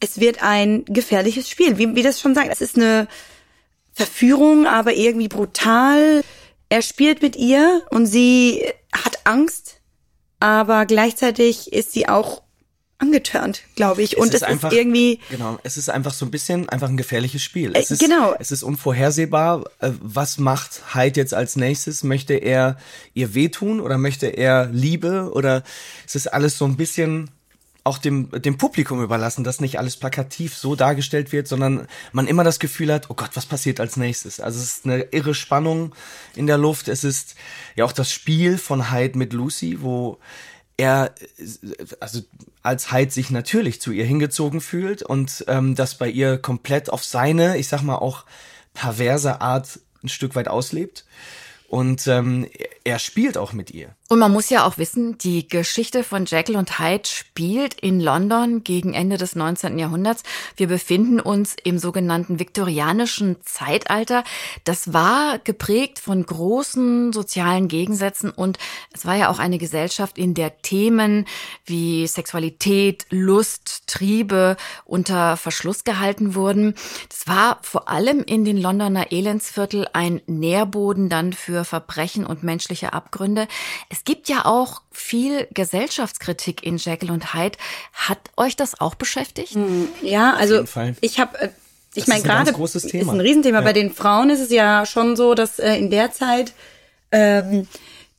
es 0.00 0.20
wird 0.20 0.42
ein 0.42 0.84
gefährliches 0.86 1.48
Spiel, 1.48 1.78
wie, 1.78 1.94
wie 1.94 2.02
das 2.02 2.20
schon 2.20 2.34
sagt. 2.34 2.50
Es 2.50 2.60
ist 2.60 2.76
eine 2.76 3.08
Verführung, 3.92 4.66
aber 4.66 4.94
irgendwie 4.94 5.28
brutal. 5.28 6.22
Er 6.68 6.82
spielt 6.82 7.22
mit 7.22 7.36
ihr 7.36 7.82
und 7.90 8.06
sie 8.06 8.62
hat 8.92 9.20
Angst, 9.24 9.80
aber 10.40 10.84
gleichzeitig 10.84 11.72
ist 11.72 11.92
sie 11.92 12.08
auch 12.08 12.42
angetörnt, 12.98 13.62
glaube 13.74 14.02
ich. 14.02 14.16
Und 14.16 14.28
es 14.28 14.36
ist, 14.36 14.42
es 14.42 14.48
einfach, 14.48 14.72
ist 14.72 14.78
irgendwie. 14.78 15.20
Genau, 15.30 15.58
es 15.62 15.76
ist 15.76 15.90
einfach 15.90 16.12
so 16.12 16.24
ein 16.24 16.30
bisschen 16.30 16.68
einfach 16.68 16.88
ein 16.88 16.96
gefährliches 16.96 17.42
Spiel. 17.42 17.72
Es 17.74 17.90
äh, 17.90 17.94
ist, 17.94 18.00
genau. 18.00 18.34
Es 18.38 18.50
ist 18.52 18.62
unvorhersehbar. 18.62 19.64
Äh, 19.80 19.92
was 20.00 20.38
macht 20.38 20.94
Hyde 20.94 21.20
jetzt 21.20 21.34
als 21.34 21.56
nächstes? 21.56 22.04
Möchte 22.04 22.34
er 22.34 22.78
ihr 23.14 23.34
wehtun 23.34 23.80
oder 23.80 23.98
möchte 23.98 24.26
er 24.26 24.66
Liebe? 24.66 25.30
Oder 25.32 25.62
es 26.06 26.14
ist 26.14 26.32
alles 26.32 26.58
so 26.58 26.64
ein 26.64 26.76
bisschen 26.76 27.30
auch 27.86 27.98
dem, 27.98 28.30
dem 28.30 28.58
Publikum 28.58 29.02
überlassen, 29.02 29.44
dass 29.44 29.60
nicht 29.60 29.78
alles 29.78 29.96
plakativ 29.96 30.56
so 30.56 30.74
dargestellt 30.74 31.32
wird, 31.32 31.46
sondern 31.46 31.86
man 32.12 32.26
immer 32.26 32.44
das 32.44 32.58
Gefühl 32.58 32.92
hat, 32.92 33.10
oh 33.10 33.14
Gott, 33.14 33.30
was 33.34 33.46
passiert 33.46 33.80
als 33.80 33.96
nächstes? 33.96 34.40
Also 34.40 34.58
es 34.58 34.78
ist 34.78 34.86
eine 34.86 35.02
irre 35.12 35.34
Spannung 35.34 35.94
in 36.34 36.46
der 36.46 36.58
Luft. 36.58 36.88
Es 36.88 37.04
ist 37.04 37.36
ja 37.76 37.84
auch 37.84 37.92
das 37.92 38.12
Spiel 38.12 38.58
von 38.58 38.92
Hyde 38.92 39.16
mit 39.16 39.32
Lucy, 39.32 39.82
wo 39.82 40.18
er, 40.76 41.14
also 42.00 42.20
als 42.62 42.92
Hyde 42.92 43.12
sich 43.12 43.30
natürlich 43.30 43.80
zu 43.80 43.92
ihr 43.92 44.04
hingezogen 44.04 44.60
fühlt 44.60 45.02
und 45.02 45.44
ähm, 45.48 45.74
das 45.74 45.96
bei 45.96 46.08
ihr 46.08 46.38
komplett 46.38 46.90
auf 46.90 47.04
seine, 47.04 47.56
ich 47.56 47.68
sag 47.68 47.82
mal 47.82 47.96
auch 47.96 48.24
perverse 48.74 49.40
Art 49.40 49.80
ein 50.02 50.08
Stück 50.08 50.34
weit 50.34 50.48
auslebt. 50.48 51.04
Und 51.68 52.06
ähm, 52.06 52.48
er 52.84 52.98
spielt 52.98 53.36
auch 53.36 53.52
mit 53.52 53.72
ihr. 53.72 53.96
Und 54.08 54.20
man 54.20 54.32
muss 54.32 54.50
ja 54.50 54.64
auch 54.64 54.78
wissen, 54.78 55.18
die 55.18 55.48
Geschichte 55.48 56.04
von 56.04 56.26
Jekyll 56.26 56.54
und 56.54 56.78
Hyde 56.78 57.08
spielt 57.08 57.74
in 57.74 57.98
London 57.98 58.62
gegen 58.62 58.94
Ende 58.94 59.16
des 59.16 59.34
19. 59.34 59.80
Jahrhunderts. 59.80 60.22
Wir 60.56 60.68
befinden 60.68 61.18
uns 61.18 61.56
im 61.64 61.78
sogenannten 61.78 62.38
viktorianischen 62.38 63.36
Zeitalter. 63.42 64.22
Das 64.62 64.92
war 64.92 65.40
geprägt 65.40 65.98
von 65.98 66.24
großen 66.24 67.12
sozialen 67.12 67.66
Gegensätzen 67.66 68.30
und 68.30 68.58
es 68.92 69.06
war 69.06 69.16
ja 69.16 69.28
auch 69.28 69.40
eine 69.40 69.58
Gesellschaft, 69.58 70.18
in 70.18 70.34
der 70.34 70.62
Themen 70.62 71.26
wie 71.64 72.06
Sexualität, 72.06 73.06
Lust, 73.10 73.88
Triebe 73.88 74.56
unter 74.84 75.36
Verschluss 75.36 75.82
gehalten 75.82 76.36
wurden. 76.36 76.74
Das 77.08 77.26
war 77.26 77.58
vor 77.62 77.88
allem 77.88 78.22
in 78.22 78.44
den 78.44 78.56
Londoner 78.56 79.10
Elendsviertel 79.10 79.88
ein 79.94 80.20
Nährboden 80.26 81.08
dann 81.08 81.32
für 81.32 81.64
Verbrechen 81.64 82.24
und 82.24 82.44
menschliche 82.44 82.92
Abgründe. 82.92 83.48
Es 83.96 84.04
gibt 84.04 84.28
ja 84.28 84.44
auch 84.44 84.82
viel 84.92 85.48
Gesellschaftskritik 85.54 86.62
in 86.64 86.76
Jekyll 86.76 87.10
und 87.10 87.32
Hyde. 87.32 87.56
Hat 87.94 88.18
euch 88.36 88.54
das 88.54 88.78
auch 88.78 88.94
beschäftigt? 88.94 89.54
Hm, 89.54 89.88
Ja, 90.02 90.34
also 90.34 90.56
jeden 90.56 90.66
Fall. 90.66 90.96
ich 91.00 91.18
habe 91.18 91.38
äh, 91.40 91.48
ich 91.94 92.04
Das 92.04 92.08
meine 92.08 92.18
ist 92.20 92.24
ein 92.26 92.28
ganz 92.28 92.44
gerade 92.48 92.56
großes 92.56 92.84
ist 92.84 92.90
Thema. 92.90 93.14
ein 93.14 93.20
Riesenthema. 93.20 93.58
Ja. 93.60 93.64
Bei 93.64 93.72
den 93.72 93.90
Frauen 93.90 94.28
ist 94.28 94.40
es 94.40 94.50
ja 94.50 94.84
schon 94.84 95.16
so, 95.16 95.34
dass 95.34 95.58
äh, 95.58 95.76
in 95.76 95.90
der 95.90 96.12
Zeit 96.12 96.52
ähm, 97.10 97.66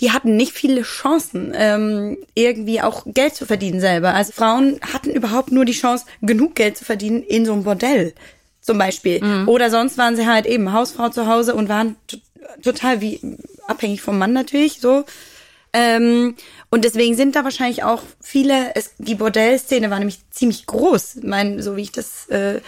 die 0.01 0.11
hatten 0.11 0.35
nicht 0.35 0.53
viele 0.53 0.81
Chancen, 0.81 1.53
ähm, 1.55 2.17
irgendwie 2.33 2.81
auch 2.81 3.03
Geld 3.05 3.35
zu 3.35 3.45
verdienen 3.45 3.79
selber. 3.79 4.13
Also 4.15 4.31
Frauen 4.31 4.79
hatten 4.93 5.11
überhaupt 5.11 5.51
nur 5.51 5.65
die 5.65 5.73
Chance, 5.73 6.05
genug 6.21 6.55
Geld 6.55 6.77
zu 6.77 6.85
verdienen 6.85 7.21
in 7.23 7.45
so 7.45 7.53
einem 7.53 7.63
Bordell 7.63 8.13
zum 8.61 8.77
Beispiel. 8.79 9.23
Mhm. 9.23 9.47
Oder 9.47 9.69
sonst 9.69 9.97
waren 9.99 10.15
sie 10.15 10.25
halt 10.27 10.45
eben 10.47 10.71
Hausfrau 10.73 11.09
zu 11.09 11.27
Hause 11.27 11.53
und 11.55 11.69
waren 11.69 11.95
total 12.63 13.01
wie 13.01 13.19
abhängig 13.67 14.01
vom 14.01 14.17
Mann 14.17 14.33
natürlich 14.33 14.79
so. 14.81 15.03
Ähm, 15.77 16.35
und 16.71 16.85
deswegen 16.85 17.15
sind 17.15 17.35
da 17.35 17.43
wahrscheinlich 17.43 17.83
auch 17.83 18.01
viele, 18.19 18.73
es, 18.73 18.95
die 18.97 19.13
Bordellszene 19.13 19.91
war 19.91 19.99
nämlich 19.99 20.17
ziemlich 20.31 20.65
groß, 20.65 21.19
mein, 21.21 21.61
so 21.61 21.75
wie 21.77 21.83
ich 21.83 21.91
das 21.91 22.27
äh, 22.29 22.61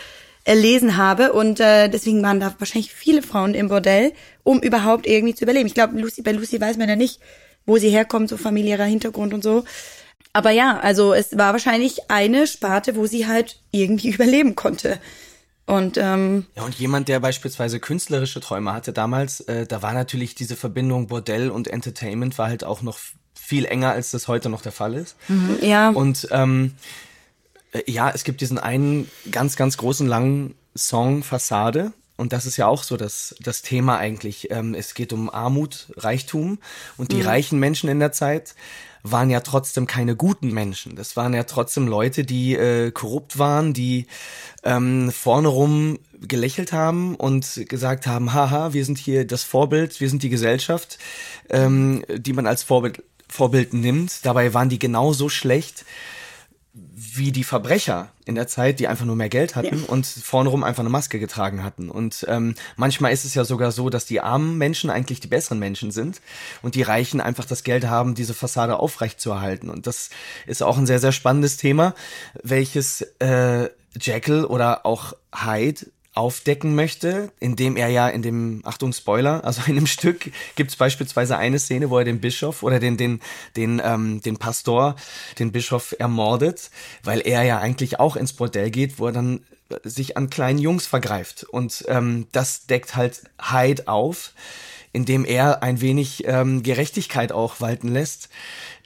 erlesen 0.44 0.96
habe. 0.96 1.34
Und 1.34 1.60
äh, 1.60 1.90
deswegen 1.90 2.22
waren 2.22 2.40
da 2.40 2.54
wahrscheinlich 2.60 2.94
viele 2.94 3.24
Frauen 3.24 3.56
im 3.56 3.68
Bordell, 3.68 4.14
um 4.44 4.60
überhaupt 4.60 5.08
irgendwie 5.08 5.34
zu 5.34 5.44
überleben. 5.44 5.66
Ich 5.66 5.74
glaube, 5.74 6.00
Lucy, 6.00 6.22
bei 6.22 6.34
Lucy 6.34 6.62
weiß 6.62 6.78
man 6.78 6.88
ja 6.88 6.96
nicht, 6.96 7.20
wo 7.66 7.78
sie 7.78 7.90
herkommt, 7.90 8.30
so 8.30 8.38
familiärer 8.38 8.84
Hintergrund 8.84 9.34
und 9.34 9.44
so. 9.44 9.64
Aber 10.32 10.52
ja, 10.52 10.80
also 10.80 11.16
es 11.16 11.36
war 11.36 11.54
wahrscheinlich 11.54 12.12
eine 12.12 12.46
Sparte, 12.46 12.96
wo 12.96 13.08
sie 13.08 13.26
halt 13.26 13.60
irgendwie 13.72 14.10
überleben 14.14 14.54
konnte. 14.54 15.00
Und 15.70 15.98
ähm, 15.98 16.48
Ja, 16.56 16.64
und 16.64 16.74
jemand, 16.76 17.10
der 17.10 17.20
beispielsweise 17.20 17.80
künstlerische 17.80 18.40
Träume 18.40 18.74
hatte 18.74 18.92
damals, 18.92 19.42
äh, 19.42 19.68
da 19.68 19.84
war 19.84 19.94
natürlich 19.94 20.34
diese 20.34 20.56
Verbindung 20.56 21.06
Bordell 21.06 21.52
und 21.52 21.68
Entertainment 21.68 22.40
war 22.40 22.48
halt 22.48 22.64
auch 22.64 22.82
noch 22.82 22.98
viel 23.36 23.66
enger, 23.66 23.92
als 23.92 24.10
das 24.10 24.28
heute 24.28 24.50
noch 24.50 24.64
der 24.64 24.72
Fall 24.72 24.96
ist. 24.96 25.16
ja, 25.62 25.90
Und 25.90 26.28
ähm, 26.32 26.74
äh, 27.72 27.84
ja, 27.86 28.10
es 28.10 28.24
gibt 28.24 28.42
diesen 28.42 28.58
einen 28.58 29.12
ganz, 29.30 29.58
ganz 29.58 29.78
großen 29.78 30.08
langen 30.08 30.56
Song 30.76 31.22
Fassade. 31.22 31.94
Und 32.18 32.34
das 32.34 32.48
ist 32.48 32.58
ja 32.58 32.66
auch 32.66 32.82
so 32.82 32.98
das, 32.98 33.36
das 33.40 33.62
Thema 33.62 34.00
eigentlich. 34.00 34.50
Ähm, 34.50 34.74
es 34.74 34.96
geht 34.96 35.14
um 35.14 35.30
Armut, 35.30 35.94
Reichtum. 35.96 36.58
Und 36.98 37.12
die 37.12 37.22
reichen 37.22 37.60
Menschen 37.60 37.90
in 37.90 38.00
der 38.00 38.12
Zeit 38.12 38.56
waren 39.04 39.30
ja 39.30 39.40
trotzdem 39.40 39.88
keine 39.88 40.16
guten 40.16 40.52
Menschen. 40.52 40.96
Das 40.96 41.16
waren 41.16 41.34
ja 41.34 41.44
trotzdem 41.44 41.88
Leute, 41.88 42.24
die 42.24 42.56
äh, 42.56 42.92
korrupt 42.92 43.40
waren, 43.40 43.74
die 43.74 44.08
ähm, 44.64 45.12
vorne 45.12 45.48
rum 45.48 46.00
gelächelt 46.22 46.74
haben 46.74 47.16
und 47.16 47.66
gesagt 47.70 48.08
haben, 48.08 48.34
haha, 48.34 48.74
wir 48.74 48.84
sind 48.86 48.98
hier 48.98 49.26
das 49.26 49.44
Vorbild, 49.44 50.02
wir 50.02 50.10
sind 50.10 50.24
die 50.24 50.30
Gesellschaft, 50.30 50.98
ähm, 51.50 52.04
die 52.10 52.34
man 52.34 52.48
als 52.48 52.64
Vorbild, 52.64 53.04
Vorbild 53.30 53.74
nimmt. 53.74 54.26
Dabei 54.26 54.54
waren 54.54 54.70
die 54.70 54.80
genauso 54.80 55.30
schlecht 55.30 55.86
wie 56.74 57.32
die 57.32 57.44
Verbrecher 57.44 58.12
in 58.26 58.36
der 58.36 58.48
Zeit, 58.48 58.80
die 58.80 58.88
einfach 58.88 59.06
nur 59.06 59.16
mehr 59.16 59.30
Geld 59.30 59.56
hatten 59.56 59.84
und 59.84 60.06
vorne 60.06 60.50
rum 60.50 60.64
einfach 60.64 60.82
eine 60.82 60.90
Maske 60.90 61.20
getragen 61.20 61.64
hatten. 61.64 61.90
Und 61.90 62.26
ähm, 62.30 62.54
manchmal 62.76 63.12
ist 63.12 63.26
es 63.26 63.34
ja 63.34 63.44
sogar 63.44 63.72
so, 63.72 63.90
dass 63.90 64.06
die 64.06 64.22
armen 64.22 64.58
Menschen 64.58 64.90
eigentlich 64.90 65.20
die 65.20 65.28
besseren 65.28 65.58
Menschen 65.58 65.92
sind 65.92 66.22
und 66.62 66.76
die 66.76 66.84
Reichen 66.84 67.22
einfach 67.22 67.46
das 67.46 67.64
Geld 67.64 67.88
haben, 67.88 68.14
diese 68.14 68.36
Fassade 68.36 68.78
aufrechtzuerhalten. 68.80 69.70
Und 69.70 69.88
das 69.88 70.12
ist 70.46 70.62
auch 70.62 70.78
ein 70.78 70.86
sehr, 70.86 71.00
sehr 71.00 71.12
spannendes 71.12 71.58
Thema, 71.58 71.96
welches 72.44 73.02
äh, 73.20 73.70
Jekyll 74.00 74.46
oder 74.46 74.86
auch 74.86 75.14
Hyde 75.36 75.88
aufdecken 76.20 76.76
möchte, 76.76 77.32
indem 77.40 77.78
er 77.78 77.88
ja 77.88 78.10
in 78.10 78.22
dem, 78.22 78.62
Achtung 78.66 78.92
Spoiler, 78.92 79.44
also 79.46 79.62
in 79.68 79.76
dem 79.76 79.88
Stück 79.88 80.32
gibt 80.56 80.72
es 80.72 80.76
beispielsweise 80.76 81.38
eine 81.38 81.60
Szene, 81.60 81.90
wo 81.90 81.98
er 81.98 82.04
den 82.04 82.20
Bischof 82.20 82.62
oder 82.62 82.80
den, 82.80 82.98
den, 82.98 83.22
den, 83.56 83.82
ähm, 83.84 84.22
den 84.22 84.38
Pastor, 84.38 84.98
den 85.40 85.54
Bischof 85.54 85.96
ermordet, 85.98 86.72
weil 87.04 87.22
er 87.22 87.44
ja 87.44 87.60
eigentlich 87.60 88.02
auch 88.02 88.18
ins 88.18 88.34
Bordell 88.34 88.70
geht, 88.70 89.00
wo 89.00 89.08
er 89.08 89.14
dann 89.14 89.46
sich 89.84 90.18
an 90.18 90.30
kleinen 90.30 90.60
Jungs 90.60 90.86
vergreift. 90.86 91.46
Und 91.46 91.86
ähm, 91.88 92.28
das 92.34 92.66
deckt 92.66 92.98
halt 92.98 93.22
Hyde 93.42 93.88
auf, 93.88 94.34
indem 94.92 95.24
er 95.24 95.64
ein 95.64 95.80
wenig 95.80 96.24
ähm, 96.26 96.64
Gerechtigkeit 96.64 97.32
auch 97.32 97.62
walten 97.62 97.88
lässt 97.88 98.30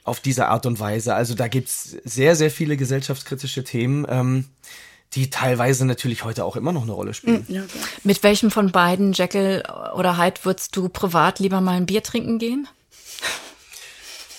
auf 0.04 0.20
diese 0.20 0.46
Art 0.48 0.66
und 0.66 0.78
Weise. 0.78 1.14
Also 1.14 1.34
da 1.34 1.48
gibt's 1.48 1.96
sehr, 2.04 2.36
sehr 2.36 2.50
viele 2.50 2.76
gesellschaftskritische 2.76 3.64
Themen. 3.64 4.06
Ähm, 4.08 4.44
die 5.14 5.30
teilweise 5.30 5.84
natürlich 5.86 6.24
heute 6.24 6.44
auch 6.44 6.56
immer 6.56 6.72
noch 6.72 6.82
eine 6.82 6.92
Rolle 6.92 7.14
spielen. 7.14 7.44
ja, 7.48 7.62
klar. 7.62 7.84
Mit 8.02 8.22
welchem 8.22 8.50
von 8.50 8.72
beiden, 8.72 9.12
Jekyll 9.12 9.62
oder 9.94 10.18
Hyde, 10.18 10.40
würdest 10.42 10.76
du 10.76 10.88
privat 10.88 11.38
lieber 11.38 11.60
mal 11.60 11.76
ein 11.76 11.86
Bier 11.86 12.02
trinken 12.02 12.38
gehen? 12.38 12.68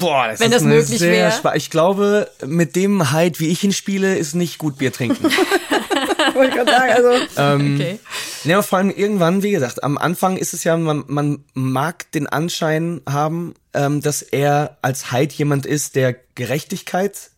Boah, 0.00 0.26
das 0.28 0.40
Wenn 0.40 0.50
ist 0.50 0.56
das 0.56 0.62
möglich 0.64 0.98
sehr 0.98 1.32
wär. 1.42 1.54
Ich 1.54 1.70
glaube, 1.70 2.28
mit 2.44 2.74
dem 2.74 3.12
Hyde, 3.12 3.38
wie 3.38 3.48
ich 3.48 3.62
ihn 3.62 3.72
spiele, 3.72 4.16
ist 4.16 4.34
nicht 4.34 4.58
gut 4.58 4.78
Bier 4.78 4.92
trinken. 4.92 5.24
wollte 6.34 6.48
ich 6.48 6.54
gerade 6.56 6.70
sagen, 6.70 6.92
also 6.92 7.26
ähm, 7.36 7.74
Okay. 7.74 7.98
Ja, 8.44 8.62
vor 8.62 8.78
allem 8.78 8.90
irgendwann, 8.90 9.42
wie 9.42 9.52
gesagt, 9.52 9.82
am 9.82 9.96
Anfang 9.98 10.36
ist 10.36 10.52
es 10.52 10.64
ja, 10.64 10.76
man, 10.76 11.04
man 11.06 11.44
mag 11.54 12.10
den 12.12 12.26
Anschein 12.26 13.00
haben, 13.08 13.54
ähm, 13.72 14.00
dass 14.00 14.22
er 14.22 14.78
als 14.82 15.12
Hyde 15.12 15.34
jemand 15.34 15.66
ist, 15.66 15.96
der 15.96 16.14
Gerechtigkeit 16.34 17.30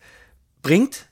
bringt, 0.62 1.05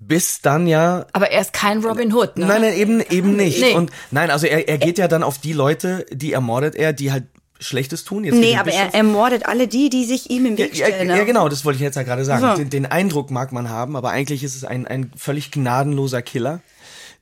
bis 0.00 0.40
dann 0.40 0.66
ja 0.66 1.06
Aber 1.12 1.30
er 1.30 1.40
ist 1.42 1.52
kein 1.52 1.84
Robin 1.84 2.12
Hood, 2.12 2.36
ne? 2.38 2.46
Nein, 2.46 2.62
nein, 2.62 2.74
eben, 2.74 3.00
eben 3.10 3.36
nicht. 3.36 3.60
Nee. 3.60 3.74
Und 3.74 3.90
nein, 4.10 4.30
also 4.30 4.46
er, 4.46 4.66
er 4.68 4.78
geht 4.78 4.98
ja 4.98 5.06
dann 5.08 5.22
auf 5.22 5.38
die 5.38 5.52
Leute, 5.52 6.06
die 6.10 6.32
ermordet 6.32 6.74
er, 6.74 6.92
die 6.92 7.12
halt 7.12 7.24
Schlechtes 7.62 8.04
tun. 8.04 8.24
Jetzt 8.24 8.36
Nee, 8.36 8.56
aber 8.56 8.72
er 8.72 8.94
ermordet 8.94 9.44
alle 9.46 9.68
die, 9.68 9.90
die 9.90 10.06
sich 10.06 10.30
ihm 10.30 10.46
im 10.46 10.56
ja, 10.56 10.64
Weg 10.64 10.76
ja, 10.76 10.86
stellen. 10.86 11.10
ja, 11.10 11.16
ne? 11.16 11.26
genau, 11.26 11.48
das 11.50 11.64
wollte 11.66 11.76
ich 11.76 11.82
jetzt 11.82 11.96
ja 11.96 12.02
gerade 12.02 12.24
sagen. 12.24 12.40
So. 12.42 12.54
Den, 12.56 12.70
den 12.70 12.86
Eindruck 12.86 13.30
mag 13.30 13.52
man 13.52 13.68
haben, 13.68 13.96
aber 13.96 14.10
eigentlich 14.10 14.42
ist 14.42 14.56
es 14.56 14.64
ein, 14.64 14.86
ein 14.86 15.12
völlig 15.14 15.50
gnadenloser 15.50 16.22
Killer, 16.22 16.60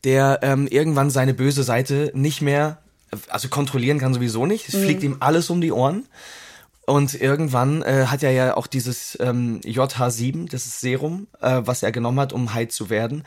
der 0.04 0.38
ähm, 0.42 0.68
irgendwann 0.68 1.10
seine 1.10 1.34
böse 1.34 1.64
Seite 1.64 2.12
nicht 2.14 2.40
mehr, 2.40 2.78
also 3.28 3.48
kontrollieren 3.48 3.98
kann 3.98 4.14
sowieso 4.14 4.46
nicht. 4.46 4.68
Es 4.68 4.74
Mhm. 4.74 4.84
fliegt 4.84 5.02
ihm 5.02 5.16
alles 5.18 5.50
um 5.50 5.60
die 5.60 5.72
Ohren. 5.72 6.06
Und 6.88 7.20
irgendwann 7.20 7.82
äh, 7.82 8.06
hat 8.06 8.22
er 8.22 8.30
ja 8.30 8.56
auch 8.56 8.66
dieses 8.66 9.18
ähm, 9.20 9.60
JH7, 9.60 10.50
das 10.50 10.64
ist 10.64 10.80
Serum, 10.80 11.26
äh, 11.38 11.60
was 11.62 11.82
er 11.82 11.92
genommen 11.92 12.18
hat, 12.18 12.32
um 12.32 12.54
Hyde 12.54 12.68
zu 12.68 12.88
werden, 12.88 13.24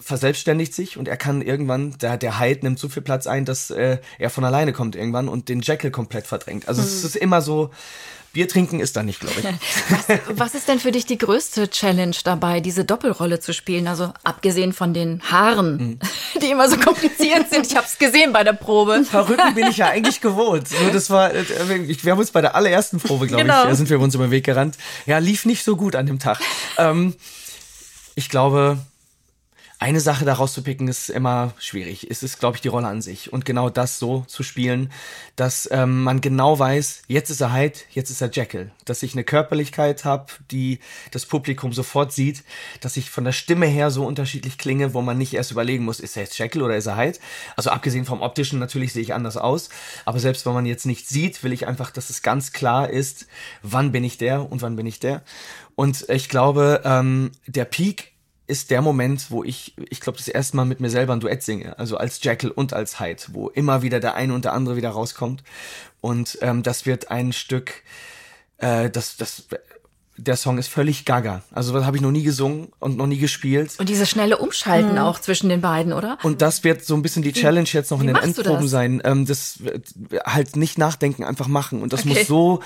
verselbstständigt 0.00 0.72
sich 0.72 0.96
und 0.96 1.06
er 1.06 1.18
kann 1.18 1.42
irgendwann, 1.42 1.98
der, 1.98 2.16
der 2.16 2.40
Hyde 2.40 2.60
nimmt 2.62 2.78
so 2.78 2.88
viel 2.88 3.02
Platz 3.02 3.26
ein, 3.26 3.44
dass 3.44 3.70
äh, 3.70 3.98
er 4.18 4.30
von 4.30 4.42
alleine 4.42 4.72
kommt 4.72 4.96
irgendwann 4.96 5.28
und 5.28 5.50
den 5.50 5.60
Jekyll 5.60 5.90
komplett 5.90 6.26
verdrängt. 6.26 6.66
Also 6.66 6.80
es 6.80 7.04
ist 7.04 7.16
immer 7.16 7.42
so, 7.42 7.72
Bier 8.34 8.48
trinken 8.48 8.80
ist 8.80 8.96
da 8.96 9.02
nicht, 9.02 9.20
glaube 9.20 9.36
ich. 9.38 9.44
Was, 9.88 10.18
was 10.38 10.54
ist 10.54 10.68
denn 10.68 10.78
für 10.80 10.92
dich 10.92 11.06
die 11.06 11.16
größte 11.16 11.70
Challenge 11.70 12.14
dabei, 12.24 12.60
diese 12.60 12.84
Doppelrolle 12.84 13.40
zu 13.40 13.54
spielen? 13.54 13.86
Also 13.88 14.12
abgesehen 14.24 14.72
von 14.74 14.92
den 14.92 15.22
Haaren, 15.30 15.76
Mhm. 15.76 15.98
die 16.42 16.50
immer 16.50 16.68
so 16.68 16.76
kompliziert 16.76 17.48
sind. 17.50 17.66
Ich 17.66 17.76
habe 17.76 17.86
es 17.86 17.96
gesehen 17.96 18.32
bei 18.32 18.44
der 18.44 18.52
Probe. 18.52 19.04
Verrücken 19.04 19.54
bin 19.54 19.68
ich 19.68 19.76
ja 19.78 19.88
eigentlich 19.88 20.20
gewohnt. 20.20 20.66
Das 20.92 21.08
war, 21.10 21.32
äh, 21.32 21.44
wir 22.02 22.12
haben 22.12 22.18
uns 22.18 22.32
bei 22.32 22.40
der 22.42 22.54
allerersten 22.54 22.98
Probe, 23.00 23.26
glaube 23.28 23.44
Genau. 23.44 23.64
ich, 23.64 23.70
äh, 23.70 23.74
sind 23.76 23.88
wir 23.88 23.98
uns 24.00 24.14
über 24.14 24.26
den 24.26 24.30
Weg 24.32 24.44
gerannt. 24.44 24.76
Ja, 25.06 25.18
lief 25.18 25.46
nicht 25.46 25.64
so 25.64 25.76
gut 25.76 25.94
an 25.96 26.06
dem 26.06 26.18
Tag. 26.18 26.40
Ähm, 26.76 27.14
ich 28.16 28.28
glaube, 28.28 28.78
eine 29.78 30.00
Sache 30.00 30.24
daraus 30.24 30.52
zu 30.52 30.62
picken 30.62 30.88
ist 30.88 31.10
immer 31.10 31.52
schwierig. 31.58 32.08
Es 32.08 32.22
ist, 32.22 32.38
glaube 32.38 32.56
ich, 32.56 32.62
die 32.62 32.68
Rolle 32.68 32.86
an 32.86 33.02
sich. 33.02 33.32
Und 33.32 33.44
genau 33.44 33.68
das 33.68 33.98
so 33.98 34.24
zu 34.28 34.42
spielen, 34.42 34.90
dass 35.36 35.68
ähm, 35.70 36.04
man 36.04 36.20
genau 36.20 36.58
weiß, 36.58 37.02
jetzt 37.08 37.30
ist 37.30 37.40
er 37.40 37.52
Hyde, 37.52 37.80
jetzt 37.90 38.10
ist 38.10 38.20
er 38.20 38.30
Jekyll. 38.30 38.70
Dass 38.84 39.02
ich 39.02 39.14
eine 39.14 39.24
Körperlichkeit 39.24 40.04
habe, 40.04 40.26
die 40.50 40.78
das 41.10 41.26
Publikum 41.26 41.72
sofort 41.72 42.12
sieht, 42.12 42.44
dass 42.80 42.96
ich 42.96 43.10
von 43.10 43.24
der 43.24 43.32
Stimme 43.32 43.66
her 43.66 43.90
so 43.90 44.06
unterschiedlich 44.06 44.58
klinge, 44.58 44.94
wo 44.94 45.02
man 45.02 45.18
nicht 45.18 45.34
erst 45.34 45.50
überlegen 45.50 45.84
muss, 45.84 46.00
ist 46.00 46.16
er 46.16 46.22
jetzt 46.22 46.38
Jekyll 46.38 46.62
oder 46.62 46.76
ist 46.76 46.86
er 46.86 46.96
Hyde? 46.96 47.18
Also 47.56 47.70
abgesehen 47.70 48.04
vom 48.04 48.22
optischen, 48.22 48.60
natürlich 48.60 48.92
sehe 48.92 49.02
ich 49.02 49.12
anders 49.12 49.36
aus. 49.36 49.70
Aber 50.04 50.20
selbst 50.20 50.46
wenn 50.46 50.54
man 50.54 50.66
jetzt 50.66 50.86
nicht 50.86 51.08
sieht, 51.08 51.42
will 51.42 51.52
ich 51.52 51.66
einfach, 51.66 51.90
dass 51.90 52.10
es 52.10 52.22
ganz 52.22 52.52
klar 52.52 52.88
ist, 52.88 53.26
wann 53.62 53.92
bin 53.92 54.04
ich 54.04 54.18
der 54.18 54.50
und 54.50 54.62
wann 54.62 54.76
bin 54.76 54.86
ich 54.86 55.00
der. 55.00 55.22
Und 55.74 56.08
ich 56.08 56.28
glaube, 56.28 56.82
ähm, 56.84 57.32
der 57.46 57.64
Peak 57.64 58.13
ist 58.46 58.70
der 58.70 58.82
Moment, 58.82 59.30
wo 59.30 59.42
ich, 59.42 59.74
ich 59.88 60.00
glaube, 60.00 60.18
das 60.18 60.28
erste 60.28 60.56
Mal 60.56 60.64
mit 60.66 60.80
mir 60.80 60.90
selber 60.90 61.12
ein 61.14 61.20
Duett 61.20 61.42
singe, 61.42 61.78
also 61.78 61.96
als 61.96 62.22
Jekyll 62.22 62.50
und 62.50 62.72
als 62.74 63.00
Hyde, 63.00 63.22
wo 63.32 63.48
immer 63.48 63.82
wieder 63.82 64.00
der 64.00 64.14
eine 64.14 64.34
und 64.34 64.44
der 64.44 64.52
andere 64.52 64.76
wieder 64.76 64.90
rauskommt. 64.90 65.42
Und 66.00 66.38
ähm, 66.42 66.62
das 66.62 66.84
wird 66.84 67.10
ein 67.10 67.32
Stück, 67.32 67.82
äh, 68.58 68.90
das, 68.90 69.16
das, 69.16 69.44
der 70.18 70.36
Song 70.36 70.58
ist 70.58 70.68
völlig 70.68 71.06
gaga. 71.06 71.42
Also 71.52 71.72
das 71.72 71.84
habe 71.86 71.96
ich 71.96 72.02
noch 72.02 72.10
nie 72.10 72.22
gesungen 72.22 72.68
und 72.78 72.96
noch 72.98 73.06
nie 73.06 73.16
gespielt. 73.18 73.72
Und 73.78 73.88
diese 73.88 74.04
schnelle 74.06 74.36
Umschalten 74.36 74.98
auch 74.98 75.18
zwischen 75.18 75.48
den 75.48 75.60
beiden, 75.62 75.92
oder? 75.94 76.18
Und 76.22 76.42
das 76.42 76.62
wird 76.62 76.84
so 76.84 76.94
ein 76.94 77.02
bisschen 77.02 77.22
die 77.22 77.32
Challenge 77.32 77.68
jetzt 77.72 77.90
noch 77.90 77.98
in 78.00 78.02
wie 78.02 78.06
den 78.08 78.14
machst 78.14 78.26
du 78.36 78.42
Endproben 78.42 78.62
das? 78.64 78.70
sein. 78.70 79.00
Ähm, 79.04 79.24
das 79.26 79.64
wird 79.64 79.88
halt 80.26 80.54
nicht 80.56 80.76
nachdenken, 80.78 81.24
einfach 81.24 81.48
machen. 81.48 81.80
Und 81.82 81.92
das 81.94 82.00
Okay. 82.00 82.10
muss 82.10 82.26
so 82.26 82.60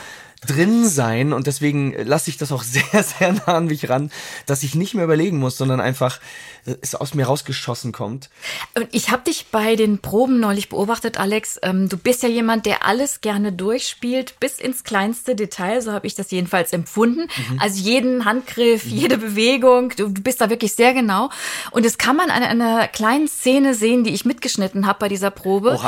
drin 0.47 0.89
sein 0.89 1.33
und 1.33 1.47
deswegen 1.47 1.95
lasse 2.05 2.31
ich 2.31 2.37
das 2.37 2.53
auch 2.53 2.63
sehr, 2.63 3.03
sehr 3.03 3.33
nah 3.33 3.57
an 3.57 3.67
mich 3.67 3.89
ran, 3.89 4.11
dass 4.47 4.63
ich 4.63 4.75
nicht 4.75 4.95
mehr 4.95 5.05
überlegen 5.05 5.39
muss, 5.39 5.57
sondern 5.57 5.81
einfach 5.81 6.21
äh, 6.67 6.77
es 6.81 6.95
aus 6.95 7.15
mir 7.15 7.27
rausgeschossen 7.27 7.93
kommt. 7.93 8.31
Und 8.75 8.89
ich 8.93 9.11
habe 9.11 9.25
dich 9.25 9.47
bei 9.51 9.77
den 9.77 9.99
Proben 9.99 10.41
neulich 10.41 10.69
beobachtet, 10.69 11.19
Alex. 11.19 11.59
Ähm, 11.63 11.89
du 11.89 11.97
bist 11.97 12.23
ja 12.23 12.29
jemand, 12.29 12.67
der 12.67 12.87
alles 12.87 13.21
gerne 13.21 13.53
durchspielt, 13.53 14.39
bis 14.41 14.59
ins 14.59 14.85
kleinste 14.85 15.35
Detail. 15.35 15.81
So 15.83 15.93
habe 15.93 16.07
ich 16.07 16.15
das 16.15 16.31
jedenfalls 16.31 16.73
empfunden. 16.73 17.23
Mhm. 17.23 17.59
Also 17.59 17.81
jeden 17.81 18.25
Handgriff, 18.25 18.85
jede 18.85 19.19
Bewegung. 19.19 19.93
Du, 19.97 20.13
bist 20.13 20.41
da 20.41 20.51
wirklich 20.51 20.75
sehr 20.75 20.95
genau. 20.95 21.31
Und 21.71 21.85
das 21.85 21.99
kann 21.99 22.17
man 22.17 22.31
an 22.31 22.43
einer 22.43 22.89
kleinen 22.89 23.29
Szene 23.29 23.75
sehen, 23.75 24.05
die 24.05 24.11
ich 24.11 24.25
mitgeschnitten 24.25 24.87
habe 24.87 24.99
bei 25.01 25.09
dieser 25.09 25.31
Probe. 25.31 25.79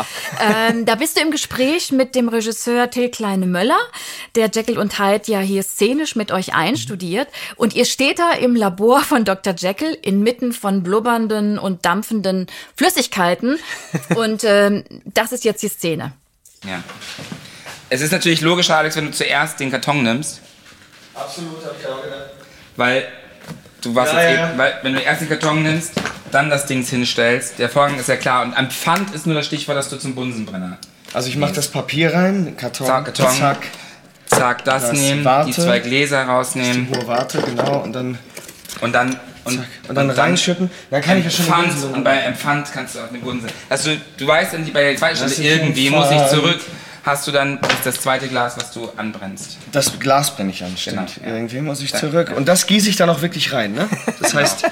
Ähm, 0.41 0.87
da 0.87 0.95
bist 0.95 1.17
du 1.17 1.21
im 1.21 1.31
Gespräch 1.31 1.93
mit 1.93 2.15
dem 2.15 2.29
Regisseur 2.29 2.91
Till 2.91 3.11
Kleine-Möller, 3.11 3.79
der 4.35 4.40
Jekyll 4.53 4.79
und 4.79 4.99
Hyde 4.99 5.31
ja 5.33 5.41
hier 5.41 5.63
szenisch 5.63 6.17
mit 6.17 6.33
euch 6.33 6.55
einstudiert. 6.55 7.29
Und 7.57 7.75
ihr 7.75 7.85
steht 7.85 8.19
da 8.19 8.33
im 8.33 8.55
Labor 8.57 9.01
von 9.03 9.25
Dr. 9.25 9.55
Jekyll 9.57 9.99
inmitten 10.03 10.53
von 10.53 10.83
blubbernden 10.83 11.59
und 11.59 11.85
dampfenden 11.85 12.47
Flüssigkeiten. 12.77 13.59
Und 14.17 14.45
ähm, 14.45 14.85
das 15.05 15.33
ist 15.33 15.45
jetzt 15.45 15.63
die 15.63 15.69
Szene. 15.69 16.13
Ja. 16.65 16.83
Es 17.89 18.01
ist 18.01 18.13
natürlich 18.13 18.41
logischer, 18.41 18.77
Alex, 18.79 18.97
wenn 18.97 19.07
du 19.07 19.11
zuerst 19.13 19.59
den 19.61 19.71
Karton 19.71 20.03
nimmst, 20.03 20.41
Absolut, 21.15 21.65
habe 21.65 21.75
ich 21.81 21.87
auch 21.87 22.03
gedacht. 22.03 22.31
weil 22.77 23.05
du 23.83 23.95
warst 23.95 24.13
Ja, 24.13 24.23
jetzt 24.23 24.39
ja. 24.39 24.49
eben, 24.51 24.59
weil 24.59 24.75
wenn 24.83 24.95
du 24.95 25.01
erst 25.01 25.23
den 25.23 25.29
Karton 25.29 25.63
nimmst, 25.63 25.93
dann 26.31 26.49
das 26.51 26.67
Ding 26.67 26.85
hinstellst, 26.85 27.59
der 27.59 27.69
Vorgang 27.69 27.99
ist 27.99 28.09
ja 28.09 28.17
klar. 28.17 28.43
Und 28.45 28.55
am 28.55 28.71
Pfand 28.71 29.13
ist 29.15 29.27
nur 29.27 29.35
das 29.35 29.47
Stichwort, 29.47 29.77
dass 29.77 29.89
du 29.89 29.97
zum 29.97 30.15
Bunsenbrenner. 30.15 30.79
Also 31.13 31.29
ich 31.29 31.37
mache 31.37 31.53
das 31.53 31.67
Papier 31.69 32.15
rein, 32.15 32.55
Karton, 32.57 32.87
Zack, 32.87 33.05
Karton. 33.07 33.37
zack, 33.37 33.59
Zack, 34.31 34.65
das, 34.65 34.83
Das 34.91 34.93
nehmen, 34.93 35.25
Warte. 35.25 35.51
die 35.51 35.57
zwei 35.61 35.79
Gläser 35.81 36.23
rausnehmen 36.25 36.89
hohe 36.89 37.07
Warte, 37.07 37.39
genau, 37.43 37.81
und 37.81 37.93
dann, 37.93 38.19
und 38.81 38.93
dann 38.93 39.17
und, 39.45 39.59
und 39.89 39.95
dann 39.95 40.11
reinschütten. 40.11 40.71
Dann 40.91 41.01
kann 41.03 41.19
ich 41.19 41.25
ja 41.25 41.31
schon 41.31 41.47
Pfand, 41.47 41.73
und 41.95 42.05
bei 42.05 42.17
Empfand 42.19 42.71
kannst 42.73 42.95
du 42.95 43.01
auch 43.01 43.09
den 43.09 43.21
Bunsen. 43.23 43.49
Also 43.69 43.91
du 44.19 44.27
weißt, 44.27 44.53
bei 44.73 44.83
der 44.83 44.97
zweiten 44.97 45.19
Das 45.21 45.33
Stelle 45.33 45.49
irgendwie 45.49 45.91
muss 45.91 46.11
ich 46.11 46.27
zurück, 46.29 46.61
hast 47.05 47.27
du 47.27 47.33
dann 47.33 47.59
das 47.83 48.01
zweite 48.01 48.29
Glas, 48.29 48.57
was 48.59 48.71
du 48.73 48.89
anbrennst. 48.97 49.57
Das 49.73 49.99
Glas 49.99 50.37
brenne 50.37 50.51
ich 50.51 50.63
an, 50.63 50.77
stimmt. 50.77 51.15
Genau, 51.17 51.29
ja. 51.29 51.35
Irgendwie 51.37 51.61
muss 51.63 51.81
ich 51.83 51.93
zurück. 51.95 52.29
ja. 52.31 52.37
Und 52.37 52.47
das 52.49 52.67
gieße 52.67 52.89
ich 52.91 52.97
dann 52.97 53.09
auch 53.11 53.23
wirklich 53.23 53.53
rein, 53.53 53.73
ne? 53.73 53.89
Das 54.21 54.35
heißt, 54.35 54.65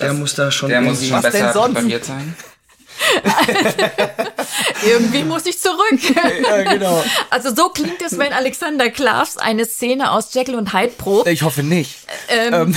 der 0.00 0.12
muss 0.12 0.34
da 0.34 0.50
schon 0.50 0.68
Der 0.68 0.82
muss 0.82 1.04
schon 1.06 1.20
besser 1.22 1.52
sonst? 1.52 1.74
präpariert 1.74 2.04
sein. 2.04 2.34
Irgendwie 4.86 5.24
muss 5.24 5.46
ich 5.46 5.58
zurück. 5.58 5.78
Ja, 6.42 6.62
genau. 6.62 7.02
Also 7.30 7.54
so 7.54 7.68
klingt 7.68 8.00
es, 8.02 8.18
wenn 8.18 8.32
Alexander 8.32 8.90
Klavs 8.90 9.36
eine 9.36 9.64
Szene 9.64 10.10
aus 10.12 10.32
Jekyll 10.34 10.54
und 10.56 10.72
Hyde 10.72 10.92
probt. 10.96 11.26
Ich 11.28 11.42
hoffe 11.42 11.62
nicht. 11.62 11.98
Ähm, 12.28 12.74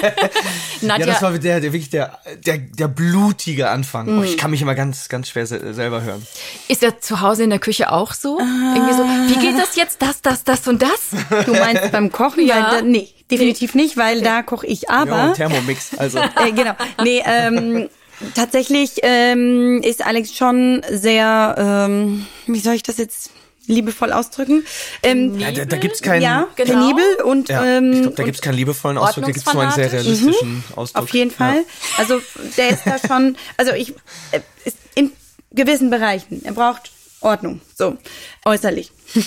Nadja, 0.80 1.06
Ja, 1.06 1.12
das 1.12 1.22
war 1.22 1.32
der, 1.38 1.60
der 1.60 1.72
wirklich 1.72 1.90
der, 1.90 2.18
der, 2.44 2.58
der 2.58 2.88
blutige 2.88 3.70
Anfang. 3.70 4.06
Mhm. 4.06 4.18
Oh, 4.18 4.22
ich 4.22 4.36
kann 4.36 4.50
mich 4.50 4.62
immer 4.62 4.74
ganz, 4.74 5.08
ganz 5.08 5.28
schwer 5.28 5.46
se 5.46 5.74
selber 5.74 6.02
hören. 6.02 6.26
ist 6.68 6.82
er 6.82 7.00
zu 7.00 7.20
Hause 7.20 7.44
in 7.44 7.50
der 7.50 7.58
Küche 7.58 7.92
auch 7.92 8.12
so? 8.14 8.38
Irgendwie 8.38 8.92
so, 8.94 9.04
wie 9.04 9.46
geht 9.46 9.58
das 9.58 9.76
jetzt? 9.76 10.02
Das, 10.02 10.22
das, 10.22 10.44
das 10.44 10.66
und 10.68 10.82
das? 10.82 11.10
Du 11.46 11.52
meinst 11.52 11.92
beim 11.92 12.10
Kochen? 12.10 12.46
Ja. 12.46 12.54
Weil 12.72 12.80
da, 12.80 12.82
nee, 12.82 13.08
definitiv 13.30 13.74
nicht, 13.74 13.96
weil 13.96 14.20
da 14.22 14.42
koche 14.42 14.66
ich 14.66 14.90
aber. 14.90 15.10
Ja, 15.10 15.32
Thermomix. 15.32 15.90
Also 15.96 16.18
äh, 16.18 16.52
genau. 16.54 16.72
Nee, 17.02 17.22
ähm, 17.24 17.88
tatsächlich 18.34 18.92
ähm, 19.02 19.80
ist 19.82 20.04
Alex 20.04 20.34
schon 20.34 20.82
sehr, 20.90 21.54
ähm, 21.88 22.26
wie 22.46 22.60
soll 22.60 22.74
ich 22.74 22.82
das 22.82 22.98
jetzt 22.98 23.30
liebevoll 23.66 24.12
ausdrücken? 24.12 24.64
Ähm, 25.02 25.38
ja, 25.38 25.52
da, 25.52 25.64
da 25.64 25.76
gibt's 25.76 26.02
keinen. 26.02 26.22
ja, 26.22 26.48
Genau. 26.56 26.72
penibel 26.72 27.04
und 27.24 27.48
Ja, 27.48 27.64
ähm, 27.64 27.92
ich 27.92 28.00
glaube, 28.02 28.16
da 28.16 28.22
gibt's 28.24 28.40
keinen 28.42 28.56
liebevollen 28.56 28.98
Ausdruck, 28.98 29.24
da 29.26 29.30
gibt's 29.30 29.52
nur 29.52 29.62
einen 29.62 29.72
sehr 29.72 29.92
realistischen 29.92 30.64
Ausdruck. 30.74 31.04
auf 31.04 31.10
jeden 31.10 31.30
Ja. 31.30 31.36
Fall. 31.36 31.64
Also 31.96 32.20
der 32.56 32.70
ist 32.70 32.82
da 32.84 32.98
schon, 32.98 33.36
also 33.56 33.72
ich 33.72 33.90
äh, 34.32 34.40
ist 34.64 34.78
in 34.94 35.12
gewissen 35.52 35.90
Bereichen. 35.90 36.44
Er 36.44 36.52
braucht 36.52 36.90
Ordnung, 37.20 37.60
so 37.76 37.96
äußerlich. 38.44 38.90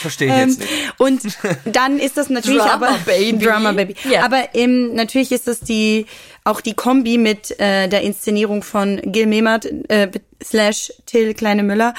Verstehe 0.00 0.28
ich 0.28 0.34
Ähm, 0.34 0.48
jetzt 0.48 0.60
nicht. 0.60 0.70
und 0.98 1.22
dann 1.64 1.98
ist 1.98 2.16
das 2.16 2.28
natürlich 2.30 2.60
Drama 2.62 2.86
aber 2.88 2.98
Baby. 3.04 3.44
Drama 3.44 3.72
Baby. 3.72 3.94
Ja. 4.10 4.24
Aber 4.24 4.42
ähm, 4.54 4.94
natürlich 4.94 5.32
ist 5.32 5.48
das 5.48 5.60
die 5.60 6.06
auch 6.44 6.60
die 6.60 6.74
Kombi 6.74 7.18
mit 7.18 7.58
äh, 7.60 7.88
der 7.88 8.02
Inszenierung 8.02 8.62
von 8.62 9.00
Gil 9.04 9.26
Mehmet 9.26 9.66
äh, 9.90 10.08
slash 10.42 10.92
Till 11.06 11.34
Kleine 11.34 11.62
Müller 11.62 11.94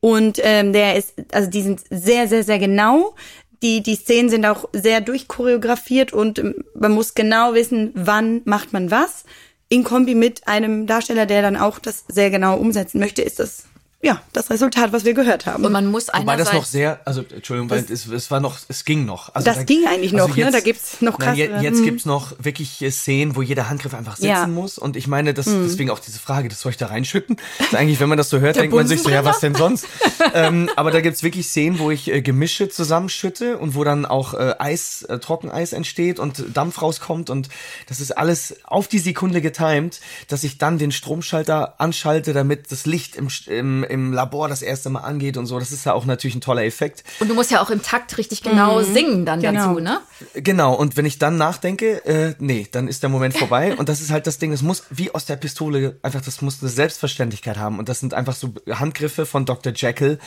und 0.00 0.38
ähm, 0.42 0.72
der 0.72 0.96
ist 0.96 1.14
also 1.32 1.50
die 1.50 1.62
sind 1.62 1.80
sehr 1.90 2.28
sehr 2.28 2.44
sehr 2.44 2.58
genau. 2.58 3.14
Die 3.62 3.82
die 3.82 3.96
Szenen 3.96 4.28
sind 4.30 4.46
auch 4.46 4.68
sehr 4.72 5.00
durchchoreografiert 5.00 6.12
und 6.12 6.38
ähm, 6.38 6.54
man 6.74 6.92
muss 6.92 7.14
genau 7.14 7.54
wissen, 7.54 7.90
wann 7.94 8.42
macht 8.44 8.72
man 8.72 8.90
was. 8.92 9.24
In 9.68 9.82
Kombi 9.84 10.14
mit 10.14 10.46
einem 10.48 10.86
Darsteller, 10.86 11.26
der 11.26 11.42
dann 11.42 11.56
auch 11.56 11.78
das 11.78 12.04
sehr 12.08 12.30
genau 12.30 12.56
umsetzen 12.56 13.00
möchte, 13.00 13.20
ist 13.22 13.38
das 13.40 13.64
ja 14.00 14.20
das 14.32 14.48
Resultat, 14.50 14.92
was 14.92 15.04
wir 15.04 15.12
gehört 15.14 15.46
haben. 15.46 15.64
Und 15.64 15.72
man 15.72 15.86
muss 15.86 16.06
Wobei 16.08 16.36
das 16.36 16.48
einerseits... 16.48 16.54
noch 16.54 16.64
sehr, 16.64 17.00
also 17.04 17.24
Entschuldigung, 17.34 17.68
weil 17.70 17.84
es, 17.90 18.06
es 18.06 18.30
war 18.30 18.38
noch, 18.38 18.56
es 18.68 18.84
ging 18.84 19.04
noch. 19.04 19.34
Also 19.34 19.44
Das 19.44 19.56
da- 19.58 19.62
ging 19.64 19.86
eigentlich 19.88 20.12
noch, 20.12 20.36
ne? 20.36 20.50
Da 20.52 20.60
gibt's 20.60 21.00
noch 21.00 21.18
Nein, 21.18 21.34
je-. 21.36 21.50
Jetzt 21.60 21.80
Mhm. 21.80 21.84
gibt's 21.84 22.06
noch 22.06 22.32
wirklich 22.38 22.80
äh, 22.80 22.90
Szenen, 22.92 23.34
wo 23.34 23.42
jeder 23.42 23.68
Handgriff 23.68 23.94
einfach 23.94 24.14
sitzen 24.16 24.28
Ja. 24.28 24.46
Mhm. 24.46 24.54
muss. 24.54 24.78
Und 24.78 24.96
ich 24.96 25.08
meine, 25.08 25.34
das, 25.34 25.46
deswegen 25.46 25.90
auch 25.90 25.98
diese 25.98 26.20
Frage, 26.20 26.48
das 26.48 26.60
soll 26.60 26.70
ich 26.70 26.78
da 26.78 26.86
reinschütten? 26.86 27.36
Das 27.58 27.68
ist 27.68 27.74
eigentlich, 27.74 27.98
wenn 27.98 28.08
man 28.08 28.18
das 28.18 28.30
so 28.30 28.38
hört, 28.38 28.54
Der 28.56 28.62
denkt 28.62 28.76
man 28.76 28.86
sich 28.86 29.02
so, 29.02 29.10
ja, 29.10 29.24
was 29.24 29.40
denn 29.40 29.54
sonst? 29.56 29.86
ähm, 30.32 30.70
aber 30.76 30.92
da 30.92 31.00
gibt's 31.00 31.24
wirklich 31.24 31.48
Szenen, 31.48 31.78
wo 31.80 31.90
ich 31.90 32.08
äh, 32.08 32.22
Gemische 32.22 32.68
zusammenschütte 32.68 33.58
und 33.58 33.74
wo 33.74 33.82
dann 33.82 34.06
auch 34.06 34.34
äh, 34.34 34.54
Eis, 34.60 35.02
äh, 35.02 35.18
Trockeneis 35.18 35.72
entsteht 35.72 36.20
und 36.20 36.44
Dampf 36.56 36.82
rauskommt. 36.82 37.30
Und 37.30 37.48
das 37.88 37.98
ist 38.00 38.16
alles 38.16 38.54
auf 38.64 38.86
die 38.86 39.00
Sekunde 39.00 39.40
getimed, 39.40 40.00
dass 40.28 40.44
ich 40.44 40.58
dann 40.58 40.78
den 40.78 40.92
Stromschalter 40.92 41.74
anschalte, 41.80 42.32
damit 42.32 42.70
das 42.70 42.86
Licht 42.86 43.16
im, 43.16 43.28
im, 43.46 43.84
im 43.88 44.12
Labor 44.12 44.48
das 44.48 44.62
erste 44.62 44.90
Mal 44.90 45.00
angeht 45.00 45.36
und 45.36 45.46
so. 45.46 45.58
Das 45.58 45.72
ist 45.72 45.84
ja 45.86 45.92
auch 45.94 46.04
natürlich 46.04 46.34
ein 46.36 46.40
toller 46.40 46.64
Effekt. 46.64 47.04
Und 47.20 47.28
du 47.28 47.34
musst 47.34 47.50
ja 47.50 47.60
auch 47.62 47.70
im 47.70 47.82
Takt 47.82 48.16
richtig 48.18 48.42
genau 48.42 48.82
singen 48.82 49.24
dann 49.26 49.40
Genau. 49.40 49.68
dazu, 49.74 49.80
ne? 49.80 50.00
Genau, 50.34 50.74
und 50.74 50.96
wenn 50.96 51.06
ich 51.06 51.18
dann 51.18 51.36
nachdenke, 51.36 52.04
äh, 52.04 52.34
nee, 52.38 52.66
dann 52.70 52.88
ist 52.88 53.02
der 53.02 53.10
Moment 53.10 53.36
vorbei. 53.36 53.74
Und 53.78 53.88
das 53.88 54.00
ist 54.00 54.10
halt 54.10 54.26
das 54.26 54.38
Ding, 54.38 54.52
es 54.52 54.62
muss 54.62 54.84
wie 54.90 55.12
aus 55.14 55.24
der 55.26 55.36
Pistole 55.36 55.98
einfach, 56.02 56.20
das 56.20 56.42
muss 56.42 56.58
eine 56.60 56.70
Selbstverständlichkeit 56.70 57.56
haben. 57.56 57.78
Und 57.78 57.88
das 57.88 58.00
sind 58.00 58.14
einfach 58.14 58.34
so 58.34 58.52
Handgriffe 58.68 59.26
von 59.26 59.44
Dr. 59.44 59.72
Jekyll, 59.74 60.18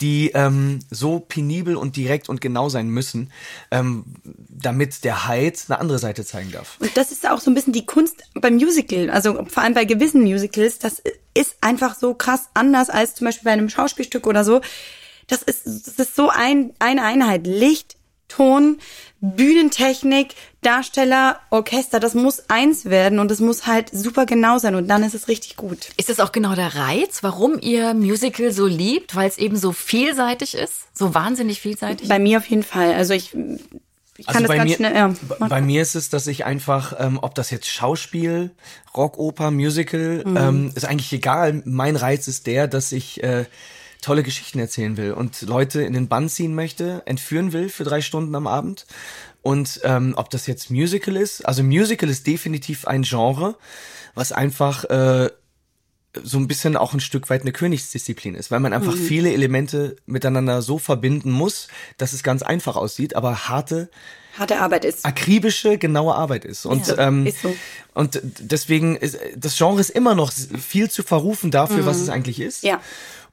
die 0.00 0.30
ähm, 0.34 0.80
so 0.90 1.20
penibel 1.20 1.76
und 1.76 1.96
direkt 1.96 2.28
und 2.28 2.40
genau 2.40 2.68
sein 2.68 2.88
müssen, 2.88 3.30
ähm, 3.70 4.04
damit 4.48 5.04
der 5.04 5.28
Hyde 5.28 5.58
eine 5.68 5.78
andere 5.80 5.98
Seite 5.98 6.24
zeigen 6.24 6.52
darf. 6.52 6.76
Und 6.80 6.96
das 6.96 7.12
ist 7.12 7.28
auch 7.28 7.40
so 7.40 7.50
ein 7.50 7.54
bisschen 7.54 7.72
die 7.72 7.86
Kunst 7.86 8.16
beim 8.34 8.54
Musical, 8.54 9.10
also 9.10 9.44
vor 9.46 9.62
allem 9.62 9.74
bei 9.74 9.84
gewissen 9.84 10.22
Musicals, 10.22 10.78
das 10.78 11.02
ist 11.40 11.56
einfach 11.60 11.96
so 11.96 12.14
krass 12.14 12.48
anders 12.54 12.90
als 12.90 13.14
zum 13.14 13.26
Beispiel 13.26 13.44
bei 13.44 13.52
einem 13.52 13.68
Schauspielstück 13.68 14.26
oder 14.26 14.44
so. 14.44 14.60
Das 15.26 15.42
ist, 15.42 15.64
das 15.64 15.94
ist 15.94 16.16
so 16.16 16.28
ein, 16.28 16.72
eine 16.78 17.02
Einheit. 17.02 17.46
Licht, 17.46 17.96
Ton, 18.28 18.78
Bühnentechnik, 19.20 20.34
Darsteller, 20.62 21.40
Orchester, 21.50 22.00
das 22.00 22.14
muss 22.14 22.48
eins 22.48 22.84
werden 22.84 23.18
und 23.18 23.30
es 23.30 23.40
muss 23.40 23.66
halt 23.66 23.90
super 23.92 24.24
genau 24.24 24.58
sein 24.58 24.74
und 24.76 24.88
dann 24.88 25.02
ist 25.02 25.14
es 25.14 25.28
richtig 25.28 25.56
gut. 25.56 25.88
Ist 25.96 26.08
das 26.08 26.20
auch 26.20 26.32
genau 26.32 26.54
der 26.54 26.74
Reiz, 26.76 27.22
warum 27.22 27.58
ihr 27.60 27.92
Musical 27.94 28.52
so 28.52 28.66
liebt, 28.66 29.16
weil 29.16 29.28
es 29.28 29.36
eben 29.36 29.56
so 29.56 29.72
vielseitig 29.72 30.54
ist? 30.54 30.96
So 30.96 31.14
wahnsinnig 31.14 31.60
vielseitig? 31.60 32.08
Bei 32.08 32.18
mir 32.18 32.38
auf 32.38 32.46
jeden 32.46 32.62
Fall. 32.62 32.94
Also 32.94 33.14
ich, 33.14 33.36
Ich 34.20 34.26
kann 34.26 34.42
das 34.42 34.48
bei 34.48 34.56
ganz 34.58 34.70
mir, 34.70 34.76
schnell. 34.76 34.94
Ja. 34.94 35.14
bei 35.48 35.60
mir 35.60 35.82
ist 35.82 35.94
es, 35.94 36.08
dass 36.10 36.26
ich 36.26 36.44
einfach, 36.44 36.94
ähm, 36.98 37.18
ob 37.20 37.34
das 37.34 37.50
jetzt 37.50 37.68
Schauspiel, 37.68 38.50
Rockoper, 38.96 39.50
Musical, 39.50 40.22
Mhm. 40.24 40.36
ähm, 40.36 40.72
ist 40.74 40.84
eigentlich 40.84 41.12
egal. 41.12 41.62
Mein 41.64 41.96
Reiz 41.96 42.28
ist 42.28 42.46
der, 42.46 42.68
dass 42.68 42.92
ich 42.92 43.22
äh, 43.22 43.46
tolle 44.02 44.22
Geschichten 44.22 44.58
erzählen 44.58 44.96
will 44.96 45.12
und 45.12 45.40
Leute 45.42 45.82
in 45.82 45.92
den 45.92 46.08
Bann 46.08 46.28
ziehen 46.28 46.54
möchte, 46.54 47.02
entführen 47.06 47.52
will 47.52 47.68
für 47.68 47.84
drei 47.84 48.00
Stunden 48.00 48.34
am 48.34 48.46
Abend. 48.46 48.86
Und 49.42 49.80
ähm, 49.84 50.14
ob 50.16 50.30
das 50.30 50.46
jetzt 50.46 50.70
Musical 50.70 51.16
ist, 51.16 51.46
also 51.46 51.62
Musical 51.62 52.08
ist 52.10 52.26
definitiv 52.26 52.86
ein 52.86 53.02
Genre, 53.02 53.56
was 54.14 54.32
einfach 54.32 54.84
äh, 54.84 55.30
so 56.24 56.38
ein 56.38 56.48
bisschen 56.48 56.76
auch 56.76 56.92
ein 56.92 57.00
Stück 57.00 57.30
weit 57.30 57.42
eine 57.42 57.52
Königsdisziplin 57.52 58.34
ist, 58.34 58.50
weil 58.50 58.60
man 58.60 58.72
einfach 58.72 58.94
Mhm. 58.94 58.98
viele 59.06 59.32
Elemente 59.32 59.96
miteinander 60.06 60.60
so 60.62 60.78
verbinden 60.78 61.30
muss, 61.30 61.68
dass 61.98 62.12
es 62.12 62.22
ganz 62.22 62.42
einfach 62.42 62.76
aussieht, 62.76 63.14
aber 63.14 63.48
harte, 63.48 63.90
Harte 64.38 64.60
Arbeit 64.60 64.84
ist. 64.84 65.04
akribische, 65.04 65.76
genaue 65.78 66.14
Arbeit 66.14 66.44
ist. 66.44 66.66
Und, 66.66 66.86
Ja, 66.88 66.98
ähm, 67.08 67.26
ist 67.26 67.42
so. 67.42 67.54
und 67.94 68.20
deswegen 68.40 68.96
ist 68.96 69.18
das 69.36 69.56
Genre 69.56 69.80
ist 69.80 69.90
immer 69.90 70.14
noch 70.14 70.32
viel 70.32 70.90
zu 70.90 71.02
verrufen 71.02 71.50
dafür, 71.50 71.86
was 71.86 71.98
es 71.98 72.08
eigentlich 72.08 72.40
ist. 72.40 72.62
Mhm. 72.64 72.68
Ja. 72.70 72.80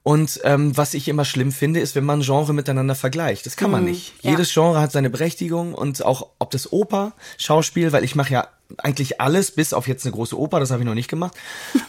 Und 0.04 0.40
ähm, 0.46 0.76
was 0.78 0.94
ich 0.94 1.08
immer 1.10 1.26
schlimm 1.26 1.52
finde, 1.52 1.82
ist, 1.82 1.94
wenn 1.96 2.06
man 2.06 2.22
Genre 2.22 2.54
miteinander 2.54 2.96
vergleicht. 2.96 3.46
Das 3.46 3.58
kann 3.58 3.70
man 3.72 3.84
nicht. 3.84 4.14
Mhm. 4.14 4.20
ja. 4.22 4.32
Jedes 4.32 4.54
Genre 4.54 4.80
hat 4.80 4.92
seine 4.92 5.10
Berechtigung 5.10 5.74
und 5.74 6.04
auch 6.06 6.28
ob 6.40 6.52
das 6.52 6.72
Oper, 6.72 7.14
Schauspiel, 7.38 7.92
weil 7.92 8.04
ich 8.06 8.16
mache 8.16 8.32
ja 8.34 8.48
eigentlich 8.78 9.22
alles, 9.22 9.52
bis 9.52 9.74
auf 9.74 9.88
jetzt 9.88 10.06
eine 10.06 10.14
große 10.14 10.38
Oper, 10.38 10.60
das 10.60 10.72
habe 10.72 10.82
ich 10.82 10.86
noch 10.88 10.94
nicht 10.96 11.10
gemacht. 11.10 11.36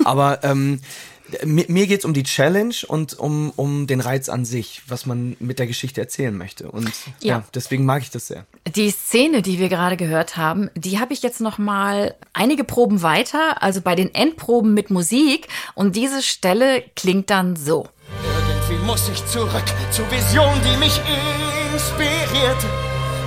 Aber 0.05 0.41
ähm, 0.45 0.81
mir, 1.45 1.66
mir 1.68 1.87
geht's 1.87 2.05
um 2.07 2.14
die 2.14 2.22
Challenge 2.22 2.74
und 2.87 3.18
um, 3.18 3.53
um 3.57 3.87
den 3.87 4.01
Reiz 4.01 4.29
an 4.31 4.45
sich, 4.47 4.81
was 4.89 5.05
man 5.05 5.37
mit 5.41 5.59
der 5.59 5.66
Geschichte 5.66 6.01
erzählen 6.01 6.35
möchte. 6.37 6.70
Und 6.70 6.91
ja, 7.20 7.39
Ja. 7.39 7.45
deswegen 7.55 7.85
mag 7.85 8.03
ich 8.03 8.11
das 8.11 8.29
sehr. 8.29 8.47
Die 8.74 8.91
Szene, 8.91 9.43
die 9.43 9.59
wir 9.59 9.68
gerade 9.68 9.97
gehört 9.99 10.37
haben, 10.39 10.70
die 10.74 10.99
habe 10.99 11.12
ich 11.12 11.22
jetzt 11.22 11.41
noch 11.43 11.59
mal 11.59 12.14
einige 12.33 12.64
Proben 12.64 13.03
weiter, 13.03 13.62
also 13.62 13.81
bei 13.83 13.95
den 13.95 14.14
Endproben 14.14 14.72
mit 14.72 14.91
Musik. 14.91 15.49
Und 15.74 15.97
diese 15.97 16.22
Stelle 16.22 16.83
klingt 16.97 17.29
dann 17.29 17.57
so. 17.57 17.87
Irgendwie 18.70 18.83
muss 18.87 19.09
ich 19.11 19.24
zurück 19.26 19.64
zur 19.91 20.11
Vision, 20.11 20.55
die 20.64 20.76
mich 20.79 20.99
inspirierte, 21.74 22.66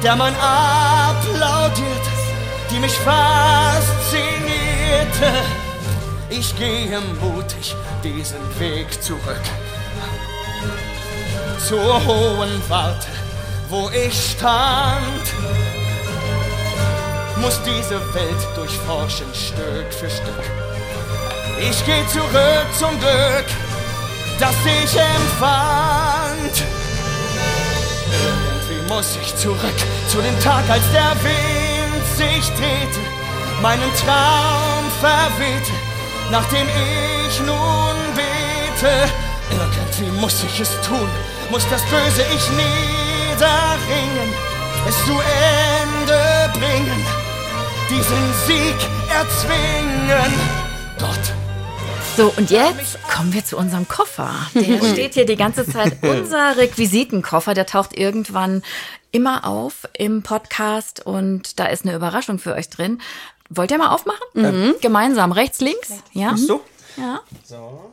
der 0.04 0.16
man 0.16 0.34
applaudiert, 0.36 2.02
die 2.72 2.80
mich 2.80 2.97
faszinierte. 2.99 4.22
Ich 6.30 6.55
gehe 6.57 6.99
mutig 7.22 7.76
diesen 8.03 8.39
Weg 8.59 9.03
zurück 9.03 9.41
zur 11.67 12.05
hohen 12.05 12.61
Warte, 12.69 13.07
wo 13.69 13.89
ich 13.89 14.32
stand. 14.32 15.26
Muss 17.38 17.59
diese 17.63 17.99
Welt 18.13 18.47
durchforschen 18.55 19.34
Stück 19.34 19.93
für 19.93 20.09
Stück. 20.09 20.43
Ich 21.59 21.86
gehe 21.86 22.07
zurück 22.07 22.67
zum 22.78 22.99
Glück, 22.99 23.45
das 24.39 24.55
ich 24.65 24.97
empfand. 24.97 26.63
Irgendwie 28.11 28.93
muss 28.93 29.17
ich 29.22 29.36
zurück 29.36 29.80
zu 30.07 30.22
dem 30.22 30.39
Tag, 30.39 30.69
als 30.69 30.91
der 30.91 31.11
Wind 31.24 31.61
sich 32.22 32.49
drehte, 32.53 32.99
meinen 33.61 33.91
Traum 34.03 34.86
verwehte, 34.99 35.72
nachdem 36.32 36.67
ich 37.28 37.39
nun 37.39 37.95
bete. 38.15 38.93
Irgendwie 39.49 40.19
muss 40.19 40.43
ich 40.43 40.59
es 40.59 40.69
tun, 40.82 41.09
muss 41.49 41.67
das 41.69 41.82
Böse 41.84 42.24
ich 42.36 42.49
niederringen, 42.51 44.30
es 44.88 44.97
zu 45.05 45.13
Ende 45.13 46.59
bringen, 46.59 47.05
diesen 47.89 48.24
Sieg 48.45 48.76
erzwingen. 49.09 50.34
Gott. 50.99 51.34
So, 52.17 52.34
und 52.38 52.51
jetzt 52.51 52.97
kommen 53.09 53.34
wir 53.34 53.43
zu 53.43 53.57
unserem 53.57 53.88
Koffer. 53.88 54.32
Der 54.53 54.80
steht 54.91 55.13
hier 55.13 55.26
die 55.26 55.38
ganze 55.38 55.65
Zeit. 55.65 55.97
Unser 56.01 56.57
Requisitenkoffer, 56.57 57.53
der 57.53 57.65
taucht 57.65 57.97
irgendwann 57.97 58.63
immer 59.12 59.45
auf 59.45 59.88
im 59.93 60.24
Podcast 60.24 61.05
und 61.05 61.59
da 61.59 61.66
ist 61.66 61.86
eine 61.86 61.95
Überraschung 61.95 62.39
für 62.39 62.53
euch 62.53 62.70
drin. 62.70 63.01
Wollt 63.49 63.72
ihr 63.72 63.78
mal 63.78 63.89
aufmachen? 63.89 64.76
Gemeinsam, 64.82 65.32
rechts, 65.34 65.59
links? 65.59 65.89
Ja. 66.14 66.36
So? 66.38 66.62
ja. 66.97 67.20
So. 67.43 67.91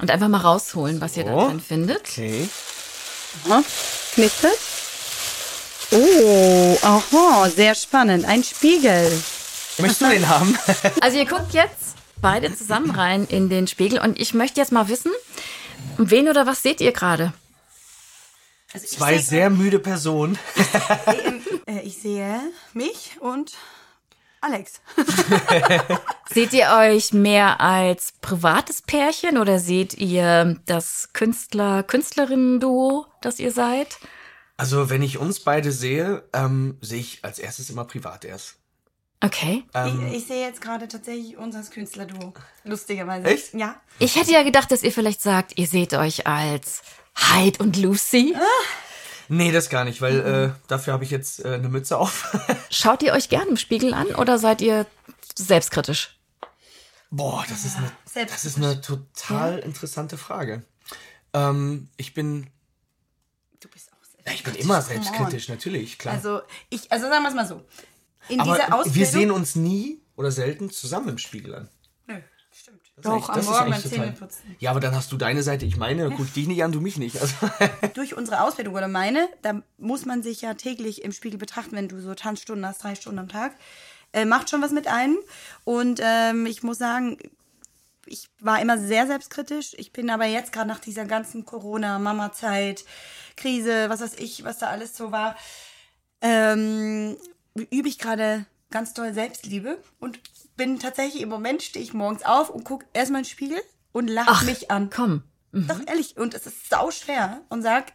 Und 0.00 0.10
einfach 0.10 0.28
mal 0.28 0.38
rausholen, 0.40 1.00
was 1.00 1.16
ihr 1.16 1.24
da 1.24 1.38
So. 1.40 1.46
drin 1.48 1.60
findet. 1.60 2.00
Okay. 2.00 2.48
Aha. 3.48 3.62
Knistert. 4.14 4.58
Oh, 5.92 6.78
aha, 6.82 7.48
sehr 7.50 7.74
spannend. 7.74 8.24
Ein 8.24 8.42
Spiegel. 8.42 9.12
Möchtest 9.78 10.00
du 10.00 10.08
den 10.10 10.28
haben? 10.28 10.58
Also 11.00 11.18
ihr 11.18 11.26
guckt 11.26 11.52
jetzt 11.52 11.94
beide 12.20 12.54
zusammen 12.56 12.90
rein 12.90 13.26
in 13.28 13.48
den 13.48 13.66
Spiegel 13.66 13.98
und 14.00 14.18
ich 14.18 14.34
möchte 14.34 14.60
jetzt 14.60 14.72
mal 14.72 14.88
wissen, 14.88 15.12
wen 15.98 16.28
oder 16.28 16.46
was 16.46 16.62
seht 16.62 16.80
ihr 16.80 16.92
gerade? 16.92 17.32
Zwei 18.78 19.18
sehr 19.18 19.50
müde 19.50 19.78
Personen. 19.78 20.38
Äh, 21.64 21.82
ich 21.82 21.98
sehe 21.98 22.40
mich 22.74 23.18
und 23.20 23.52
Alex. 24.40 24.80
Seht 26.28 26.52
ihr 26.52 26.72
euch 26.76 27.12
mehr 27.12 27.60
als 27.60 28.14
privates 28.20 28.82
Pärchen 28.82 29.38
oder 29.38 29.60
seht 29.60 29.94
ihr 29.94 30.60
das 30.66 31.10
Künstler-Künstlerinnen-Duo, 31.12 33.06
das 33.20 33.38
ihr 33.38 33.52
seid? 33.52 34.00
Also, 34.56 34.90
wenn 34.90 35.02
ich 35.02 35.18
uns 35.18 35.38
beide 35.38 35.70
sehe, 35.70 36.28
ähm, 36.32 36.78
sehe 36.80 36.98
ich 36.98 37.24
als 37.24 37.38
erstes 37.38 37.70
immer 37.70 37.84
privat 37.84 38.24
erst. 38.24 38.56
Okay. 39.20 39.62
Ähm, 39.74 40.08
ich, 40.08 40.16
ich 40.18 40.26
sehe 40.26 40.44
jetzt 40.44 40.60
gerade 40.60 40.88
tatsächlich 40.88 41.36
unser 41.36 41.62
Künstlerduo. 41.62 42.34
Lustigerweise. 42.64 43.28
Echt? 43.28 43.54
Ja. 43.54 43.80
Ich 44.00 44.16
hätte 44.16 44.32
ja 44.32 44.42
gedacht, 44.42 44.72
dass 44.72 44.82
ihr 44.82 44.90
vielleicht 44.90 45.22
sagt, 45.22 45.56
ihr 45.56 45.68
seht 45.68 45.94
euch 45.94 46.26
als 46.26 46.82
Hyde 47.14 47.58
und 47.62 47.76
Lucy. 47.76 48.34
nee, 49.28 49.52
das 49.52 49.68
gar 49.68 49.84
nicht, 49.84 50.00
weil 50.00 50.20
äh, 50.20 50.50
dafür 50.68 50.92
habe 50.92 51.04
ich 51.04 51.10
jetzt 51.10 51.44
äh, 51.44 51.54
eine 51.54 51.68
Mütze 51.68 51.98
auf. 51.98 52.36
Schaut 52.70 53.02
ihr 53.02 53.12
euch 53.12 53.28
gerne 53.28 53.50
im 53.50 53.56
Spiegel 53.56 53.94
an 53.94 54.08
oder 54.14 54.38
seid 54.38 54.60
ihr 54.60 54.86
selbstkritisch? 55.36 56.18
Boah, 57.10 57.44
das 57.48 57.64
ist 57.64 57.76
eine, 57.76 57.90
das 58.04 58.14
selbstkritisch. 58.14 58.44
ist 58.50 58.56
eine 58.56 58.80
total 58.80 59.58
interessante 59.58 60.16
Frage. 60.16 60.64
Ähm, 61.34 61.88
ich 61.96 62.14
bin, 62.14 62.48
Du 63.60 63.68
bist 63.68 63.90
auch 63.92 63.96
ja, 64.26 64.32
ich 64.32 64.42
bin 64.44 64.54
immer 64.54 64.80
selbstkritisch, 64.80 65.48
natürlich, 65.48 65.98
klar. 65.98 66.14
Also, 66.14 66.40
ich, 66.70 66.90
also 66.90 67.08
sagen 67.08 67.22
wir 67.22 67.28
es 67.28 67.34
mal 67.34 67.46
so. 67.46 67.62
In 68.28 68.40
Aber 68.40 68.52
dieser 68.52 68.74
Ausbildung. 68.74 68.94
wir 68.94 69.06
sehen 69.06 69.30
uns 69.30 69.54
nie 69.56 70.00
oder 70.16 70.30
selten 70.30 70.70
zusammen 70.70 71.08
im 71.10 71.18
Spiegel 71.18 71.54
an. 71.54 71.68
Das 72.96 73.04
Doch, 73.04 73.28
eigentlich- 73.30 73.48
am 73.48 73.54
Morgen 73.54 73.70
beim 73.70 73.82
Zähneputzen. 73.82 74.56
Ja, 74.58 74.70
aber 74.70 74.80
dann 74.80 74.94
hast 74.94 75.10
du 75.12 75.16
deine 75.16 75.42
Seite, 75.42 75.64
ich 75.64 75.76
meine, 75.76 76.10
guck 76.10 76.26
ich 76.26 76.32
dich 76.34 76.46
nicht 76.46 76.62
an, 76.62 76.72
du 76.72 76.80
mich 76.80 76.98
nicht. 76.98 77.20
Also, 77.20 77.34
Durch 77.94 78.16
unsere 78.16 78.42
Ausbildung 78.42 78.74
oder 78.74 78.88
meine, 78.88 79.28
da 79.40 79.62
muss 79.78 80.04
man 80.04 80.22
sich 80.22 80.42
ja 80.42 80.54
täglich 80.54 81.02
im 81.02 81.12
Spiegel 81.12 81.38
betrachten, 81.38 81.74
wenn 81.74 81.88
du 81.88 82.00
so 82.00 82.14
Tanzstunden 82.14 82.66
hast, 82.66 82.82
drei 82.84 82.94
Stunden 82.94 83.18
am 83.18 83.28
Tag. 83.28 83.54
Äh, 84.12 84.26
macht 84.26 84.50
schon 84.50 84.60
was 84.60 84.72
mit 84.72 84.88
einem. 84.88 85.16
Und 85.64 86.00
ähm, 86.02 86.44
ich 86.44 86.62
muss 86.62 86.76
sagen, 86.76 87.16
ich 88.04 88.28
war 88.40 88.60
immer 88.60 88.76
sehr 88.78 89.06
selbstkritisch. 89.06 89.72
Ich 89.78 89.92
bin 89.92 90.10
aber 90.10 90.26
jetzt 90.26 90.52
gerade 90.52 90.68
nach 90.68 90.80
dieser 90.80 91.06
ganzen 91.06 91.46
Corona-Mama-Zeit, 91.46 92.84
Krise, 93.36 93.88
was 93.88 94.02
weiß 94.02 94.16
ich, 94.18 94.44
was 94.44 94.58
da 94.58 94.66
alles 94.66 94.94
so 94.94 95.12
war, 95.12 95.34
ähm, 96.20 97.16
übe 97.70 97.88
ich 97.88 97.98
gerade 97.98 98.44
ganz 98.70 98.92
doll 98.94 99.14
Selbstliebe 99.14 99.78
und 99.98 100.20
bin 100.62 100.78
tatsächlich 100.78 101.22
im 101.22 101.28
Moment 101.28 101.60
stehe 101.60 101.84
ich 101.84 101.92
morgens 101.92 102.24
auf 102.24 102.48
und 102.48 102.62
gucke 102.62 102.86
erstmal 102.92 103.22
in 103.22 103.24
den 103.24 103.30
Spiegel 103.30 103.60
und 103.90 104.06
lache 104.06 104.44
mich 104.44 104.70
an. 104.70 104.90
Komm. 104.90 105.24
Doch 105.50 105.80
ehrlich, 105.88 106.16
und 106.16 106.34
es 106.34 106.46
ist 106.46 106.70
sau 106.70 106.92
schwer 106.92 107.42
und 107.48 107.62
sag, 107.62 107.92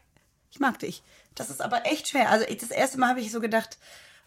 ich 0.52 0.60
mag 0.60 0.78
dich. 0.80 1.02
Das 1.34 1.50
ist 1.50 1.62
aber 1.62 1.86
echt 1.86 2.10
schwer. 2.10 2.30
Also 2.30 2.46
ich, 2.46 2.58
das 2.58 2.72
erste 2.72 3.00
Mal 3.00 3.08
habe 3.08 3.22
ich 3.22 3.32
so 3.32 3.40
gedacht, 3.40 3.78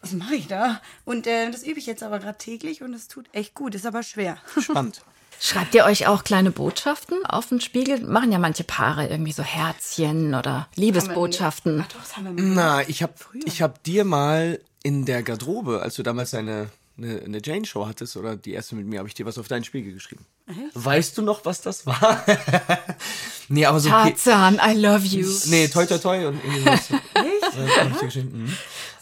was 0.01 0.13
mache 0.13 0.33
ich 0.33 0.47
da? 0.47 0.81
Und 1.05 1.27
äh, 1.27 1.51
das 1.51 1.61
übe 1.61 1.77
ich 1.77 1.85
jetzt 1.85 2.01
aber 2.01 2.17
gerade 2.17 2.39
täglich 2.39 2.81
und 2.81 2.95
es 2.95 3.07
tut 3.07 3.29
echt 3.31 3.53
gut, 3.53 3.75
ist 3.75 3.85
aber 3.85 4.01
schwer. 4.01 4.37
spannend. 4.59 5.03
Schreibt 5.39 5.75
ihr 5.75 5.85
euch 5.85 6.07
auch 6.07 6.23
kleine 6.23 6.49
Botschaften 6.49 7.23
auf 7.27 7.47
den 7.47 7.61
Spiegel? 7.61 8.01
Machen 8.01 8.31
ja 8.31 8.39
manche 8.39 8.63
Paare 8.63 9.07
irgendwie 9.07 9.33
so 9.33 9.43
Herzchen 9.43 10.33
oder 10.33 10.67
Liebesbotschaften. 10.75 11.83
Ach 11.85 11.93
doch, 11.93 11.99
das 11.99 12.17
haben 12.17 12.35
wir 12.35 12.43
Na, 12.43 12.81
ich 12.89 13.03
hab, 13.03 13.13
ich 13.45 13.61
hab 13.61 13.83
dir 13.83 14.03
mal 14.03 14.59
in 14.81 15.05
der 15.05 15.21
Garderobe, 15.21 15.83
als 15.83 15.93
du 15.93 16.01
damals 16.01 16.33
eine, 16.33 16.71
eine, 17.03 17.21
eine 17.21 17.39
Jane-Show 17.43 17.87
hattest, 17.87 18.17
oder 18.17 18.35
die 18.35 18.53
erste 18.53 18.75
mit 18.75 18.85
mir, 18.85 18.99
habe 18.99 19.07
ich 19.07 19.13
dir 19.13 19.25
was 19.25 19.37
auf 19.37 19.47
deinen 19.47 19.63
Spiegel 19.63 19.93
geschrieben. 19.93 20.25
Weißt 20.73 21.17
du 21.17 21.21
noch, 21.21 21.45
was 21.45 21.61
das 21.61 21.85
war? 21.85 22.25
nee, 23.47 23.65
aber 23.65 23.79
so... 23.79 23.89
Tarzan, 23.89 24.59
I 24.63 24.73
love 24.73 25.05
you. 25.05 25.27
Nee, 25.45 25.67
toi 25.67 25.85
toi 25.85 25.97
toi 25.97 26.27
und 26.27 26.43
irgendwie 26.43 26.59
sowas. 26.59 26.89
Echt? 28.03 28.15
Mhm. 28.15 28.53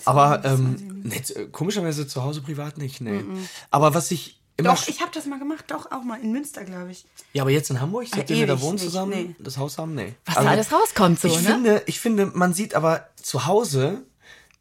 Aber 0.06 0.44
ähm, 0.46 1.02
nee, 1.04 1.22
äh, 1.36 1.48
komischerweise 1.52 2.08
zu 2.08 2.24
Hause 2.24 2.42
privat 2.42 2.78
nicht, 2.78 3.02
nee. 3.02 3.24
Aber 3.70 3.94
was 3.94 4.12
ich 4.12 4.40
immer. 4.58 4.74
Doch, 4.74 4.88
ich 4.88 5.02
habe 5.02 5.12
das 5.14 5.26
mal 5.26 5.40
gemacht, 5.40 5.66
doch 5.68 5.92
auch 5.92 6.04
mal 6.04 6.20
in 6.20 6.32
Münster, 6.32 6.64
glaube 6.64 6.92
ich. 6.92 7.06
ja, 7.34 7.44
aber 7.44 7.52
jetzt 7.52 7.70
in 7.70 7.82
Hamburg, 7.82 8.08
seitdem 8.14 8.38
wir 8.38 8.48
da 8.48 8.62
wohnen 8.62 8.74
nicht, 8.74 8.84
zusammen, 8.84 9.12
nee. 9.12 9.36
das 9.40 9.58
Haus 9.58 9.78
haben, 9.78 9.96
nee. 9.96 10.16
Was 10.26 10.38
Also, 10.38 10.48
da 10.48 10.54
alles 10.54 10.72
rauskommt, 10.72 11.20
so, 11.20 11.28
ich 11.28 11.42
ne? 11.42 11.50
Finde, 11.50 11.84
ich 11.86 12.00
finde, 12.00 12.26
man 12.28 12.54
sieht 12.54 12.76
aber 12.76 13.08
zu 13.16 13.46
Hause 13.46 14.04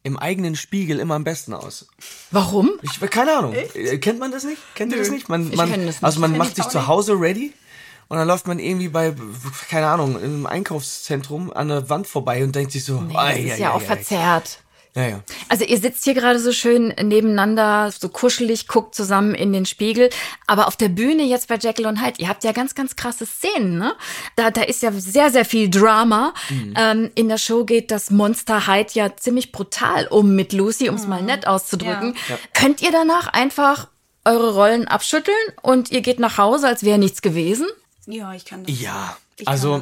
im 0.03 0.17
eigenen 0.17 0.55
Spiegel 0.55 0.99
immer 0.99 1.15
am 1.15 1.23
besten 1.23 1.53
aus. 1.53 1.87
Warum? 2.31 2.71
Ich, 2.81 2.99
keine 3.09 3.37
Ahnung. 3.37 3.53
Äh, 3.53 3.97
Kennt 3.97 4.19
man 4.19 4.31
das 4.31 4.43
nicht? 4.43 4.61
Kennt 4.75 4.91
ihr 4.93 4.99
das 4.99 5.09
nicht? 5.09 5.29
Man, 5.29 5.53
man, 5.55 5.69
das 5.69 5.77
nicht. 5.77 6.03
Also 6.03 6.19
man 6.19 6.37
macht 6.37 6.51
ich 6.51 6.55
sich 6.63 6.67
zu. 6.67 6.87
Hause 6.87 7.19
ready 7.19 7.53
und 8.07 8.17
dann 8.17 8.27
läuft 8.27 8.47
man 8.47 8.59
irgendwie 8.59 8.89
bei, 8.89 9.13
keine 9.69 9.87
Ahnung, 9.87 10.21
im 10.21 10.45
Einkaufszentrum 10.47 11.51
an 11.53 11.67
der 11.67 11.89
Wand 11.89 12.07
vorbei 12.07 12.43
und 12.43 12.55
denkt 12.55 12.71
sich 12.71 12.83
so, 12.83 13.01
Nee, 13.01 13.15
ai, 13.15 13.35
das 13.35 13.45
ist 13.45 13.51
ai, 13.53 13.59
ja 13.59 13.73
auch 13.73 13.81
verzerrt. 13.81 14.59
Ja, 14.95 15.07
ja. 15.07 15.23
Also 15.49 15.65
ihr 15.65 15.77
sitzt 15.77 16.03
hier 16.03 16.13
gerade 16.13 16.39
so 16.39 16.51
schön 16.51 16.87
nebeneinander, 17.01 17.91
so 17.91 18.09
kuschelig, 18.09 18.67
guckt 18.67 18.95
zusammen 18.95 19.35
in 19.35 19.53
den 19.53 19.65
Spiegel. 19.65 20.09
Aber 20.47 20.67
auf 20.67 20.75
der 20.75 20.89
Bühne 20.89 21.23
jetzt 21.23 21.47
bei 21.47 21.55
Jekyll 21.55 21.85
und 21.85 22.03
Hyde, 22.03 22.19
ihr 22.19 22.27
habt 22.27 22.43
ja 22.43 22.51
ganz, 22.51 22.75
ganz 22.75 22.95
krasse 22.95 23.25
Szenen, 23.25 23.77
ne? 23.77 23.93
Da, 24.35 24.51
da 24.51 24.61
ist 24.63 24.81
ja 24.81 24.91
sehr, 24.91 25.29
sehr 25.29 25.45
viel 25.45 25.69
Drama. 25.69 26.33
Ähm, 26.75 27.11
in 27.15 27.29
der 27.29 27.37
Show 27.37 27.65
geht 27.65 27.91
das 27.91 28.09
Monster 28.09 28.67
Hyde 28.67 28.89
ja 28.93 29.15
ziemlich 29.15 29.51
brutal 29.51 30.07
um 30.07 30.35
mit 30.35 30.53
Lucy, 30.53 30.89
um 30.89 30.95
es 30.95 31.07
mal 31.07 31.21
nett 31.21 31.45
auszudrücken. 31.47 32.15
Könnt 32.53 32.81
ihr 32.81 32.91
danach 32.91 33.27
einfach 33.27 33.87
eure 34.25 34.53
Rollen 34.53 34.87
abschütteln 34.87 35.37
und 35.61 35.91
ihr 35.91 36.01
geht 36.01 36.19
nach 36.19 36.37
Hause, 36.37 36.67
als 36.67 36.83
wäre 36.83 36.97
nichts 36.97 37.21
gewesen? 37.21 37.67
Ja, 38.05 38.33
ich 38.33 38.45
kann 38.45 38.63
das. 38.63 38.79
Ja, 38.79 39.17
Ich 39.39 39.47
also 39.47 39.81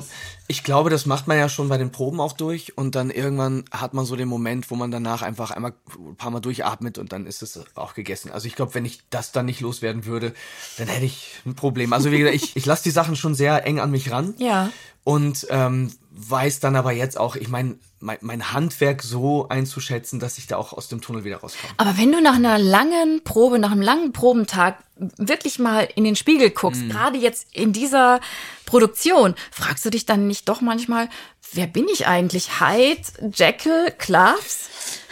ich 0.50 0.64
glaube, 0.64 0.90
das 0.90 1.06
macht 1.06 1.28
man 1.28 1.38
ja 1.38 1.50
schon 1.50 1.68
bei 1.68 1.78
den 1.78 1.92
Proben 1.92 2.22
auch 2.22 2.32
durch 2.32 2.78
und 2.78 2.96
dann 2.96 3.10
irgendwann 3.10 3.66
hat 3.72 3.94
man 3.94 4.06
so 4.06 4.16
den 4.16 4.30
Moment, 4.30 4.72
wo 4.72 4.76
man 4.76 4.92
danach 4.92 5.22
einfach 5.22 5.52
einmal 5.52 5.74
ein 5.98 6.16
paar 6.16 6.32
Mal 6.32 6.40
durchatmet 6.40 6.98
und 6.98 7.12
dann 7.12 7.26
ist 7.26 7.42
es 7.42 7.60
auch 7.76 7.94
gegessen. 7.94 8.32
Also 8.32 8.48
ich 8.48 8.56
glaube, 8.56 8.74
wenn 8.74 8.86
ich 8.86 9.02
das 9.10 9.34
dann 9.34 9.46
nicht 9.46 9.60
loswerden 9.60 10.06
würde, 10.06 10.34
dann 10.78 10.88
hätte 10.88 11.06
ich 11.06 11.36
ein 11.46 11.56
Problem. 11.56 11.92
Also 11.92 12.12
wie 12.12 12.20
gesagt, 12.20 12.36
ich, 12.36 12.56
ich 12.56 12.66
lasse 12.66 12.84
die 12.84 12.92
Sachen 12.92 13.18
schon 13.18 13.36
sehr 13.36 13.66
eng 13.66 13.80
an 13.80 13.92
mich 13.92 14.10
ran. 14.10 14.36
Ja. 14.38 14.70
Und 15.08 15.48
ähm, 15.52 15.94
weiß 16.12 16.60
dann 16.60 16.76
aber 16.76 16.92
jetzt 16.92 17.18
auch, 17.18 17.38
ich 17.38 17.48
meine, 17.48 17.78
mein, 18.02 18.18
mein 18.20 18.52
Handwerk 18.52 19.02
so 19.02 19.48
einzuschätzen, 19.48 20.20
dass 20.20 20.38
ich 20.38 20.48
da 20.48 20.58
auch 20.58 20.74
aus 20.74 20.90
dem 20.90 21.00
Tunnel 21.00 21.24
wieder 21.24 21.38
rauskomme. 21.38 21.74
Aber 21.78 21.98
wenn 21.98 22.12
du 22.12 22.20
nach 22.22 22.36
einer 22.36 22.58
langen 22.60 23.24
Probe, 23.24 23.58
nach 23.58 23.72
einem 23.72 23.82
langen 23.82 24.12
Probentag 24.12 24.84
wirklich 24.98 25.60
mal 25.60 25.88
in 25.96 26.04
den 26.04 26.18
Spiegel 26.18 26.50
guckst, 26.50 26.82
Mhm. 26.82 26.90
gerade 26.90 27.18
jetzt 27.18 27.48
in 27.54 27.72
dieser 27.72 28.20
Produktion, 28.66 29.36
fragst 29.50 29.86
du 29.86 29.92
dich 29.92 30.06
dann 30.06 30.28
nicht 30.28 30.50
doch 30.50 30.60
manchmal, 30.60 31.08
wer 31.54 31.68
bin 31.68 31.88
ich 31.88 32.06
eigentlich? 32.06 32.60
Hyde, 32.60 33.32
Jekyll, 33.34 33.94
Clavs? 33.98 34.68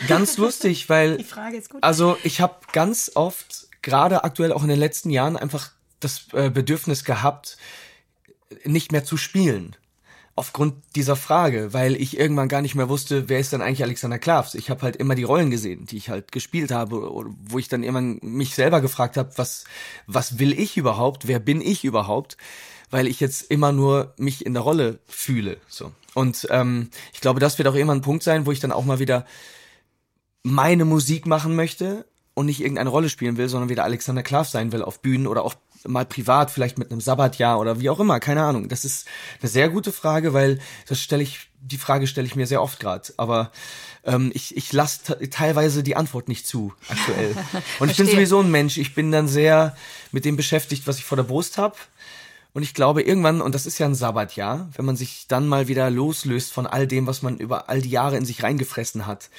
Ganz 0.09 0.35
lustig, 0.35 0.89
weil 0.89 1.15
Die 1.15 1.23
Frage 1.23 1.55
ist 1.55 1.69
gut. 1.69 1.81
Also 1.81 2.17
ich 2.23 2.41
habe 2.41 2.55
ganz 2.73 3.13
oft, 3.15 3.67
gerade 3.81 4.25
aktuell 4.25 4.51
auch 4.51 4.63
in 4.63 4.67
den 4.67 4.79
letzten 4.79 5.09
Jahren, 5.09 5.37
einfach 5.37 5.69
das 6.01 6.25
äh, 6.33 6.49
Bedürfnis 6.49 7.05
gehabt, 7.05 7.57
nicht 8.65 8.91
mehr 8.91 9.05
zu 9.05 9.15
spielen. 9.15 9.77
Aufgrund 10.37 10.75
dieser 10.95 11.15
Frage, 11.15 11.71
weil 11.71 11.95
ich 11.95 12.19
irgendwann 12.19 12.49
gar 12.49 12.61
nicht 12.61 12.75
mehr 12.75 12.89
wusste, 12.89 13.29
wer 13.29 13.39
ist 13.39 13.53
denn 13.53 13.61
eigentlich 13.61 13.83
Alexander 13.83 14.19
Klavs. 14.19 14.53
Ich 14.53 14.69
habe 14.69 14.81
halt 14.81 14.97
immer 14.97 15.15
die 15.15 15.23
Rollen 15.23 15.49
gesehen, 15.49 15.85
die 15.85 15.95
ich 15.95 16.09
halt 16.09 16.33
gespielt 16.33 16.71
habe, 16.71 17.09
wo 17.47 17.57
ich 17.57 17.69
dann 17.69 17.83
irgendwann 17.83 18.19
mich 18.21 18.53
selber 18.53 18.81
gefragt 18.81 19.15
habe, 19.15 19.31
was, 19.37 19.63
was 20.07 20.37
will 20.37 20.51
ich 20.51 20.75
überhaupt, 20.75 21.27
wer 21.27 21.39
bin 21.39 21.61
ich 21.61 21.85
überhaupt, 21.85 22.35
weil 22.91 23.07
ich 23.07 23.21
jetzt 23.21 23.49
immer 23.49 23.71
nur 23.71 24.13
mich 24.17 24.45
in 24.45 24.53
der 24.53 24.63
Rolle 24.63 24.99
fühle. 25.07 25.57
So. 25.69 25.93
Und 26.13 26.47
ähm, 26.49 26.89
ich 27.13 27.21
glaube, 27.21 27.39
das 27.39 27.57
wird 27.57 27.69
auch 27.69 27.75
immer 27.75 27.95
ein 27.95 28.01
Punkt 28.01 28.23
sein, 28.23 28.45
wo 28.45 28.51
ich 28.51 28.59
dann 28.59 28.73
auch 28.73 28.83
mal 28.83 28.99
wieder 28.99 29.25
meine 30.43 30.85
Musik 30.85 31.25
machen 31.27 31.55
möchte 31.55 32.05
und 32.33 32.45
nicht 32.45 32.59
irgendeine 32.59 32.89
Rolle 32.89 33.09
spielen 33.09 33.37
will, 33.37 33.49
sondern 33.49 33.69
wieder 33.69 33.83
Alexander 33.83 34.21
Klav 34.21 34.47
sein 34.47 34.71
will 34.71 34.83
auf 34.83 35.01
Bühnen 35.01 35.27
oder 35.27 35.43
auch 35.43 35.55
mal 35.87 36.05
privat, 36.05 36.51
vielleicht 36.51 36.77
mit 36.77 36.91
einem 36.91 37.01
Sabbatjahr 37.01 37.59
oder 37.59 37.79
wie 37.79 37.89
auch 37.89 37.99
immer, 37.99 38.19
keine 38.19 38.43
Ahnung. 38.43 38.69
Das 38.69 38.85
ist 38.85 39.07
eine 39.41 39.49
sehr 39.49 39.69
gute 39.69 39.91
Frage, 39.91 40.33
weil 40.33 40.59
das 40.87 40.99
stelle 40.99 41.23
ich, 41.23 41.49
die 41.61 41.77
Frage 41.77 42.07
stelle 42.07 42.27
ich 42.27 42.35
mir 42.35 42.47
sehr 42.47 42.61
oft 42.61 42.79
gerade. 42.79 43.13
Aber 43.17 43.51
ähm, 44.03 44.31
ich, 44.33 44.55
ich 44.55 44.71
lasse 44.73 45.29
teilweise 45.29 45.83
die 45.83 45.95
Antwort 45.95 46.27
nicht 46.27 46.47
zu 46.47 46.73
aktuell. 46.87 47.35
Und 47.79 47.89
ich 47.89 47.97
bin 47.97 48.07
sowieso 48.07 48.39
ein 48.39 48.51
Mensch. 48.51 48.77
Ich 48.77 48.95
bin 48.95 49.11
dann 49.11 49.27
sehr 49.27 49.75
mit 50.11 50.25
dem 50.25 50.37
beschäftigt, 50.37 50.87
was 50.87 50.97
ich 50.97 51.05
vor 51.05 51.15
der 51.17 51.23
Brust 51.23 51.57
habe. 51.57 51.75
Und 52.53 52.63
ich 52.63 52.73
glaube 52.73 53.01
irgendwann, 53.01 53.41
und 53.41 53.53
das 53.53 53.65
ist 53.65 53.79
ja 53.79 53.85
ein 53.85 53.95
Sabbatjahr, 53.95 54.69
wenn 54.77 54.85
man 54.85 54.95
sich 54.95 55.25
dann 55.27 55.45
mal 55.45 55.67
wieder 55.67 55.89
loslöst 55.89 56.53
von 56.53 56.65
all 56.65 56.87
dem, 56.87 57.05
was 57.05 57.21
man 57.21 57.37
über 57.37 57.67
all 57.67 57.81
die 57.81 57.89
Jahre 57.89 58.15
in 58.15 58.23
sich 58.23 58.43
reingefressen 58.43 59.05
hat, 59.05 59.29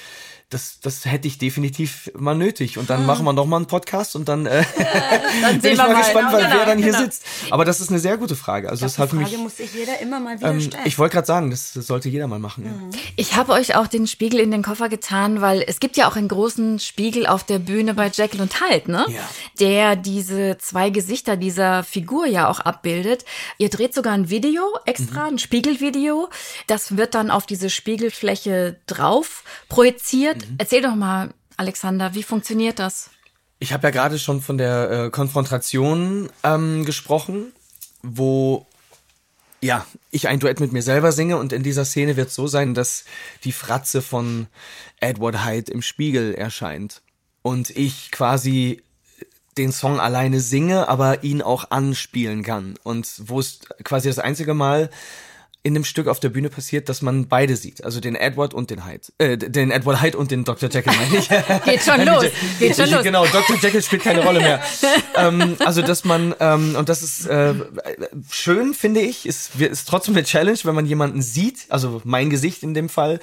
das, 0.49 0.79
das 0.81 1.03
hätte 1.05 1.27
ich 1.27 1.37
definitiv 1.39 2.09
mal 2.15 2.33
nötig. 2.33 2.77
Und 2.77 2.89
dann 2.89 3.05
machen 3.05 3.25
wir 3.25 3.33
noch 3.33 3.45
mal 3.45 3.57
einen 3.57 3.65
Podcast 3.65 4.15
und 4.15 4.29
dann, 4.29 4.45
äh, 4.45 4.63
bin 5.51 5.61
sehen 5.61 5.71
ich 5.73 5.77
wir 5.77 5.83
mal 5.83 5.91
mal. 5.93 5.99
gespannt, 5.99 6.31
Genau, 6.31 6.49
wer 6.53 6.65
dann 6.65 6.77
hier 6.77 6.87
genau. 6.93 6.99
sitzt. 7.03 7.23
Aber 7.49 7.65
das 7.65 7.81
ist 7.81 7.89
eine 7.89 7.99
sehr 7.99 8.17
gute 8.17 8.35
Frage. 8.37 8.69
Also 8.69 8.85
das 8.85 8.97
hat 8.97 9.11
die 9.11 9.15
für 9.17 9.21
Frage 9.23 9.31
mich. 9.35 9.43
muss 9.43 9.57
sich 9.57 9.73
jeder 9.73 9.99
immer 9.99 10.19
mal 10.21 10.37
wieder 10.39 10.49
Ähm, 10.51 10.61
stellen. 10.61 10.83
ich 10.85 10.97
wollte 10.97 11.15
gerade 11.15 11.27
sagen, 11.27 11.51
das, 11.51 11.73
das 11.73 11.87
sollte 11.87 12.07
jeder 12.07 12.27
mal 12.27 12.39
machen. 12.39 12.63
Ja. 12.65 12.99
Ich 13.17 13.35
habe 13.35 13.51
euch 13.51 13.75
auch 13.75 13.87
den 13.87 14.07
Spiegel 14.07 14.39
in 14.39 14.51
den 14.51 14.63
Koffer 14.63 14.87
getan, 14.87 15.41
weil 15.41 15.63
es 15.67 15.81
gibt 15.81 15.97
ja 15.97 16.09
auch 16.09 16.15
einen 16.15 16.29
großen 16.29 16.79
Spiegel 16.79 17.27
auf 17.27 17.43
der 17.43 17.59
Bühne 17.59 17.93
bei 17.93 18.07
Jekyll 18.07 18.39
und 18.41 18.61
Hyde, 18.61 18.89
ne? 18.91 19.05
Ja. 19.09 19.21
Der 19.59 19.95
diese 19.97 20.57
zwei 20.59 20.91
Gesichter 20.91 21.35
dieser 21.35 21.83
Figur 21.83 22.25
ja 22.25 22.47
auch 22.49 22.61
abbildet. 22.61 23.25
Ihr 23.57 23.69
dreht 23.69 23.93
sogar 23.93 24.13
ein 24.13 24.29
Video 24.29 24.63
extra, 24.85 25.25
ein 25.27 25.39
Spiegelvideo. 25.39 26.29
Das 26.67 26.95
wird 26.95 27.15
dann 27.15 27.31
auf 27.31 27.45
diese 27.45 27.69
Spiegelfläche 27.69 28.77
drauf 28.87 29.43
projiziert. 29.67 30.36
Erzähl 30.57 30.81
doch 30.81 30.95
mal, 30.95 31.33
Alexander, 31.57 32.13
wie 32.13 32.23
funktioniert 32.23 32.79
das? 32.79 33.09
Ich 33.59 33.73
habe 33.73 33.87
ja 33.87 33.91
gerade 33.91 34.19
schon 34.19 34.41
von 34.41 34.57
der 34.57 34.91
äh, 34.91 35.09
Konfrontation 35.09 36.29
ähm, 36.43 36.85
gesprochen, 36.85 37.51
wo 38.03 38.65
ja 39.61 39.85
ich 40.11 40.27
ein 40.27 40.39
Duett 40.39 40.59
mit 40.59 40.71
mir 40.71 40.83
selber 40.83 41.11
singe 41.11 41.37
und 41.37 41.51
in 41.51 41.63
dieser 41.63 41.85
Szene 41.85 42.15
wird 42.15 42.29
es 42.29 42.35
so 42.35 42.45
sein, 42.45 42.75
dass 42.75 43.05
die 43.43 43.51
Fratze 43.51 44.03
von 44.03 44.47
Edward 44.99 45.45
Hyde 45.45 45.71
im 45.71 45.81
Spiegel 45.81 46.35
erscheint 46.35 47.01
und 47.41 47.71
ich 47.71 48.11
quasi 48.11 48.83
den 49.57 49.71
Song 49.71 49.99
alleine 49.99 50.39
singe, 50.39 50.87
aber 50.87 51.23
ihn 51.23 51.41
auch 51.41 51.71
anspielen 51.71 52.43
kann. 52.43 52.75
Und 52.83 53.11
wo 53.25 53.39
es 53.39 53.59
quasi 53.83 54.07
das 54.07 54.19
einzige 54.19 54.53
Mal 54.53 54.89
in 55.67 55.73
dem 55.73 55.83
Stück 55.83 56.07
auf 56.07 56.21
der 56.21 56.29
Bühne 56.29 56.49
passiert, 56.49 56.87
dass 56.87 57.01
man 57.01 57.27
beide 57.27 57.57
sieht, 57.57 57.83
also 57.83 57.99
den 57.99 58.15
Edward 58.15 58.53
und 58.53 58.69
den 58.69 58.85
Hyde, 58.85 59.01
äh, 59.17 59.37
den 59.37 59.69
Edward 59.69 60.01
Hyde 60.01 60.17
und 60.17 60.31
den 60.31 60.45
Dr. 60.45 60.69
Jekyll 60.69 60.93
meine 60.95 61.17
ich. 61.17 61.27
Geht 61.65 61.83
schon 61.83 62.05
los, 62.05 62.25
geht 62.57 62.75
schon 62.75 62.89
los. 62.89 63.03
Genau, 63.03 63.25
Dr. 63.25 63.57
Jekyll 63.61 63.81
spielt 63.81 64.03
keine 64.03 64.23
Rolle 64.23 64.39
mehr. 64.39 64.61
ähm, 65.17 65.57
also, 65.59 65.81
dass 65.81 66.05
man, 66.05 66.33
ähm, 66.39 66.75
und 66.77 66.87
das 66.87 67.03
ist 67.03 67.25
äh, 67.25 67.53
schön, 68.31 68.73
finde 68.73 69.01
ich, 69.01 69.25
ist, 69.25 69.59
ist 69.59 69.89
trotzdem 69.89 70.15
eine 70.15 70.23
Challenge, 70.23 70.57
wenn 70.63 70.73
man 70.73 70.85
jemanden 70.85 71.21
sieht, 71.21 71.65
also 71.67 72.01
mein 72.05 72.29
Gesicht 72.29 72.63
in 72.63 72.73
dem 72.73 72.87
Fall, 72.87 73.19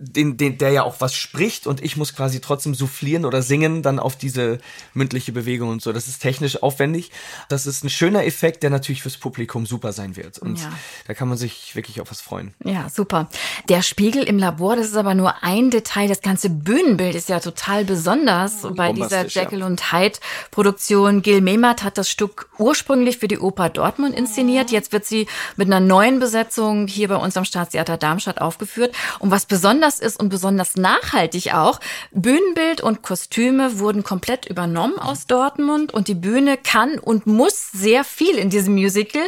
den, 0.00 0.36
den, 0.36 0.58
der 0.58 0.70
ja 0.70 0.82
auch 0.82 0.96
was 1.00 1.14
spricht 1.14 1.66
und 1.66 1.82
ich 1.82 1.96
muss 1.96 2.14
quasi 2.14 2.40
trotzdem 2.40 2.74
soufflieren 2.74 3.24
oder 3.24 3.42
singen 3.42 3.82
dann 3.82 3.98
auf 3.98 4.16
diese 4.16 4.58
mündliche 4.94 5.32
Bewegung 5.32 5.68
und 5.70 5.82
so. 5.82 5.92
Das 5.92 6.08
ist 6.08 6.20
technisch 6.20 6.62
aufwendig. 6.62 7.10
Das 7.48 7.66
ist 7.66 7.84
ein 7.84 7.90
schöner 7.90 8.24
Effekt, 8.24 8.62
der 8.62 8.70
natürlich 8.70 9.02
fürs 9.02 9.16
Publikum 9.16 9.66
super 9.66 9.92
sein 9.92 10.16
wird. 10.16 10.38
Und 10.38 10.60
Ja. 10.60 10.72
da 11.06 11.14
kann 11.14 11.28
man 11.28 11.38
sich 11.38 11.74
wirklich 11.74 12.00
auf 12.00 12.10
was 12.10 12.20
freuen. 12.20 12.54
Ja, 12.64 12.88
super. 12.88 13.28
Der 13.68 13.82
Spiegel 13.82 14.22
im 14.24 14.38
Labor, 14.38 14.76
das 14.76 14.86
ist 14.86 14.96
aber 14.96 15.14
nur 15.14 15.42
ein 15.42 15.70
Detail. 15.70 16.08
Das 16.08 16.20
ganze 16.22 16.50
Bühnenbild 16.50 17.14
ist 17.14 17.28
ja 17.28 17.40
total 17.40 17.84
besonders 17.84 18.62
bei 18.74 18.92
dieser 18.92 19.08
Bombastisch, 19.08 19.34
ja. 19.36 19.42
Jekyll 19.42 19.62
und 19.62 19.92
Hyde 19.92 20.18
Produktion. 20.50 21.22
Gil 21.22 21.40
Mehmet 21.40 21.82
hat 21.82 21.98
das 21.98 22.10
Stück 22.10 22.48
ursprünglich 22.58 23.18
für 23.18 23.28
die 23.28 23.38
Oper 23.38 23.68
Dortmund 23.68 24.14
inszeniert. 24.14 24.70
Jetzt 24.70 24.92
wird 24.92 25.04
sie 25.04 25.26
mit 25.56 25.66
einer 25.68 25.80
neuen 25.80 26.18
Besetzung 26.20 26.86
hier 26.86 27.08
bei 27.08 27.16
uns 27.16 27.36
am 27.36 27.44
Staatstheater 27.44 27.96
Darmstadt 27.96 28.40
aufgeführt. 28.40 28.94
Und 29.18 29.30
was 29.30 29.46
besonders 29.62 30.00
ist 30.00 30.18
und 30.18 30.28
besonders 30.28 30.74
nachhaltig 30.74 31.54
auch, 31.54 31.78
Bühnenbild 32.10 32.80
und 32.80 33.02
Kostüme 33.02 33.78
wurden 33.78 34.02
komplett 34.02 34.44
übernommen 34.46 34.98
aus 34.98 35.28
Dortmund 35.28 35.94
und 35.94 36.08
die 36.08 36.16
Bühne 36.16 36.56
kann 36.56 36.98
und 36.98 37.28
muss 37.28 37.70
sehr 37.70 38.02
viel 38.02 38.38
in 38.38 38.50
diesem 38.50 38.74
Musical. 38.74 39.22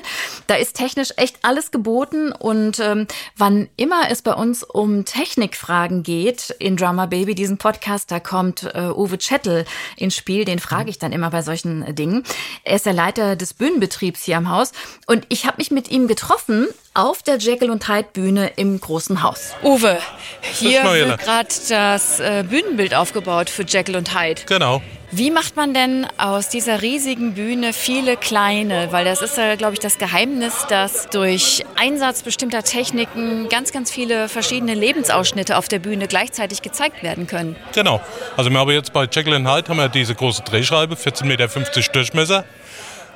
Da 0.49 0.57
ist 0.57 0.75
technisch 0.75 1.11
echt 1.19 1.39
alles 1.43 1.71
geboten 1.71 2.33
und 2.33 2.81
ähm, 2.81 3.07
wann 3.37 3.69
immer 3.77 4.11
es 4.11 4.23
bei 4.23 4.35
uns 4.35 4.65
um 4.65 5.05
Technikfragen 5.05 6.03
geht 6.03 6.51
in 6.59 6.77
Drama 6.77 7.07
Baby, 7.07 7.37
diesen 7.37 7.57
Podcast, 7.57 8.11
da 8.11 8.19
kommt 8.19 8.65
äh, 8.75 8.89
Uwe 8.89 9.19
Chettel 9.19 9.65
ins 9.97 10.17
Spiel, 10.17 10.45
den 10.45 10.59
frage 10.59 10.91
ich 10.91 10.99
dann 10.99 11.13
immer 11.13 11.31
bei 11.31 11.43
solchen 11.43 11.95
Dingen. 11.95 12.25
Er 12.65 12.75
ist 12.75 12.87
der 12.87 12.93
Leiter 12.93 13.37
des 13.37 13.55
Bühnenbetriebs 13.55 14.25
hier 14.25 14.39
am 14.39 14.51
Haus 14.51 14.73
und 15.07 15.27
ich 15.29 15.47
habe 15.47 15.59
mich 15.59 15.71
mit 15.71 15.93
ihm 15.93 16.09
getroffen 16.09 16.67
auf 16.95 17.25
der 17.25 17.39
Jekyll 17.39 17.71
und 17.71 17.89
Hyde 17.89 18.09
Bühne 18.13 18.53
im 18.55 18.81
großen 18.81 19.23
Haus. 19.25 19.55
Uwe, 19.65 19.99
hier 20.41 20.85
wird 20.85 21.19
gerade 21.19 21.49
das 21.69 22.21
äh, 22.21 22.45
Bühnenbild 22.49 22.95
aufgebaut 22.95 23.51
für 23.51 23.65
Jekyll 23.65 23.97
und 23.97 24.17
Hyde. 24.17 24.43
Genau. 24.47 24.81
Wie 25.11 25.31
macht 25.31 25.55
man 25.55 25.75
denn 25.75 26.07
aus 26.19 26.49
dieser 26.49 26.83
riesigen 26.83 27.35
Bühne 27.35 27.73
viele 27.73 28.17
kleine? 28.17 28.91
Weil 28.91 29.05
das 29.05 29.23
ist 29.23 29.37
ja, 29.37 29.55
glaube 29.55 29.75
ich, 29.75 29.79
das 29.81 29.99
Geheimnis, 29.99 30.67
dass 30.69 31.09
durch 31.09 31.65
Einsatz 31.77 32.23
bestimmter 32.23 32.63
Techniken 32.63 33.49
ganz, 33.49 33.71
ganz 33.71 33.93
viele 33.93 34.29
verschiedene 34.29 34.75
Lebensausschnitte 34.75 35.57
auf 35.57 35.69
der 35.69 35.79
Bühne 35.81 36.09
gleichzeitig 36.09 36.63
gezeigt 36.63 37.03
werden 37.03 37.27
können. 37.27 37.55
Genau. 37.75 38.01
Also 38.37 38.51
wir 38.51 38.59
haben 38.59 38.71
jetzt 38.71 38.93
bei 38.93 39.05
Jekyll 39.05 39.35
and 39.35 39.49
Hyde 39.49 39.69
haben 39.69 39.79
wir 39.79 39.89
diese 39.89 40.15
große 40.15 40.43
Drehscheibe, 40.43 40.95
14,50 40.95 41.25
Meter 41.25 41.49
Durchmesser, 41.93 42.45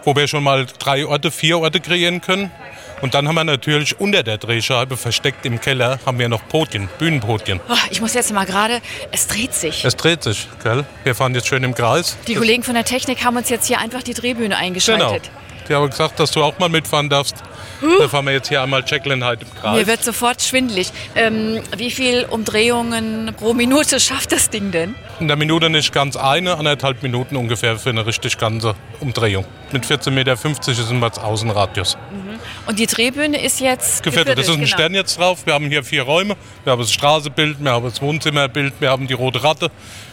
wo 0.05 0.14
wir 0.14 0.29
schon 0.29 0.45
mal 0.45 0.66
drei 0.79 1.07
Orte, 1.07 1.31
vier 1.33 1.59
Orte 1.59 1.81
kreieren 1.81 2.20
können. 2.20 2.53
Und 3.01 3.14
dann 3.14 3.28
haben 3.28 3.36
wir 3.36 3.44
natürlich 3.44 4.01
unter 4.01 4.22
der 4.22 4.38
Drehscheibe, 4.38 4.96
versteckt 4.96 5.46
im 5.46 5.61
Keller, 5.61 5.99
haben 6.05 6.18
wir 6.18 6.28
noch 6.28 6.46
Podien, 6.49 6.88
Bühnenpodien. 6.99 7.61
Oh, 7.68 7.74
ich 7.90 8.01
muss 8.01 8.14
jetzt 8.14 8.32
mal 8.32 8.44
gerade, 8.46 8.80
es 9.12 9.26
dreht 9.26 9.55
sich. 9.55 9.84
Es 9.84 9.96
dreht 9.96 10.22
sich, 10.22 10.49
gell? 10.62 10.84
Wir 11.05 11.14
fahren 11.14 11.34
jetzt 11.34 11.49
schön 11.49 11.62
im 11.62 11.74
Kreis. 11.74 12.16
Die 12.26 12.34
Kollegen 12.34 12.62
von 12.62 12.74
der 12.74 12.84
Technik 12.84 13.24
haben 13.24 13.36
uns 13.36 13.49
jetzt 13.49 13.66
hier 13.66 13.78
einfach 13.78 14.03
die 14.03 14.14
Drehbühne 14.14 14.49
Genau. 14.49 14.59
eingeschaltet. 14.61 15.30
Die 15.68 15.74
haben 15.74 15.90
gesagt, 15.90 16.18
dass 16.18 16.30
du 16.30 16.42
auch 16.42 16.59
mal 16.59 16.68
mitfahren 16.70 17.09
darfst. 17.11 17.36
Da 18.01 18.09
fahren 18.09 18.24
wir 18.24 18.32
jetzt 18.32 18.49
hier 18.49 18.62
einmal 18.62 18.80
and 18.80 19.24
Hyde 19.24 19.42
im 19.44 19.55
Kreis. 19.61 19.76
Mir 19.76 19.86
wird 19.86 20.03
sofort 20.03 20.42
schwindelig. 20.42 20.90
Ähm, 21.14 21.61
wie 21.76 21.90
viel 21.90 22.24
Umdrehungen 22.28 23.34
pro 23.36 23.53
Minute 23.55 24.01
schafft 24.01 24.32
das 24.32 24.51
Ding 24.51 24.72
denn? 24.72 24.94
In 25.20 25.28
der 25.28 25.36
Minute 25.36 25.70
nicht 25.70 25.92
ganz 25.92 26.16
eine, 26.16 26.57
anderthalb 26.57 27.03
Minuten 27.03 27.36
ungefähr 27.36 27.78
für 27.78 27.90
eine 27.90 28.07
richtig 28.07 28.38
ganze 28.38 28.74
Umdrehung. 29.01 29.44
Mit 29.70 29.84
14,50 29.84 30.11
Meter 30.11 30.36
sind 30.36 30.99
wir 31.01 31.07
als 31.07 31.18
Außenradius. 31.18 31.96
Und 32.69 32.79
die 32.79 32.87
Drehbühne 32.87 33.43
ist 33.43 33.61
jetzt 33.61 34.03
Geviertelt. 34.03 34.37
Das 34.37 34.47
ist 34.47 34.53
ein 34.53 34.61
genau. 34.61 34.66
Stern 34.66 34.95
jetzt 34.95 35.19
drauf. 35.19 35.47
Wir 35.47 35.55
haben 35.55 35.69
hier 35.69 35.83
vier 35.83 36.03
Räume. 36.03 36.37
Wir 36.64 36.73
haben 36.73 36.81
das 36.81 36.93
Straßebild, 36.93 37.57
wir 37.64 37.71
haben 37.71 37.85
das 37.87 38.03
Wohnzimmerbild, 38.03 38.75
wir 38.79 38.91
haben 38.91 39.07
die 39.07 39.14
rote 39.14 39.43
Ratte. 39.43 39.71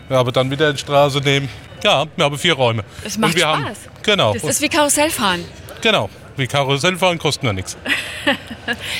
Wir 0.07 0.15
haben 0.15 0.31
dann 0.31 0.49
wieder 0.49 0.71
die 0.71 0.79
Straße 0.79 1.19
neben. 1.19 1.49
Ja, 1.83 2.05
wir 2.15 2.23
haben 2.23 2.37
vier 2.37 2.53
Räume. 2.53 2.85
Es 3.03 3.17
macht 3.17 3.37
Spaß. 3.37 3.45
Haben, 3.45 3.75
genau. 4.03 4.33
Das 4.33 4.43
ist 4.45 4.61
wie 4.61 4.69
Karussellfahren. 4.69 5.43
genau. 5.81 6.09
Wie 6.37 6.47
Karussellfahren 6.47 7.17
kosten 7.19 7.45
ja 7.45 7.53
nichts. 7.53 7.77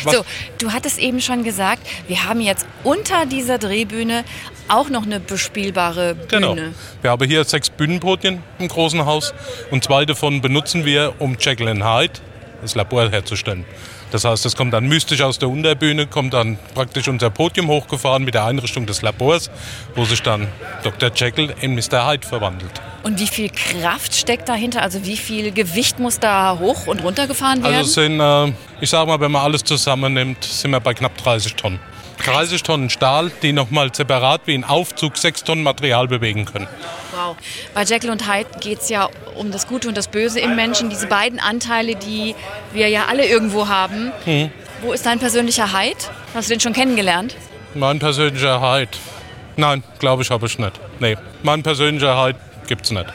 So, 0.04 0.24
du 0.60 0.72
hattest 0.72 1.00
eben 1.00 1.20
schon 1.20 1.44
gesagt, 1.44 1.82
wir 2.08 2.26
haben 2.26 2.40
jetzt 2.40 2.68
unter 2.84 3.26
dieser 3.26 3.58
Drehbühne 3.58 4.24
auch 4.68 4.90
noch 4.90 5.04
eine 5.04 5.20
bespielbare 5.20 6.14
Bühne. 6.14 6.28
Genau. 6.28 6.56
Wir 7.02 7.10
haben 7.10 7.28
hier 7.28 7.44
sechs 7.44 7.72
Bühnenpodien 7.72 8.44
im 8.60 8.68
großen 8.68 9.06
Haus 9.06 9.34
und 9.72 9.84
zwei 9.84 10.06
davon 10.06 10.42
benutzen 10.42 10.86
wir, 10.86 11.16
um 11.18 11.38
Jekyll 11.40 11.70
and 11.70 11.84
Hyde, 11.84 12.20
das 12.66 12.76
Labor 12.76 13.10
herzustellen. 13.10 13.66
Das 14.12 14.24
heißt, 14.24 14.46
es 14.46 14.56
kommt 14.56 14.74
dann 14.74 14.88
mystisch 14.88 15.22
aus 15.22 15.40
der 15.40 15.50
Unterbühne, 15.50 16.08
kommt 16.08 16.34
dann 16.34 16.58
praktisch 16.74 17.08
unser 17.08 17.30
Podium 17.30 17.68
hochgefahren 17.68 18.24
mit 18.24 18.34
der 18.34 18.46
Einrichtung 18.46 18.86
des 18.86 19.02
Labors, 19.02 19.50
wo 19.96 20.06
sich 20.06 20.22
dann 20.22 20.48
Dr. 20.84 21.12
Jekyll 21.14 21.54
in 21.62 21.76
Mr. 21.76 22.08
Hyde 22.08 22.28
verwandelt. 22.28 22.72
Und 23.04 23.20
wie 23.20 23.28
viel 23.28 23.50
Kraft 23.50 24.16
steckt 24.16 24.50
dahinter? 24.50 24.82
Also 24.82 25.06
wie 25.06 25.18
viel 25.18 25.52
Gewicht 25.52 26.00
muss 26.00 26.20
da 26.20 26.58
hoch 26.60 26.88
und 26.88 27.04
runter 27.04 27.28
gefahren 27.28 27.62
werden? 27.64 27.76
Also 27.76 28.02
sind, 28.02 28.20
äh, 28.20 28.54
ich 28.82 28.90
sage 28.90 29.08
mal, 29.08 29.20
wenn 29.20 29.32
man 29.32 29.44
alles 29.44 29.64
zusammennimmt, 29.64 30.44
sind 30.44 30.72
wir 30.72 30.80
bei 30.80 30.94
knapp 30.94 31.18
30 31.18 31.56
Tonnen. 31.56 31.80
30 32.18 32.64
Tonnen 32.64 32.90
Stahl, 32.90 33.32
die 33.42 33.54
nochmal 33.54 33.94
separat 33.94 34.42
wie 34.46 34.54
ein 34.54 34.64
Aufzug 34.64 35.18
6 35.18 35.44
Tonnen 35.44 35.64
Material 35.64 36.08
bewegen 36.08 36.46
können. 36.46 36.68
wow. 37.12 37.36
Bei 37.74 37.84
Jekyll 37.84 38.10
und 38.10 38.28
Hyde 38.32 38.50
geht 38.60 38.80
es 38.80 38.90
ja 38.90 39.10
um 39.36 39.52
das 39.52 39.68
Gute 39.68 39.88
und 39.88 39.98
das 39.98 40.08
Böse 40.08 40.40
im 40.40 40.56
Menschen. 40.56 40.90
Diese 40.90 41.08
beiden 41.08 41.40
Anteile, 41.40 41.96
die 41.96 42.36
wir 42.74 42.88
ja 42.90 43.06
alle 43.06 43.26
irgendwo 43.26 43.68
haben. 43.68 44.12
Hm. 44.26 44.52
Wo 44.82 44.94
ist 44.94 45.06
dein 45.06 45.20
persönlicher 45.20 45.72
Hyde? 45.78 45.98
Hast 46.34 46.50
du 46.50 46.54
den 46.54 46.60
schon 46.60 46.74
kennengelernt? 46.74 47.36
Mein 47.74 48.00
persönlicher 48.00 48.62
Hyde. 48.62 48.92
Nein, 49.58 49.84
glaube 50.00 50.24
ich, 50.24 50.32
habe 50.32 50.46
ich 50.46 50.60
nicht. 50.60 50.74
Nee, 51.00 51.18
mein 51.44 51.64
persönlicher 51.64 52.22
Hyde 52.22 52.40
gibt's 52.68 52.92
nicht. 52.92 53.06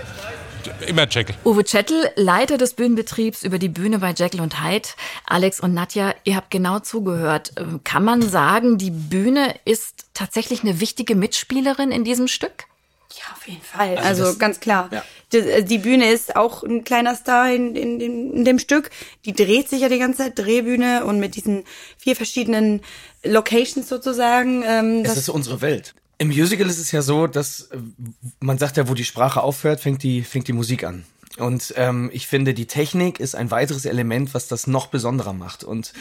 Immer 0.87 1.07
Jekyll. 1.09 1.35
Uwe 1.45 1.65
Czettel, 1.65 2.11
Leiter 2.17 2.59
des 2.59 2.75
Bühnenbetriebs 2.75 3.43
über 3.43 3.59
die 3.59 3.69
Bühne 3.69 3.99
bei 3.99 4.13
Jekyll 4.13 4.41
und 4.41 4.63
Hyde. 4.63 4.89
Alex 5.27 5.61
und 5.61 5.75
Nadja, 5.75 6.15
ihr 6.25 6.37
habt 6.37 6.51
genau 6.51 6.79
zugehört. 6.81 7.53
Ähm, 7.59 7.81
Kann 7.85 8.05
man 8.05 8.23
sagen, 8.23 8.79
die 8.79 8.91
Bühne 8.91 9.55
ist 9.65 10.07
tatsächlich 10.15 10.63
eine 10.63 10.81
wichtige 10.81 11.15
Mitspielerin 11.15 11.91
in 11.93 12.05
diesem 12.05 12.29
Stück? 12.29 12.65
Ja, 13.13 13.25
auf 13.37 13.49
jeden 13.49 13.63
Fall. 13.63 13.97
Also, 13.99 14.37
ganz 14.39 14.61
klar. 14.61 14.89
Die, 15.33 15.39
äh, 15.39 15.65
die 15.65 15.79
Bühne 15.79 16.11
ist 16.13 16.37
auch 16.37 16.63
ein 16.63 16.85
kleiner 16.85 17.17
Star 17.17 17.53
in, 17.53 17.75
in, 17.75 17.99
dem- 17.99 18.33
in 18.35 18.45
dem 18.45 18.59
Stück. 18.61 18.91
Die 19.25 19.33
dreht 19.33 19.69
sich 19.69 19.81
ja 19.81 19.89
die 19.89 19.99
ganze 19.99 20.19
Zeit, 20.25 20.39
Drehbühne 20.39 21.05
und 21.05 21.19
mit 21.19 21.35
diesen 21.35 21.65
vier 21.99 22.15
verschiedenen 22.15 22.83
Locations 23.25 23.89
sozusagen. 23.89 24.63
Ähm, 24.65 25.01
Es 25.03 25.09
das, 25.09 25.17
ist 25.19 25.29
unsere 25.29 25.61
Welt. 25.61 25.95
Im 26.21 26.29
Musical 26.29 26.69
ist 26.69 26.79
es 26.79 26.93
ja 26.93 27.01
so, 27.01 27.27
dass 27.27 27.63
äh, 27.73 27.79
man 28.41 28.59
sagt 28.59 28.77
ja, 28.77 28.89
wo 28.89 28.95
die 28.95 29.07
Sprache 29.07 29.43
aufhört, 29.43 29.81
fängt 29.81 30.03
die, 30.03 30.23
fängt 30.23 30.49
die 30.49 30.53
Musik 30.53 30.85
an. 30.85 31.05
Und 31.39 31.73
ähm, 31.77 32.11
ich 32.13 32.27
finde, 32.27 32.53
die 32.53 32.67
Technik 32.67 33.21
ist 33.21 33.35
ein 33.35 33.51
weiteres 33.51 33.87
Element, 33.87 34.35
was 34.35 34.47
das 34.47 34.67
noch 34.67 34.89
besonderer 34.89 35.33
macht. 35.33 35.65
Und 35.65 35.95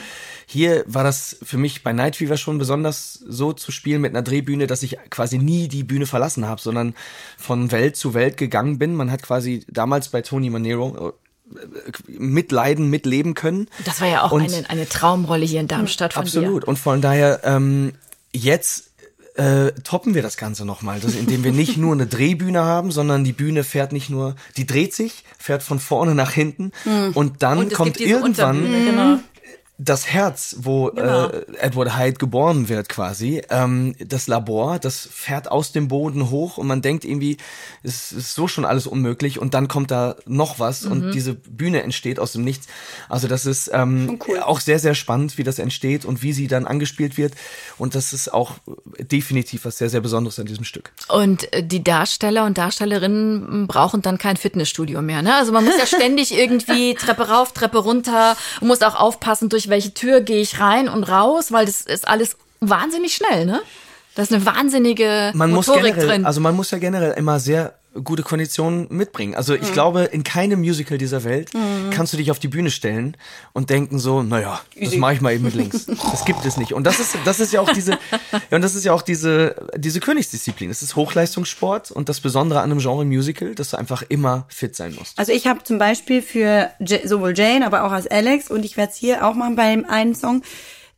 hier 0.45 0.83
war 0.87 1.05
das 1.05 1.37
für 1.41 1.57
mich 1.57 1.83
bei 1.83 1.93
Night 1.93 2.17
Fever 2.17 2.35
schon 2.35 2.57
besonders 2.57 3.13
so 3.13 3.53
zu 3.53 3.71
spielen 3.71 4.01
mit 4.01 4.11
einer 4.11 4.23
Drehbühne, 4.23 4.67
dass 4.67 4.83
ich 4.83 4.97
quasi 5.09 5.37
nie 5.37 5.69
die 5.69 5.83
Bühne 5.85 6.05
verlassen 6.05 6.45
habe, 6.47 6.59
sondern 6.59 6.95
von 7.37 7.71
Welt 7.71 7.95
zu 7.95 8.13
Welt 8.13 8.35
gegangen 8.35 8.77
bin. 8.77 8.95
Man 8.95 9.11
hat 9.11 9.21
quasi 9.23 9.63
damals 9.69 10.09
bei 10.09 10.21
Tony 10.21 10.49
Manero 10.49 11.13
äh, 11.47 12.11
mitleiden, 12.11 12.89
mitleben 12.89 13.35
können. 13.35 13.69
Das 13.85 14.01
war 14.01 14.09
ja 14.09 14.23
auch 14.23 14.33
Und- 14.33 14.53
eine, 14.53 14.69
eine 14.69 14.89
Traumrolle 14.89 15.45
hier 15.45 15.61
in 15.61 15.69
Darmstadt 15.69 16.11
von 16.13 16.23
Absolut. 16.23 16.65
Und 16.65 16.77
von 16.77 17.01
daher, 17.01 17.41
ähm, 17.45 17.93
jetzt 18.33 18.88
äh, 19.39 19.71
toppen 19.83 20.13
wir 20.15 20.21
das 20.21 20.37
Ganze 20.37 20.65
nochmal, 20.65 20.99
das- 20.99 21.15
indem 21.15 21.43
wir 21.43 21.51
nicht 21.51 21.77
nur 21.77 21.93
eine 21.93 22.05
Drehbühne 22.07 22.61
haben, 22.63 22.91
sondern 22.91 23.23
die 23.23 23.31
Bühne 23.33 23.63
fährt 23.63 23.91
nicht 23.93 24.09
nur, 24.09 24.35
die 24.57 24.65
dreht 24.65 24.93
sich, 24.93 25.23
fährt 25.37 25.63
von 25.63 25.79
vorne 25.79 26.13
nach 26.13 26.31
hinten 26.31 26.71
und 27.13 27.41
dann. 27.41 27.57
Und 27.59 27.73
kommt 27.73 27.97
irgendwann 28.01 28.61
genau. 28.85 29.19
Das 29.81 30.05
Herz, 30.07 30.57
wo 30.59 30.91
Genau. 30.91 31.27
äh, 31.27 31.45
Edward 31.61 31.97
Hyde 31.97 32.17
geboren 32.17 32.67
wird 32.67 32.89
quasi, 32.89 33.41
ähm, 33.49 33.95
das 33.99 34.27
Labor, 34.27 34.77
das 34.77 35.07
fährt 35.11 35.49
aus 35.49 35.71
dem 35.71 35.87
Boden 35.87 36.29
hoch 36.29 36.57
und 36.57 36.67
man 36.67 36.81
denkt 36.81 37.05
irgendwie, 37.05 37.37
es 37.81 38.11
ist 38.11 38.35
so 38.35 38.49
schon 38.49 38.65
alles 38.65 38.87
unmöglich 38.87 39.39
und 39.39 39.53
dann 39.53 39.69
kommt 39.69 39.89
da 39.89 40.15
noch 40.25 40.59
was 40.59 40.83
Mhm. 40.83 40.91
und 40.91 41.11
diese 41.11 41.33
Bühne 41.33 41.81
entsteht 41.81 42.19
aus 42.19 42.33
dem 42.33 42.43
Nichts. 42.43 42.67
Also 43.07 43.29
das 43.29 43.45
ist 43.45 43.71
ähm, 43.73 44.19
auch 44.43 44.59
sehr, 44.59 44.79
sehr 44.79 44.95
spannend, 44.95 45.37
wie 45.37 45.43
das 45.43 45.59
entsteht 45.59 46.03
und 46.03 46.21
wie 46.23 46.33
sie 46.33 46.47
dann 46.47 46.67
angespielt 46.67 47.17
wird 47.17 47.33
und 47.77 47.95
das 47.95 48.11
ist 48.11 48.33
auch 48.33 48.55
definitiv 48.99 49.63
was 49.63 49.77
sehr, 49.77 49.89
sehr 49.89 50.01
Besonderes 50.01 50.39
an 50.39 50.45
diesem 50.45 50.65
Stück. 50.65 50.91
Und 51.07 51.51
äh, 51.53 51.63
die 51.63 51.83
Darsteller 51.83 52.43
und 52.45 52.57
Darstellerinnen 52.57 53.67
brauchen 53.67 54.01
dann 54.01 54.17
kein 54.17 54.35
Fitnessstudio 54.35 55.01
mehr. 55.01 55.21
Ne? 55.21 55.35
Also 55.35 55.51
man 55.53 55.63
muss 55.63 55.77
ja 55.77 55.85
ständig 55.97 56.33
irgendwie 56.37 56.95
Treppe 56.95 57.29
rauf, 57.29 57.53
Treppe 57.53 57.77
runter 57.77 58.35
und 58.59 58.67
muss 58.67 58.81
auch 58.81 58.95
aufpassen, 58.95 59.47
durch 59.47 59.68
welche 59.69 59.93
Tür 59.93 60.21
gehe 60.21 60.41
ich 60.41 60.59
rein 60.59 60.89
und 60.89 61.03
raus, 61.03 61.51
weil 61.51 61.65
das 61.65 61.81
ist 61.81 62.07
alles 62.07 62.37
wahnsinnig 62.59 63.13
schnell. 63.15 63.45
Ne? 63.45 63.61
Da 64.15 64.23
ist 64.23 64.33
eine 64.33 64.45
wahnsinnige 64.45 65.31
man 65.33 65.51
muss 65.51 65.67
Motorik 65.67 65.95
generell, 65.95 66.07
drin. 66.07 66.25
also 66.25 66.41
man 66.41 66.55
muss 66.55 66.71
ja 66.71 66.77
generell 66.77 67.13
immer 67.13 67.39
sehr 67.39 67.78
gute 68.03 68.21
Konditionen 68.23 68.87
mitbringen. 68.89 69.33
Also 69.35 69.53
Mhm. 69.53 69.59
ich 69.63 69.73
glaube, 69.73 70.03
in 70.03 70.23
keinem 70.23 70.59
Musical 70.59 70.97
dieser 70.97 71.23
Welt 71.23 71.49
kannst 71.91 72.13
du 72.13 72.17
dich 72.17 72.29
auf 72.31 72.37
die 72.39 72.47
Bühne 72.47 72.69
stellen 72.71 73.17
und 73.53 73.69
denken 73.71 73.97
so, 73.99 74.21
naja, 74.21 74.61
das 74.79 74.95
mache 74.95 75.13
ich 75.13 75.21
mal 75.21 75.33
eben 75.33 75.43
mit 75.43 75.55
links. 75.55 75.85
Das 75.87 76.23
gibt 76.23 76.45
es 76.45 76.57
nicht. 76.57 76.73
Und 76.73 76.83
das 76.85 76.99
ist, 76.99 77.15
das 77.25 77.39
ist 77.39 77.51
ja 77.51 77.61
auch 77.61 77.71
diese, 77.73 77.91
ja, 78.51 78.55
und 78.55 78.61
das 78.61 78.75
ist 78.75 78.85
ja 78.85 78.93
auch 78.93 79.01
diese, 79.01 79.55
diese 79.75 79.99
Königsdisziplin. 79.99 80.69
Es 80.69 80.81
ist 80.83 80.95
Hochleistungssport 80.95 81.89
und 81.91 82.09
das 82.09 82.19
Besondere 82.19 82.61
an 82.61 82.71
einem 82.71 82.79
Genre 82.79 83.05
Musical, 83.05 83.55
dass 83.55 83.71
du 83.71 83.77
einfach 83.77 84.03
immer 84.07 84.45
fit 84.49 84.75
sein 84.75 84.93
musst. 84.97 85.17
also 85.17 85.31
ich 85.31 85.47
habe 85.47 85.63
zum 85.63 85.79
Beispiel 85.79 86.21
für 86.21 86.69
J 86.79 87.01
sowohl 87.07 87.33
Jane, 87.37 87.65
aber 87.65 87.83
auch 87.85 87.91
als 87.91 88.05
Alex 88.07 88.49
und 88.51 88.63
ich 88.65 88.77
werde 88.77 88.91
es 88.91 88.97
hier 88.97 89.25
auch 89.27 89.33
machen 89.33 89.55
beim 89.55 89.85
einen 89.85 90.13
Song, 90.15 90.43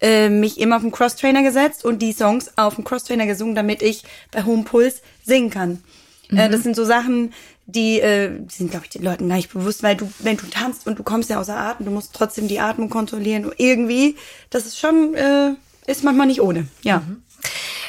äh, 0.01 0.29
mich 0.29 0.59
immer 0.59 0.75
auf 0.77 0.81
den 0.81 0.91
Crosstrainer 0.91 1.43
gesetzt 1.43 1.85
und 1.85 1.99
die 2.01 2.11
Songs 2.11 2.51
auf 2.57 2.75
dem 2.75 2.83
Crosstrainer 2.83 3.27
gesungen, 3.27 3.55
damit 3.55 3.81
ich 3.81 4.03
bei 4.31 4.43
hohem 4.43 4.65
Puls 4.65 5.01
singen 5.23 5.49
kann. 5.51 5.83
Äh, 6.31 6.49
das 6.49 6.63
sind 6.63 6.75
so 6.75 6.85
Sachen, 6.85 7.33
die, 7.65 7.99
äh, 7.99 8.31
die 8.37 8.53
sind, 8.53 8.71
glaube 8.71 8.85
ich, 8.85 8.91
den 8.91 9.03
Leuten 9.03 9.27
gar 9.27 9.35
nicht 9.35 9.51
bewusst, 9.51 9.83
weil 9.83 9.95
du, 9.95 10.11
wenn 10.19 10.37
du 10.37 10.45
tanzt 10.49 10.87
und 10.87 10.99
du 10.99 11.03
kommst 11.03 11.29
ja 11.29 11.39
außer 11.39 11.55
Atem, 11.55 11.85
du 11.85 11.91
musst 11.91 12.13
trotzdem 12.13 12.47
die 12.47 12.59
Atmung 12.59 12.89
kontrollieren 12.89 13.45
und 13.45 13.53
irgendwie, 13.57 14.15
das 14.49 14.65
ist 14.65 14.79
schon, 14.79 15.13
äh, 15.15 15.53
ist 15.87 16.03
manchmal 16.03 16.27
nicht 16.27 16.41
ohne. 16.41 16.67
Ja. 16.81 17.03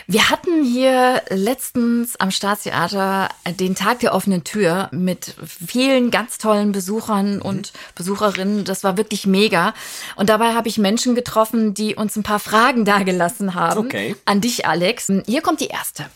Wir 0.09 0.31
hatten 0.31 0.65
hier 0.65 1.23
letztens 1.29 2.19
am 2.19 2.31
Staatstheater 2.31 3.29
den 3.61 3.75
Tag 3.75 4.01
der 4.01 4.15
offenen 4.15 4.43
Tür 4.43 4.89
mit 4.91 5.37
vielen 5.47 6.11
ganz 6.11 6.39
tollen 6.39 6.73
Besuchern 6.73 7.41
und 7.41 7.73
Besucherinnen. 7.95 8.65
Das 8.65 8.83
war 8.83 8.97
wirklich 8.97 9.27
mega. 9.27 9.75
Und 10.17 10.29
dabei 10.29 10.55
habe 10.55 10.69
ich 10.69 10.79
Menschen 10.79 11.15
getroffen, 11.15 11.75
die 11.75 11.95
uns 11.95 12.17
ein 12.17 12.25
paar 12.25 12.41
Fragen 12.41 12.85
dargelassen 12.85 13.55
haben. 13.55 13.79
Okay. 13.79 14.17
An 14.25 14.41
dich, 14.41 14.67
Alex. 14.67 15.11
Hier 15.27 15.41
kommt 15.41 15.61
die 15.61 15.69
erste. 15.69 16.07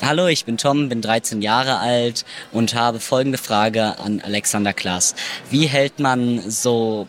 Hallo, 0.00 0.28
ich 0.28 0.44
bin 0.44 0.56
Tom, 0.58 0.88
bin 0.88 1.02
13 1.02 1.42
Jahre 1.42 1.78
alt 1.78 2.24
und 2.52 2.74
habe 2.74 3.00
folgende 3.00 3.36
Frage 3.36 3.98
an 3.98 4.20
Alexander 4.20 4.72
Klaas. 4.72 5.16
Wie 5.50 5.66
hält 5.66 5.98
man 5.98 6.48
so 6.48 7.08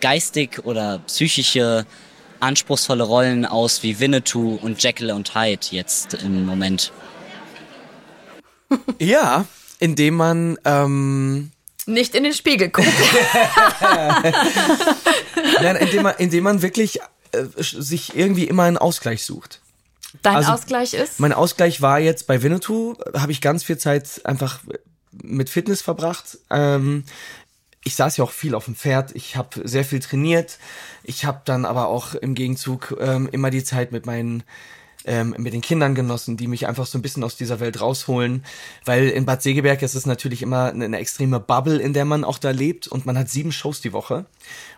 geistig 0.00 0.64
oder 0.64 1.00
psychische 1.06 1.84
anspruchsvolle 2.40 3.04
Rollen 3.04 3.44
aus 3.44 3.82
wie 3.82 4.00
Winnetou 4.00 4.58
und 4.62 4.82
Jekyll 4.82 5.10
und 5.10 5.34
Hyde 5.34 5.66
jetzt 5.70 6.14
im 6.14 6.46
Moment? 6.46 6.92
Ja, 8.98 9.46
indem 9.78 10.16
man 10.16 10.58
ähm, 10.66 11.52
Nicht 11.86 12.14
in 12.14 12.24
den 12.24 12.34
Spiegel 12.34 12.68
gucken. 12.68 12.92
nein, 15.62 15.76
indem 15.76 16.02
man, 16.02 16.14
indem 16.18 16.44
man 16.44 16.60
wirklich 16.60 17.00
äh, 17.32 17.44
sich 17.56 18.14
irgendwie 18.14 18.44
immer 18.44 18.64
einen 18.64 18.76
Ausgleich 18.76 19.24
sucht. 19.24 19.62
Dein 20.22 20.36
Also, 20.36 20.52
Ausgleich 20.52 20.94
ist? 20.94 21.20
Mein 21.20 21.32
Ausgleich 21.32 21.82
war 21.82 21.98
jetzt 21.98 22.26
bei 22.26 22.42
Winnetou, 22.42 22.94
habe 23.14 23.32
ich 23.32 23.40
ganz 23.40 23.64
viel 23.64 23.78
Zeit 23.78 24.22
einfach 24.24 24.60
mit 25.12 25.50
Fitness 25.50 25.82
verbracht. 25.82 26.38
Ähm, 26.50 27.04
ich 27.84 27.94
saß 27.94 28.16
ja 28.16 28.24
auch 28.24 28.32
viel 28.32 28.54
auf 28.54 28.66
dem 28.66 28.74
Pferd, 28.74 29.14
ich 29.14 29.36
habe 29.36 29.66
sehr 29.66 29.84
viel 29.84 30.00
trainiert. 30.00 30.58
Ich 31.04 31.24
habe 31.24 31.42
dann 31.44 31.64
aber 31.64 31.88
auch 31.88 32.14
im 32.14 32.34
Gegenzug 32.34 32.96
ähm, 33.00 33.28
immer 33.32 33.50
die 33.50 33.64
Zeit 33.64 33.92
mit 33.92 34.06
meinen 34.06 34.42
ähm, 35.04 35.34
mit 35.38 35.54
den 35.54 35.62
Kindern 35.62 35.94
genossen, 35.94 36.36
die 36.36 36.48
mich 36.48 36.66
einfach 36.66 36.86
so 36.86 36.98
ein 36.98 37.02
bisschen 37.02 37.24
aus 37.24 37.36
dieser 37.36 37.60
Welt 37.60 37.80
rausholen, 37.80 38.44
weil 38.84 39.08
in 39.08 39.24
Bad 39.24 39.42
Segeberg 39.42 39.80
ist 39.82 39.94
es 39.94 40.06
natürlich 40.06 40.42
immer 40.42 40.66
eine, 40.66 40.98
extreme 40.98 41.40
Bubble, 41.40 41.78
in 41.78 41.92
der 41.92 42.04
man 42.04 42.24
auch 42.24 42.38
da 42.38 42.50
lebt 42.50 42.88
und 42.88 43.06
man 43.06 43.16
hat 43.16 43.30
sieben 43.30 43.52
Shows 43.52 43.80
die 43.80 43.92
Woche 43.92 44.26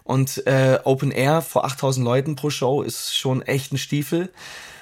und 0.04 0.46
äh, 0.46 0.78
Open 0.84 1.10
Air 1.10 1.42
vor 1.42 1.64
8000 1.64 2.04
Leuten 2.04 2.36
pro 2.36 2.50
Show 2.50 2.82
ist 2.82 3.16
schon 3.16 3.42
echt 3.42 3.72
ein 3.72 3.78
Stiefel. 3.78 4.30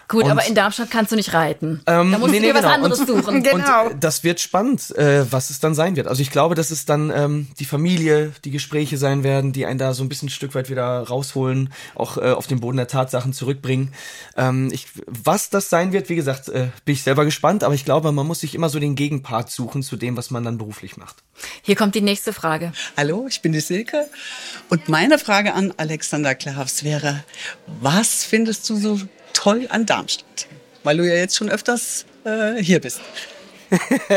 Gut, 0.09 0.24
und- 0.24 0.30
aber 0.30 0.46
in 0.46 0.54
Darmstadt 0.54 0.90
kannst 0.90 1.12
du 1.12 1.16
nicht 1.16 1.34
reiten. 1.34 1.82
Ähm, 1.86 2.12
da 2.12 2.18
musst 2.18 2.32
nee, 2.32 2.38
du 2.38 2.46
nee, 2.46 2.48
dir 2.48 2.54
was 2.54 2.62
genau. 2.62 2.74
anderes 2.74 3.00
und, 3.00 3.06
suchen. 3.06 3.42
Genau. 3.42 3.84
Und 3.86 3.92
äh, 3.92 3.96
das 4.00 4.24
wird 4.24 4.40
spannend, 4.40 4.96
äh, 4.96 5.30
was 5.30 5.50
es 5.50 5.61
dann 5.61 5.74
sein 5.74 5.96
wird. 5.96 6.09
Also 6.09 6.22
ich 6.22 6.30
glaube, 6.30 6.54
dass 6.54 6.70
es 6.70 6.86
dann 6.86 7.12
ähm, 7.14 7.48
die 7.59 7.66
Familie, 7.66 8.32
die 8.44 8.50
Gespräche 8.50 8.96
sein 8.96 9.22
werden, 9.22 9.52
die 9.52 9.66
einen 9.66 9.78
da 9.78 9.92
so 9.92 10.02
ein 10.02 10.09
bisschen 10.09 10.28
ein 10.28 10.30
Stück 10.30 10.54
weit 10.54 10.70
wieder 10.70 11.02
rausholen, 11.02 11.72
auch 11.94 12.16
äh, 12.16 12.30
auf 12.30 12.46
den 12.46 12.61
Boden 12.61 12.78
der 12.78 12.88
Tatsachen 12.88 13.34
zurückbringen. 13.34 13.92
Ähm, 14.36 14.70
ich, 14.72 14.86
was 15.06 15.50
das 15.50 15.68
sein 15.68 15.92
wird, 15.92 16.09
wie 16.09 16.16
gesagt, 16.16 16.48
äh, 16.48 16.68
bin 16.86 16.94
ich 16.94 17.02
selber 17.02 17.26
gespannt, 17.26 17.62
aber 17.62 17.74
ich 17.74 17.84
glaube, 17.84 18.11
man 18.11 18.26
muss 18.26 18.40
sich 18.40 18.54
immer 18.54 18.70
so 18.70 18.78
den 18.78 18.94
Gegenpart 18.94 19.50
suchen 19.50 19.82
zu 19.82 19.96
dem, 19.96 20.16
was 20.16 20.30
man 20.30 20.42
dann 20.42 20.56
beruflich 20.56 20.96
macht. 20.96 21.16
Hier 21.61 21.76
kommt 21.76 21.94
die 21.94 22.00
nächste 22.00 22.32
Frage. 22.32 22.72
Hallo, 22.96 23.26
ich 23.28 23.42
bin 23.42 23.52
die 23.52 23.61
Silke. 23.61 24.09
Und 24.70 24.88
meine 24.88 25.18
Frage 25.18 25.52
an 25.52 25.74
Alexander 25.76 26.34
Klavs 26.34 26.82
wäre, 26.82 27.24
was 27.80 28.24
findest 28.24 28.68
du 28.70 28.76
so 28.76 29.00
toll 29.39 29.66
an 29.70 29.86
Darmstadt? 29.86 30.49
Weil 30.82 30.97
du 30.97 31.09
ja 31.09 31.14
jetzt 31.14 31.36
schon 31.36 31.49
öfters 31.49 32.07
äh, 32.24 32.62
hier 32.62 32.80
bist. 32.80 33.01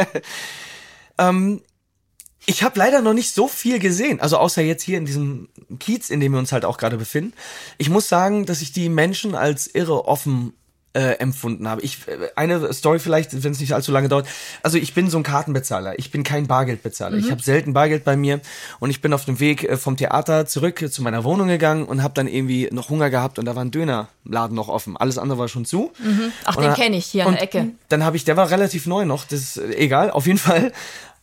Ich 2.48 2.64
habe 2.64 2.80
leider 2.80 3.02
noch 3.02 3.14
nicht 3.14 3.34
so 3.34 3.48
viel 3.48 3.78
gesehen, 3.78 4.20
also 4.20 4.38
außer 4.38 4.64
jetzt 4.64 4.82
hier 4.82 4.98
in 4.98 5.06
diesem 5.06 5.50
Kiez, 5.80 6.10
in 6.10 6.20
dem 6.20 6.32
wir 6.32 6.40
uns 6.40 6.52
halt 6.52 6.66
auch 6.66 6.80
gerade 6.80 6.98
befinden. 6.98 7.34
Ich 7.78 7.90
muss 7.90 8.10
sagen, 8.10 8.48
dass 8.48 8.64
ich 8.64 8.72
die 8.72 8.90
Menschen 8.90 9.36
als 9.36 9.68
irre 9.68 10.06
offen 10.06 10.54
äh, 10.94 11.14
empfunden 11.20 11.68
habe. 11.68 11.82
Ich 11.82 12.08
äh, 12.08 12.30
eine 12.36 12.74
Story 12.74 13.00
vielleicht, 13.00 13.44
wenn 13.44 13.52
es 13.52 13.60
nicht 13.60 13.74
allzu 13.74 13.92
lange 13.92 14.10
dauert. 14.10 14.28
Also 14.62 14.78
ich 14.78 14.94
bin 14.94 15.10
so 15.10 15.18
ein 15.18 15.24
Kartenbezahler. 15.24 15.98
Ich 16.00 16.12
bin 16.12 16.24
kein 16.24 16.48
Bargeldbezahler. 16.48 17.18
Ich 17.18 17.32
habe 17.32 17.42
selten 17.42 17.74
Bargeld 17.74 18.04
bei 18.04 18.18
mir 18.18 18.42
und 18.80 18.90
ich 18.90 19.02
bin 19.02 19.14
auf 19.14 19.26
dem 19.26 19.40
Weg 19.40 19.64
äh, 19.64 19.78
vom 19.78 19.98
Theater 19.98 20.46
zurück 20.46 20.86
zu 20.92 21.02
meiner 21.02 21.24
Wohnung 21.24 21.48
gegangen 21.48 21.86
und 21.86 22.04
habe 22.04 22.14
dann 22.14 22.28
irgendwie 22.28 22.70
noch 22.72 22.90
Hunger 22.90 23.10
gehabt 23.10 23.40
und 23.40 23.46
da 23.46 23.56
war 23.56 23.64
ein 23.64 23.72
Dönerladen 23.72 24.56
noch 24.56 24.68
offen. 24.68 24.98
Alles 24.98 25.18
andere 25.18 25.40
war 25.40 25.48
schon 25.48 25.66
zu. 25.66 25.92
Ach, 26.46 26.58
Und 26.58 26.64
den 26.64 26.74
kenne 26.74 26.98
ich 26.98 27.06
hier 27.06 27.26
an 27.26 27.34
der 27.34 27.44
Ecke. 27.44 27.70
Dann 27.90 28.04
habe 28.04 28.18
ich, 28.18 28.26
der 28.26 28.38
war 28.38 28.50
relativ 28.50 28.86
neu 28.86 29.06
noch, 29.06 29.26
das 29.26 29.40
ist 29.40 29.58
äh, 29.58 29.76
egal, 29.76 30.12
auf 30.12 30.28
jeden 30.28 30.40
Fall. 30.40 30.72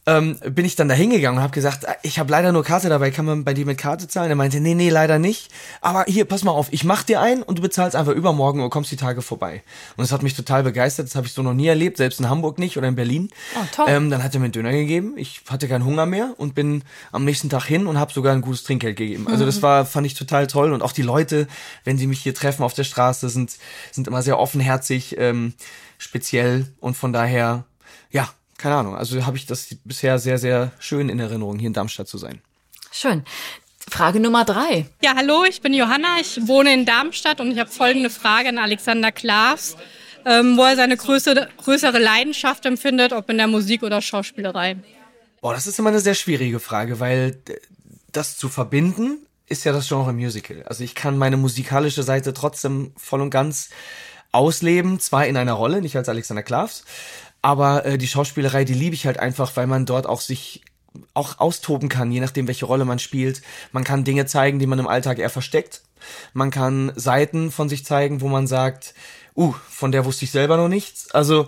Ähm, 0.09 0.39
bin 0.55 0.65
ich 0.65 0.75
dann 0.75 0.89
da 0.89 0.95
hingegangen 0.95 1.37
und 1.39 1.43
habe 1.43 1.53
gesagt, 1.53 1.85
äh, 1.85 1.95
ich 2.03 2.19
habe 2.19 2.31
leider 2.31 2.51
nur 2.51 2.65
Karte 2.65 2.89
dabei, 2.89 3.11
kann 3.11 3.27
man 3.27 3.45
bei 3.45 3.53
dir 3.53 3.67
mit 3.67 3.77
Karte 3.77 4.09
zahlen? 4.09 4.31
Er 4.31 4.37
meinte, 4.37 4.59
nee, 4.59 4.75
nee, 4.75 4.89
leider 4.89 5.19
nicht. 5.19 5.51
Aber 5.83 6.05
hier, 6.09 6.25
pass 6.25 6.45
mal 6.45 6.53
auf, 6.53 6.69
ich 6.71 6.83
mach 6.85 7.03
dir 7.03 7.21
ein 7.21 7.43
und 7.43 7.59
du 7.59 7.63
bezahlst 7.63 7.95
einfach 7.95 8.13
übermorgen 8.13 8.63
und 8.63 8.71
kommst 8.71 8.91
die 8.91 8.97
Tage 8.97 9.21
vorbei. 9.21 9.63
Und 9.97 10.03
das 10.03 10.11
hat 10.11 10.23
mich 10.23 10.35
total 10.35 10.63
begeistert, 10.63 11.07
das 11.07 11.15
habe 11.15 11.27
ich 11.27 11.35
so 11.35 11.43
noch 11.43 11.53
nie 11.53 11.67
erlebt, 11.67 11.99
selbst 11.99 12.21
in 12.21 12.29
Hamburg 12.31 12.59
nicht 12.59 12.79
oder 12.79 12.89
in 12.89 12.95
Berlin. 12.95 13.29
Oh, 13.55 13.65
toll. 13.71 13.85
Ähm, 13.89 14.09
dann 14.11 14.25
hat 14.25 14.33
er 14.35 14.41
mir 14.41 14.45
einen 14.47 14.53
Döner 14.53 14.73
gegeben, 14.73 15.15
ich 15.17 15.43
hatte 15.49 15.69
keinen 15.69 15.85
Hunger 15.85 16.07
mehr 16.07 16.33
und 16.39 16.55
bin 16.55 16.85
am 17.13 17.25
nächsten 17.27 17.51
Tag 17.51 17.65
hin 17.65 17.87
und 17.87 17.99
habe 17.99 18.11
sogar 18.13 18.33
ein 18.33 18.41
gutes 18.41 18.65
Trinkgeld 18.65 18.97
gegeben. 18.97 19.27
Also 19.29 19.45
Mhm. 19.45 19.49
das 19.49 19.63
war, 19.63 19.85
fand 19.85 20.07
ich 20.07 20.15
total 20.15 20.47
toll 20.47 20.73
und 20.73 20.81
auch 20.83 20.93
die 20.93 21.03
Leute, 21.03 21.49
wenn 21.85 21.99
sie 21.99 22.07
mich 22.07 22.21
hier 22.21 22.35
treffen 22.35 22.63
auf 22.63 22.73
der 22.73 22.85
Straße, 22.85 23.29
sind, 23.29 23.57
sind 23.93 24.07
immer 24.09 24.23
sehr 24.23 24.39
offenherzig, 24.39 25.17
ähm, 25.19 25.53
speziell 25.99 26.67
und 26.81 26.97
von 26.97 27.13
daher, 27.13 27.65
ja, 28.11 28.29
keine 28.59 28.75
Ahnung, 28.75 28.97
also 28.97 29.25
habe 29.25 29.37
ich 29.37 29.47
das 29.47 29.75
bisher 29.85 30.19
sehr, 30.19 30.37
sehr 30.39 30.73
schön 30.79 31.09
in 31.09 31.19
Erinnerung, 31.19 31.59
hier 31.59 31.69
in 31.69 31.73
Darmstadt 31.73 32.09
zu 32.09 32.19
sein. 32.19 32.43
Schön. 32.93 33.25
Frage 33.89 34.21
Nummer 34.21 34.45
drei. 34.45 34.87
Ja, 35.03 35.15
hallo, 35.17 35.45
ich 35.49 35.63
bin 35.63 35.73
Johanna, 35.73 36.19
ich 36.21 36.47
wohne 36.47 36.75
in 36.75 36.85
Darmstadt 36.85 37.41
und 37.41 37.51
ich 37.51 37.59
habe 37.59 37.71
folgende 37.71 38.11
Frage 38.11 38.51
an 38.51 38.59
Alexander 38.59 39.13
Klavs, 39.13 39.77
ähm, 40.27 40.59
wo 40.59 40.65
er 40.65 40.77
seine 40.77 40.97
größere, 40.97 41.49
größere 41.57 41.99
Leidenschaft 41.99 42.67
empfindet, 42.67 43.13
ob 43.13 43.31
in 43.31 43.39
der 43.39 43.47
Musik 43.47 43.83
oder 43.83 44.03
Schauspielerei. 44.03 44.77
Boah, 45.41 45.55
das 45.55 45.67
ist 45.67 45.79
immer 45.79 45.91
eine 45.91 46.01
sehr 46.01 46.15
schwierige 46.15 46.61
Frage, 46.61 47.01
weil 47.01 47.41
äh, 47.49 47.55
das 48.13 48.37
zu 48.37 48.49
verbinden 48.49 49.19
ist 49.47 49.65
ja 49.65 49.73
das 49.73 49.89
Genre 49.89 50.13
Musical. 50.13 50.63
Also 50.67 50.85
ich 50.85 50.95
kann 50.95 51.17
meine 51.17 51.37
musikalische 51.37 52.03
Seite 52.03 52.35
trotzdem 52.35 52.93
voll 52.97 53.23
und 53.23 53.31
ganz 53.31 53.71
ausleben, 54.33 55.01
zwar 55.01 55.27
in 55.27 55.37
einer 55.37 55.55
Rolle, 55.55 55.81
nicht 55.81 55.97
als 55.97 56.09
Alexander 56.09 56.43
Klavs, 56.43 56.85
aber 57.43 57.84
äh, 57.84 57.99
die 57.99 58.09
Schauspielerei, 58.09 58.64
die 58.64 58.74
liebe 58.74 58.95
ich 58.95 59.07
halt 59.07 59.18
einfach, 59.18 59.57
weil 59.57 59.66
man 59.66 59.86
dort 59.86 60.07
auch 60.07 60.20
sich 60.20 60.62
auch 61.14 61.39
austoben 61.39 61.89
kann, 61.89 62.11
je 62.11 62.20
nachdem, 62.20 62.49
welche 62.49 62.66
Rolle 62.66 62.84
man 62.84 62.99
spielt. 62.99 63.43
Man 63.72 63.84
kann 63.84 64.05
Dinge 64.05 64.26
zeigen, 64.26 64.59
die 64.59 64.66
man 64.66 64.78
im 64.78 64.89
Alltag 64.89 65.18
eher 65.18 65.30
versteckt. 65.30 65.82
Man 66.32 66.51
kann 66.51 66.93
Seiten 66.97 67.51
von 67.51 67.68
sich 67.68 67.84
zeigen, 67.84 68.20
wo 68.20 68.28
man 68.28 68.47
sagt, 68.47 68.95
uh, 69.36 69.55
von 69.68 69.93
der 69.93 70.05
wusste 70.05 70.24
ich 70.24 70.30
selber 70.30 70.57
noch 70.57 70.68
nichts. 70.68 71.11
Also 71.12 71.47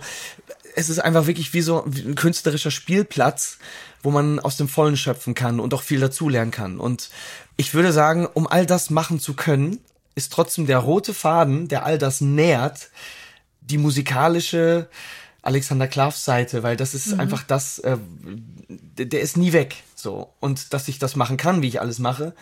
es 0.75 0.89
ist 0.89 0.99
einfach 0.99 1.27
wirklich 1.27 1.53
wie 1.53 1.61
so 1.61 1.83
ein 1.83 2.15
künstlerischer 2.15 2.71
Spielplatz, 2.71 3.57
wo 4.03 4.11
man 4.11 4.39
aus 4.39 4.57
dem 4.57 4.67
Vollen 4.67 4.97
schöpfen 4.97 5.33
kann 5.33 5.59
und 5.59 5.73
auch 5.73 5.83
viel 5.83 5.99
dazulernen 5.99 6.51
kann. 6.51 6.79
Und 6.79 7.09
ich 7.57 7.73
würde 7.73 7.91
sagen, 7.91 8.27
um 8.33 8.47
all 8.47 8.65
das 8.65 8.89
machen 8.89 9.19
zu 9.19 9.33
können, 9.33 9.79
ist 10.15 10.33
trotzdem 10.33 10.65
der 10.67 10.79
rote 10.79 11.13
Faden, 11.13 11.67
der 11.67 11.85
all 11.85 11.97
das 11.97 12.21
nährt, 12.21 12.89
die 13.61 13.77
musikalische 13.77 14.89
Alexander 15.43 15.87
Klavs 15.87 16.23
Seite, 16.23 16.61
weil 16.63 16.77
das 16.77 16.93
ist 16.93 17.19
einfach 17.19 17.43
das, 17.43 17.79
äh, 17.79 17.97
der, 18.69 19.07
der 19.07 19.21
ist 19.21 19.37
nie 19.37 19.53
weg. 19.53 19.83
So. 19.95 20.33
Und 20.39 20.73
dass 20.73 20.87
ich 20.87 20.99
das 20.99 21.15
machen 21.15 21.37
kann, 21.37 21.61
wie 21.61 21.67
ich 21.67 21.81
alles 21.81 21.99
mache, 21.99 22.33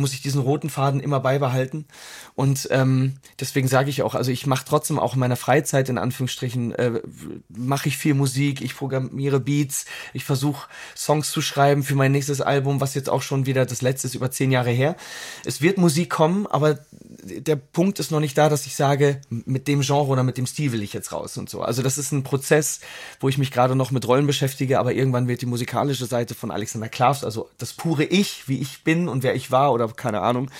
muss 0.00 0.12
ich 0.12 0.22
diesen 0.22 0.40
roten 0.40 0.70
Faden 0.70 1.00
immer 1.00 1.20
beibehalten. 1.20 1.86
Und 2.34 2.68
ähm, 2.70 3.16
deswegen 3.38 3.68
sage 3.68 3.90
ich 3.90 4.02
auch, 4.02 4.14
also 4.14 4.30
ich 4.30 4.46
mache 4.46 4.64
trotzdem 4.66 4.98
auch 4.98 5.14
in 5.14 5.20
meiner 5.20 5.36
Freizeit, 5.36 5.88
in 5.88 5.98
Anführungsstrichen, 5.98 6.74
äh, 6.74 7.00
mache 7.48 7.88
ich 7.88 7.96
viel 7.96 8.14
Musik, 8.14 8.60
ich 8.60 8.76
programmiere 8.76 9.40
Beats, 9.40 9.86
ich 10.12 10.24
versuche 10.24 10.68
Songs 10.96 11.30
zu 11.30 11.42
schreiben 11.42 11.82
für 11.82 11.94
mein 11.94 12.12
nächstes 12.12 12.40
Album, 12.40 12.80
was 12.80 12.94
jetzt 12.94 13.08
auch 13.08 13.22
schon 13.22 13.46
wieder 13.46 13.66
das 13.66 13.82
letzte 13.82 14.06
ist, 14.08 14.14
über 14.14 14.30
zehn 14.30 14.50
Jahre 14.50 14.70
her. 14.70 14.96
Es 15.44 15.60
wird 15.60 15.78
Musik 15.78 16.10
kommen, 16.10 16.46
aber 16.46 16.78
der 17.22 17.56
Punkt 17.56 17.98
ist 17.98 18.10
noch 18.10 18.20
nicht 18.20 18.38
da, 18.38 18.48
dass 18.48 18.66
ich 18.66 18.76
sage, 18.76 19.20
mit 19.28 19.68
dem 19.68 19.80
Genre 19.82 20.06
oder 20.06 20.22
mit 20.22 20.38
dem 20.38 20.46
Stil 20.46 20.72
will 20.72 20.82
ich 20.82 20.92
jetzt 20.92 21.12
raus 21.12 21.36
und 21.36 21.50
so. 21.50 21.62
Also 21.62 21.82
das 21.82 21.98
ist 21.98 22.12
ein 22.12 22.22
Prozess, 22.22 22.80
wo 23.20 23.28
ich 23.28 23.38
mich 23.38 23.50
gerade 23.50 23.74
noch 23.74 23.90
mit 23.90 24.06
Rollen 24.06 24.26
beschäftige, 24.26 24.78
aber 24.78 24.92
irgendwann 24.92 25.28
wird 25.28 25.42
die 25.42 25.46
musikalische 25.46 26.06
Seite 26.06 26.34
von 26.34 26.50
Alexander 26.50 26.88
Klavs, 26.88 27.24
also 27.24 27.50
das 27.58 27.72
pure 27.72 28.04
Ich, 28.04 28.48
wie 28.48 28.60
ich 28.60 28.84
bin 28.84 29.08
und 29.08 29.22
wer 29.22 29.34
ich 29.34 29.50
war 29.50 29.72
oder 29.72 29.89
keine 29.96 30.20
Ahnung, 30.20 30.50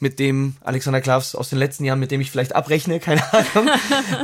mit 0.00 0.20
dem 0.20 0.54
Alexander 0.62 1.00
Klavs 1.00 1.34
aus 1.34 1.50
den 1.50 1.58
letzten 1.58 1.84
Jahren, 1.84 1.98
mit 1.98 2.12
dem 2.12 2.20
ich 2.20 2.30
vielleicht 2.30 2.54
abrechne, 2.54 3.00
keine 3.00 3.20
Ahnung. 3.32 3.68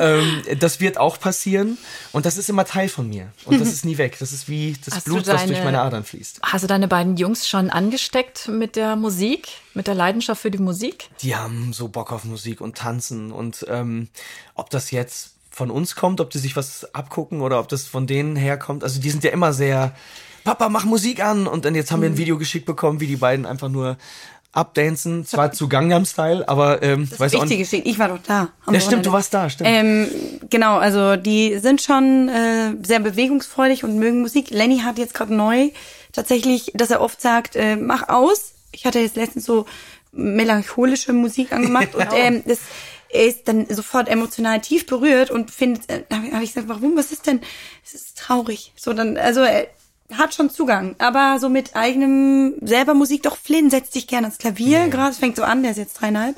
ähm, 0.01 0.43
das 0.61 0.79
wird 0.81 0.99
auch 0.99 1.19
passieren 1.19 1.79
und 2.13 2.27
das 2.27 2.37
ist 2.37 2.49
immer 2.49 2.65
Teil 2.65 2.89
von 2.89 3.09
mir 3.09 3.33
und 3.45 3.61
das 3.61 3.69
ist 3.73 3.85
nie 3.85 3.99
weg. 3.99 4.17
Das 4.21 4.33
ist 4.33 4.49
wie 4.49 4.77
das 4.85 4.95
Hast 4.95 5.05
Blut, 5.07 5.27
das 5.27 5.43
durch 5.45 5.53
deine- 5.53 5.65
meine 5.65 5.81
Adern 5.81 6.05
fließt. 6.05 6.41
Hast 6.43 6.63
du 6.63 6.69
deine 6.69 6.87
beiden 6.87 7.17
Jungs 7.17 7.49
schon 7.49 7.71
angesteckt 7.71 8.47
mit 8.49 8.77
der 8.77 8.95
Musik, 8.97 9.49
mit 9.75 9.87
der 9.89 9.95
Leidenschaft 9.95 10.43
für 10.43 10.51
die 10.53 10.59
Musik? 10.59 11.09
die 11.23 11.35
haben 11.35 11.73
so 11.73 11.89
Bock 11.89 12.13
auf 12.13 12.25
Musik 12.25 12.61
und 12.61 12.77
Tanzen 12.77 13.33
und 13.33 13.67
ähm, 13.69 14.09
ob 14.55 14.71
das 14.71 14.91
jetzt 14.93 15.31
von 15.51 15.71
uns 15.71 15.95
kommt, 15.97 16.21
ob 16.21 16.31
die 16.31 16.39
sich 16.39 16.55
was 16.57 16.95
abgucken 16.95 17.41
oder 17.41 17.59
ob 17.61 17.69
das 17.69 17.85
von 17.87 18.07
denen 18.07 18.35
herkommt. 18.37 18.83
Also 18.85 19.01
die 19.01 19.11
sind 19.11 19.23
ja 19.25 19.31
immer 19.31 19.53
sehr, 19.53 19.95
Papa, 20.45 20.69
mach 20.69 20.85
Musik 20.85 21.21
an 21.25 21.47
und 21.47 21.65
dann 21.65 21.75
jetzt 21.77 21.91
haben 21.93 22.03
wir 22.03 22.09
Mhm. 22.11 22.15
ein 22.17 22.19
Video 22.19 22.39
geschickt 22.39 22.67
bekommen, 22.67 23.01
wie 23.01 23.07
die 23.07 23.17
beiden 23.17 23.47
einfach 23.47 23.69
nur 23.69 23.97
abdancen, 24.55 25.27
zwar 25.27 25.53
zu 25.53 25.69
Gangnam 25.69 26.07
Style, 26.07 26.49
aber 26.49 26.83
ähm, 26.83 27.09
Das 27.11 27.19
weiß 27.19 27.35
auch 27.35 27.43
Wichtige 27.43 27.65
steht, 27.67 27.87
ich 27.87 27.99
war 27.99 28.09
doch 28.09 28.21
da. 28.25 28.49
Ja, 28.71 28.81
stimmt, 28.81 29.05
du 29.05 29.13
warst 29.13 29.35
da, 29.35 29.51
stimmt. 29.51 29.69
Ähm, 29.69 30.09
genau, 30.49 30.77
also 30.79 31.17
die 31.17 31.59
sind 31.59 31.83
schon 31.83 32.29
äh, 32.29 32.75
sehr 32.83 33.01
bewegungsfreudig 33.01 33.83
und 33.83 33.99
mögen 33.99 34.21
Musik. 34.21 34.51
Lenny 34.51 34.79
hat 34.79 34.99
jetzt 34.99 35.13
gerade 35.13 35.35
neu 35.35 35.71
tatsächlich, 36.13 36.71
dass 36.75 36.91
er 36.91 37.01
oft 37.01 37.21
sagt, 37.21 37.57
äh, 37.57 37.77
mach 37.77 38.09
aus. 38.09 38.53
Ich 38.71 38.87
hatte 38.87 39.01
jetzt 39.01 39.17
letztens 39.17 39.45
so 39.45 39.67
melancholische 40.13 41.13
Musik 41.13 41.53
angemacht 41.53 41.95
und 41.95 42.07
ähm, 42.15 42.43
das 42.47 42.61
er 43.15 43.27
ist 43.27 43.47
dann 43.47 43.67
sofort 43.69 44.09
emotional 44.09 44.61
tief 44.61 44.87
berührt 44.87 45.31
und 45.31 45.51
findet, 45.53 45.89
äh, 45.89 46.03
habe 46.13 46.33
hab 46.33 46.43
ich 46.43 46.53
gesagt, 46.53 46.69
warum, 46.69 46.97
was 46.97 47.13
ist 47.13 47.29
denn? 47.29 47.41
Es 47.85 47.95
ist 47.95 48.19
traurig. 48.19 48.73
So 48.75 48.93
dann, 48.93 49.17
also 49.17 49.45
äh, 49.45 49.67
hat 50.13 50.35
schon 50.35 50.51
Zugang, 50.51 50.97
aber 50.99 51.39
so 51.41 51.49
mit 51.49 51.75
eigenem 51.77 52.55
selber 52.61 52.95
Musik, 52.95 53.23
doch 53.23 53.37
Flynn 53.37 53.71
setzt 53.71 53.93
sich 53.95 54.07
gerne 54.07 54.27
ans 54.27 54.39
Klavier, 54.39 54.89
gerade 54.89 55.11
es 55.11 55.19
fängt 55.19 55.37
so 55.37 55.43
an, 55.43 55.63
der 55.63 55.73
ist 55.73 55.79
jetzt 55.79 55.95
dreieinhalb. 55.95 56.37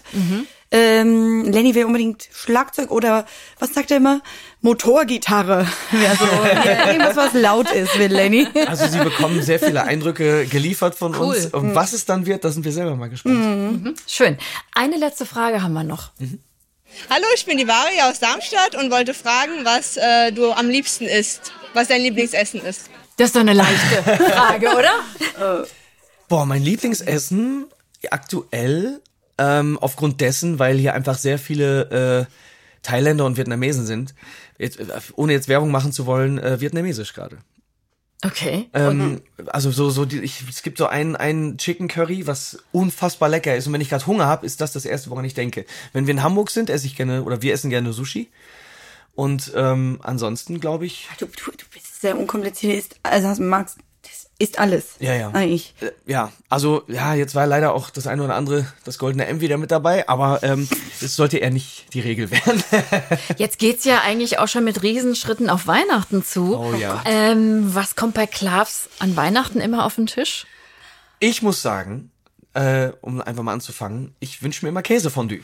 Ähm, 0.73 1.45
Lenny 1.45 1.75
will 1.77 1.85
unbedingt 1.85 2.29
Schlagzeug 2.33 2.91
oder 2.91 3.25
was 3.61 3.73
sagt 3.73 3.91
er 3.93 3.99
immer? 3.99 4.21
Motorgitarre. 4.63 5.67
Ja, 5.93 6.17
so, 6.17 6.25
irgendwas, 6.91 7.17
was 7.17 7.33
laut 7.35 7.71
ist, 7.71 7.97
will 7.99 8.13
Lenny. 8.13 8.49
Also 8.67 8.87
sie 8.89 8.99
bekommen 8.99 9.43
sehr 9.43 9.61
viele 9.61 9.83
Eindrücke 9.85 10.47
geliefert 10.47 10.97
von 10.97 11.15
Cool. 11.15 11.35
uns. 11.37 11.47
Und 11.47 11.75
was 11.77 11.93
es 11.93 12.05
dann 12.05 12.27
wird, 12.27 12.45
da 12.45 12.51
sind 12.51 12.65
wir 12.65 12.73
selber 12.73 12.97
mal 12.97 13.09
gespannt. 13.09 13.37
Mhm. 13.85 13.95
Schön. 14.09 14.39
Eine 14.75 14.97
letzte 14.97 15.25
Frage 15.25 15.63
haben 15.63 15.73
wir 15.73 15.85
noch. 15.85 16.11
Hallo, 17.11 17.27
ich 17.35 17.47
bin 17.47 17.59
die 17.59 17.69
Vari 17.69 18.01
aus 18.03 18.19
Darmstadt 18.19 18.75
und 18.75 18.91
wollte 18.91 19.15
fragen, 19.15 19.65
was 19.65 19.97
äh, 19.97 20.33
du 20.33 20.51
am 20.53 20.69
liebsten 20.69 21.05
isst, 21.05 21.53
was 21.75 21.89
dein 21.89 22.01
Lieblingsessen 22.03 22.61
ist. 22.65 22.91
Das 23.17 23.29
ist 23.29 23.37
doch 23.37 23.41
eine 23.41 23.55
leichte 23.55 24.03
Frage, 24.03 24.69
oder? 24.69 25.67
Boah, 26.29 26.45
mein 26.45 26.63
Lieblingsessen 26.63 27.67
aktuell, 28.11 29.01
ähm, 29.39 29.79
aufgrund 29.81 30.21
dessen, 30.21 30.59
weil 30.59 30.79
hier 30.79 30.95
einfach 30.95 31.19
sehr 31.19 31.39
viele 31.39 32.27
äh, 32.29 32.33
Thailänder 32.83 33.25
und 33.25 33.37
Vietnamesen 33.37 33.87
sind, 33.87 34.15
jetzt, 34.59 34.79
äh, 34.79 34.87
ohne 35.17 35.33
jetzt 35.33 35.49
Werbung 35.49 35.71
machen 35.71 35.93
zu 35.93 36.07
wollen, 36.07 36.39
äh, 36.39 36.61
vietnamesisch 36.61 37.15
gerade. 37.15 37.39
Okay. 38.25 38.69
Ähm, 38.73 39.21
also 39.47 39.71
so 39.71 39.91
so 39.91 40.07
die, 40.07 40.21
ich, 40.21 40.43
es 40.49 40.63
gibt 40.63 40.79
so 40.79 40.87
ein 40.87 41.17
ein 41.17 41.59
Chicken 41.59 41.87
Curry, 41.87 42.27
was 42.27 42.59
unfassbar 42.73 43.29
lecker 43.29 43.55
ist 43.55 43.67
und 43.67 43.75
wenn 43.75 43.83
ich 43.83 43.91
gerade 43.91 44.07
Hunger 44.07 44.27
habe, 44.27 44.47
ist 44.47 44.61
das 44.61 44.73
das 44.73 44.87
erste, 44.87 45.11
woran 45.11 45.25
ich 45.25 45.35
denke. 45.35 45.67
Wenn 45.93 46.07
wir 46.07 46.13
in 46.13 46.23
Hamburg 46.23 46.51
sind, 46.51 46.71
esse 46.71 46.87
ich 46.87 46.97
gerne 46.97 47.25
oder 47.25 47.43
wir 47.43 47.53
essen 47.53 47.71
gerne 47.71 47.93
Sushi. 47.93 48.29
Und 49.17 49.51
ähm, 49.57 49.99
ansonsten 50.03 50.61
glaube 50.61 50.87
ich, 50.87 51.09
Du, 51.19 51.27
du, 51.27 51.51
du 51.51 51.65
bist 51.73 52.01
sehr 52.01 52.17
unkompliziert, 52.19 52.77
ist, 52.77 52.97
also 53.03 53.29
hast, 53.29 53.41
magst, 53.41 53.79
das 54.03 54.29
ist 54.39 54.59
alles. 54.59 54.91
ja 55.01 55.15
ja. 55.15 55.31
Eigentlich. 55.31 55.75
Äh, 55.81 55.91
Ja, 56.05 56.31
also 56.51 56.83
ja, 56.87 57.15
jetzt 57.15 57.35
war 57.35 57.47
leider 57.47 57.73
auch 57.73 57.89
das 57.89 58.07
eine 58.07 58.23
oder 58.23 58.35
andere, 58.35 58.67
das 58.85 58.99
goldene 58.99 59.27
M 59.27 59.41
wieder 59.41 59.57
mit 59.57 59.71
dabei, 59.71 60.07
aber 60.07 60.43
ähm, 60.43 60.69
es 61.01 61.17
sollte 61.17 61.39
eher 61.39 61.51
nicht 61.51 61.93
die 61.95 62.01
Regel 62.01 62.31
werden. 62.31 62.63
Jetzt 63.39 63.59
geht's 63.59 63.85
ja 63.87 64.03
eigentlich 64.03 64.39
auch 64.39 64.49
schon 64.49 64.65
mit 64.65 64.83
Riesenschritten 64.83 65.49
auf 65.49 65.67
Weihnachten 65.67 66.23
zu. 66.23 66.55
Oh 66.57 66.75
ja. 66.75 67.03
Ähm, 67.07 67.75
was 67.75 67.97
kommt 67.97 68.13
bei 68.15 68.27
Klavs 68.27 68.91
an 68.99 69.17
Weihnachten 69.17 69.61
immer 69.61 69.87
auf 69.87 69.95
den 69.97 70.07
Tisch? 70.07 70.47
Ich 71.19 71.41
muss 71.41 71.63
sagen, 71.63 72.11
äh, 72.53 72.91
um 73.01 73.23
einfach 73.23 73.43
mal 73.43 73.55
anzufangen, 73.55 74.15
ich 74.21 74.43
wünsche 74.43 74.65
mir 74.65 74.69
immer 74.69 74.83
Käsefondue. 74.83 75.41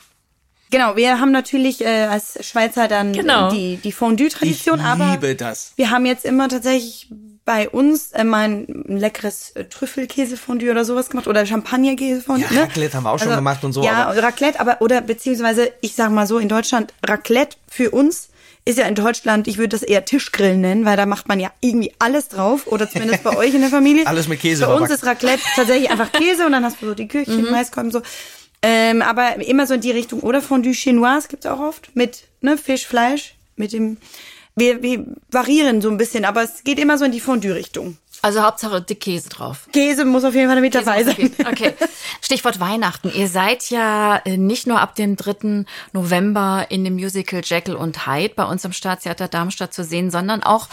Genau, 0.73 0.97
wir 0.97 1.21
haben 1.21 1.31
natürlich 1.31 1.81
äh, 1.85 2.07
als 2.07 2.45
Schweizer 2.45 2.89
dann 2.89 3.13
Genau. 3.13 3.51
die, 3.53 3.77
die 3.77 3.93
Fondue-Tradition, 3.93 4.81
ich 4.81 4.85
aber 4.85 5.11
liebe 5.13 5.37
das. 5.37 5.73
wir 5.77 5.91
haben 5.91 6.05
jetzt 6.07 6.25
immer 6.25 6.49
tatsächlich 6.49 7.09
bei 7.45 7.69
uns 7.69 8.13
äh, 8.13 8.25
mal 8.25 8.45
ein 8.49 8.67
leckeres 8.87 9.51
äh, 9.51 9.65
Trüffelkäsefondue 9.65 10.71
oder 10.71 10.85
sowas 10.85 11.11
gemacht 11.11 11.27
oder 11.29 11.45
Champagnerkäsefondue. 11.45 12.47
Ja, 12.49 12.53
ne? 12.55 12.63
Raclette 12.63 12.97
haben 12.97 13.05
wir 13.05 13.11
auch 13.13 13.19
schon 13.19 13.35
gemacht 13.35 13.63
und 13.65 13.73
so, 13.73 13.83
Ja, 13.85 14.07
aber- 14.09 14.23
Raclette, 14.23 14.59
aber 14.61 14.81
oder 14.81 15.01
beziehungsweise, 15.01 15.71
ich 15.81 15.95
sag 15.95 16.11
mal 16.11 16.27
so, 16.27 16.39
in 16.39 16.49
Deutschland, 16.49 16.95
Raclette 17.07 17.57
für 17.69 17.91
uns 17.91 18.29
ist 18.65 18.79
ja 18.79 18.87
in 18.87 18.95
Deutschland, 18.95 19.49
ich 19.49 19.59
würde 19.59 19.71
das 19.71 19.83
eher 19.83 20.05
Tischgrillen 20.05 20.61
nennen, 20.61 20.85
weil 20.85 20.97
da 20.97 21.05
macht 21.05 21.27
man 21.27 21.41
ja 21.41 21.51
irgendwie 21.61 21.93
alles 21.99 22.29
drauf 22.29 22.69
oder 22.69 22.89
zumindest 22.89 23.25
bei 23.25 23.37
euch 23.37 23.53
in 23.55 23.61
der 23.61 23.71
Familie. 23.71 24.07
Alles 24.07 24.29
mit 24.29 24.41
Käse 24.41 24.67
Für 24.67 24.75
uns 24.77 24.89
ist 24.91 25.05
Raclette 25.05 25.43
tatsächlich 25.57 25.91
einfach 25.91 26.13
Käse 26.13 26.47
und 26.47 26.53
dann 26.53 26.65
hast 26.65 26.81
du 26.81 26.87
so 26.87 26.95
die 26.95 27.09
Küchchen, 27.09 27.51
Maiskolben 27.51 27.91
so. 27.91 28.03
Ähm, 28.63 29.03
aber 29.03 29.45
immer 29.47 29.67
so 29.67 29.75
in 29.75 29.81
die 29.81 29.91
Richtung. 29.91 30.21
Oder 30.21 30.41
Fondue 30.41 30.73
Chinoise 30.73 31.29
gibt's 31.29 31.47
auch 31.47 31.59
oft 31.59 31.95
mit 31.95 32.25
ne, 32.41 32.57
Fisch, 32.57 32.87
Fleisch, 32.87 33.35
mit 33.57 33.73
dem. 33.73 33.97
Wir, 34.55 34.83
wir 34.83 35.07
variieren 35.31 35.81
so 35.81 35.89
ein 35.89 35.97
bisschen, 35.97 36.27
aber 36.27 36.43
es 36.43 36.63
geht 36.63 36.79
immer 36.79 36.99
so 36.99 37.07
in 37.07 37.13
die 37.13 37.21
Fondue-Richtung. 37.21 37.97
Also 38.21 38.43
Hauptsache 38.43 38.81
dick 38.83 39.01
Käse 39.01 39.29
drauf. 39.31 39.67
Käse 39.73 40.05
muss 40.05 40.23
auf 40.25 40.35
jeden 40.35 40.49
Fall 40.49 40.61
mit 40.61 40.75
dabei 40.75 41.03
sein. 41.03 41.33
Okay. 41.41 41.75
Stichwort 42.21 42.61
Weihnachten. 42.61 43.11
Ihr 43.13 43.27
seid 43.27 43.69
ja 43.71 44.21
äh, 44.25 44.37
nicht 44.37 44.69
nur 44.69 44.79
ab 44.79 44.95
dem 44.95 45.17
3. 45.17 45.65
November 45.93 46.67
in 46.69 46.85
dem 46.85 46.95
Musical 46.95 47.41
Jekyll 47.43 47.75
und 47.75 48.07
Hyde 48.07 48.35
bei 48.37 48.45
uns 48.45 48.65
am 48.65 48.73
Staatstheater 48.73 49.27
Darmstadt 49.27 49.75
zu 49.75 49.83
sehen, 49.83 50.13
sondern 50.13 50.45
auch 50.45 50.69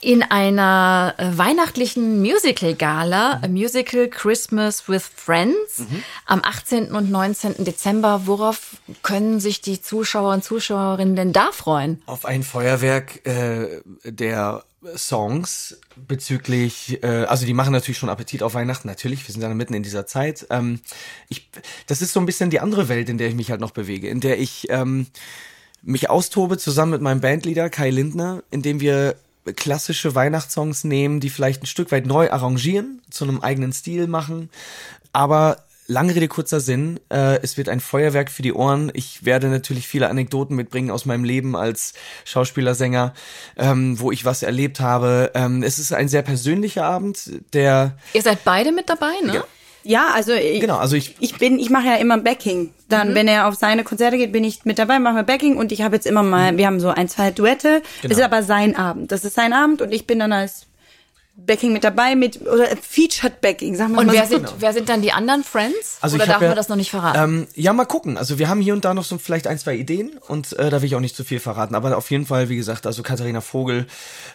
in 0.00 0.22
einer 0.22 1.14
äh, 1.16 1.36
weihnachtlichen 1.36 2.20
Musical-Gala, 2.20 3.40
a 3.42 3.48
Musical 3.48 4.08
Christmas 4.08 4.88
with 4.88 5.10
Friends, 5.14 5.82
am 6.26 6.42
18. 6.44 6.92
und 6.92 7.10
19. 7.10 7.64
Dezember. 7.64 8.22
Worauf 8.26 8.76
können 9.02 9.40
sich 9.40 9.60
die 9.62 9.80
Zuschauer 9.80 10.34
und 10.34 10.44
Zuschauerinnen 10.44 11.16
denn 11.16 11.32
da 11.32 11.50
freuen? 11.52 12.02
Auf 12.06 12.24
ein 12.24 12.42
Feuerwerk 12.42 13.26
äh, 13.26 13.80
der 14.04 14.64
Songs 14.96 15.78
bezüglich, 15.96 17.02
äh, 17.02 17.24
also 17.24 17.46
die 17.46 17.54
machen 17.54 17.72
natürlich 17.72 17.98
schon 17.98 18.08
Appetit 18.08 18.42
auf 18.42 18.54
Weihnachten, 18.54 18.86
natürlich, 18.86 19.26
wir 19.26 19.32
sind 19.32 19.40
dann 19.40 19.56
mitten 19.56 19.74
in 19.74 19.82
dieser 19.82 20.06
Zeit. 20.06 20.46
Ähm, 20.50 20.80
ich, 21.28 21.50
das 21.86 22.02
ist 22.02 22.12
so 22.12 22.20
ein 22.20 22.26
bisschen 22.26 22.50
die 22.50 22.60
andere 22.60 22.88
Welt, 22.88 23.08
in 23.08 23.18
der 23.18 23.28
ich 23.28 23.34
mich 23.34 23.50
halt 23.50 23.60
noch 23.60 23.72
bewege, 23.72 24.08
in 24.08 24.20
der 24.20 24.38
ich 24.38 24.66
ähm, 24.68 25.06
mich 25.82 26.10
austobe 26.10 26.58
zusammen 26.58 26.92
mit 26.92 27.00
meinem 27.00 27.20
Bandleader 27.20 27.70
Kai 27.70 27.90
Lindner, 27.90 28.42
indem 28.50 28.80
wir 28.80 29.16
klassische 29.54 30.14
Weihnachtssongs 30.14 30.84
nehmen, 30.84 31.20
die 31.20 31.30
vielleicht 31.30 31.62
ein 31.62 31.66
Stück 31.66 31.92
weit 31.92 32.06
neu 32.06 32.30
arrangieren, 32.30 33.02
zu 33.10 33.24
einem 33.24 33.40
eigenen 33.40 33.72
Stil 33.72 34.06
machen, 34.06 34.50
aber 35.12 35.58
Lange 35.88 36.16
Rede, 36.16 36.26
kurzer 36.26 36.58
Sinn. 36.58 36.98
Äh, 37.10 37.40
es 37.42 37.56
wird 37.56 37.68
ein 37.68 37.78
Feuerwerk 37.78 38.30
für 38.30 38.42
die 38.42 38.52
Ohren. 38.52 38.90
Ich 38.92 39.24
werde 39.24 39.46
natürlich 39.48 39.86
viele 39.86 40.08
Anekdoten 40.08 40.56
mitbringen 40.56 40.90
aus 40.90 41.04
meinem 41.04 41.22
Leben 41.22 41.54
als 41.54 41.94
Schauspieler, 42.24 42.74
Sänger, 42.74 43.14
ähm, 43.56 44.00
wo 44.00 44.10
ich 44.10 44.24
was 44.24 44.42
erlebt 44.42 44.80
habe. 44.80 45.30
Ähm, 45.34 45.62
es 45.62 45.78
ist 45.78 45.92
ein 45.92 46.08
sehr 46.08 46.22
persönlicher 46.22 46.84
Abend, 46.84 47.30
der 47.52 47.96
Ihr 48.14 48.22
seid 48.22 48.42
beide 48.44 48.72
mit 48.72 48.88
dabei, 48.88 49.12
ne? 49.22 49.34
Ja, 49.36 49.44
also 50.14 50.32
ich, 50.32 50.60
Genau, 50.60 50.76
also 50.78 50.96
ich- 50.96 51.14
ich 51.20 51.36
bin, 51.38 51.58
ich 51.58 51.70
mache 51.70 51.86
ja 51.86 51.94
immer 51.96 52.18
Backing. 52.18 52.70
Dann, 52.88 53.14
wenn 53.14 53.26
er 53.28 53.48
auf 53.48 53.54
seine 53.54 53.82
Konzerte 53.84 54.16
geht, 54.16 54.32
bin 54.32 54.44
ich 54.44 54.64
mit 54.64 54.78
dabei, 54.78 54.98
machen 54.98 55.16
wir 55.16 55.22
Backing 55.24 55.56
und 55.56 55.72
ich 55.72 55.82
habe 55.82 55.96
jetzt 55.96 56.06
immer 56.06 56.22
mal, 56.22 56.56
wir 56.56 56.66
haben 56.66 56.78
so 56.80 56.88
ein, 56.88 57.08
zwei 57.08 57.30
Duette. 57.30 57.82
Das 58.02 58.12
ist 58.18 58.22
aber 58.22 58.42
sein 58.42 58.76
Abend. 58.76 59.10
Das 59.12 59.24
ist 59.24 59.34
sein 59.34 59.52
Abend 59.52 59.82
und 59.82 59.92
ich 59.92 60.06
bin 60.06 60.18
dann 60.18 60.32
als 60.32 60.65
Backing 61.38 61.74
mit 61.74 61.84
dabei 61.84 62.16
mit 62.16 62.40
oder 62.40 62.66
Featured 62.80 63.42
Backing, 63.42 63.76
sagen 63.76 63.92
wir 63.92 63.98
Und 64.00 64.06
mal 64.06 64.14
wer 64.14 64.26
so. 64.26 64.36
sind, 64.36 64.54
wer 64.58 64.72
sind 64.72 64.88
dann 64.88 65.02
die 65.02 65.12
anderen 65.12 65.44
Friends? 65.44 65.98
Also 66.00 66.16
Oder 66.16 66.26
darf 66.26 66.40
ja, 66.40 66.48
man 66.48 66.56
das 66.56 66.70
noch 66.70 66.76
nicht 66.76 66.90
verraten? 66.90 67.18
Ähm, 67.22 67.46
ja, 67.54 67.74
mal 67.74 67.84
gucken. 67.84 68.16
Also 68.16 68.38
wir 68.38 68.48
haben 68.48 68.62
hier 68.62 68.72
und 68.72 68.86
da 68.86 68.94
noch 68.94 69.04
so 69.04 69.18
vielleicht 69.18 69.46
ein, 69.46 69.58
zwei 69.58 69.76
Ideen 69.76 70.18
und 70.28 70.58
äh, 70.58 70.70
da 70.70 70.80
will 70.80 70.86
ich 70.86 70.96
auch 70.96 71.00
nicht 71.00 71.14
zu 71.14 71.24
viel 71.24 71.38
verraten. 71.38 71.74
Aber 71.74 71.96
auf 71.96 72.10
jeden 72.10 72.24
Fall, 72.24 72.48
wie 72.48 72.56
gesagt, 72.56 72.86
also 72.86 73.02
Katharina 73.02 73.42
Vogel 73.42 73.86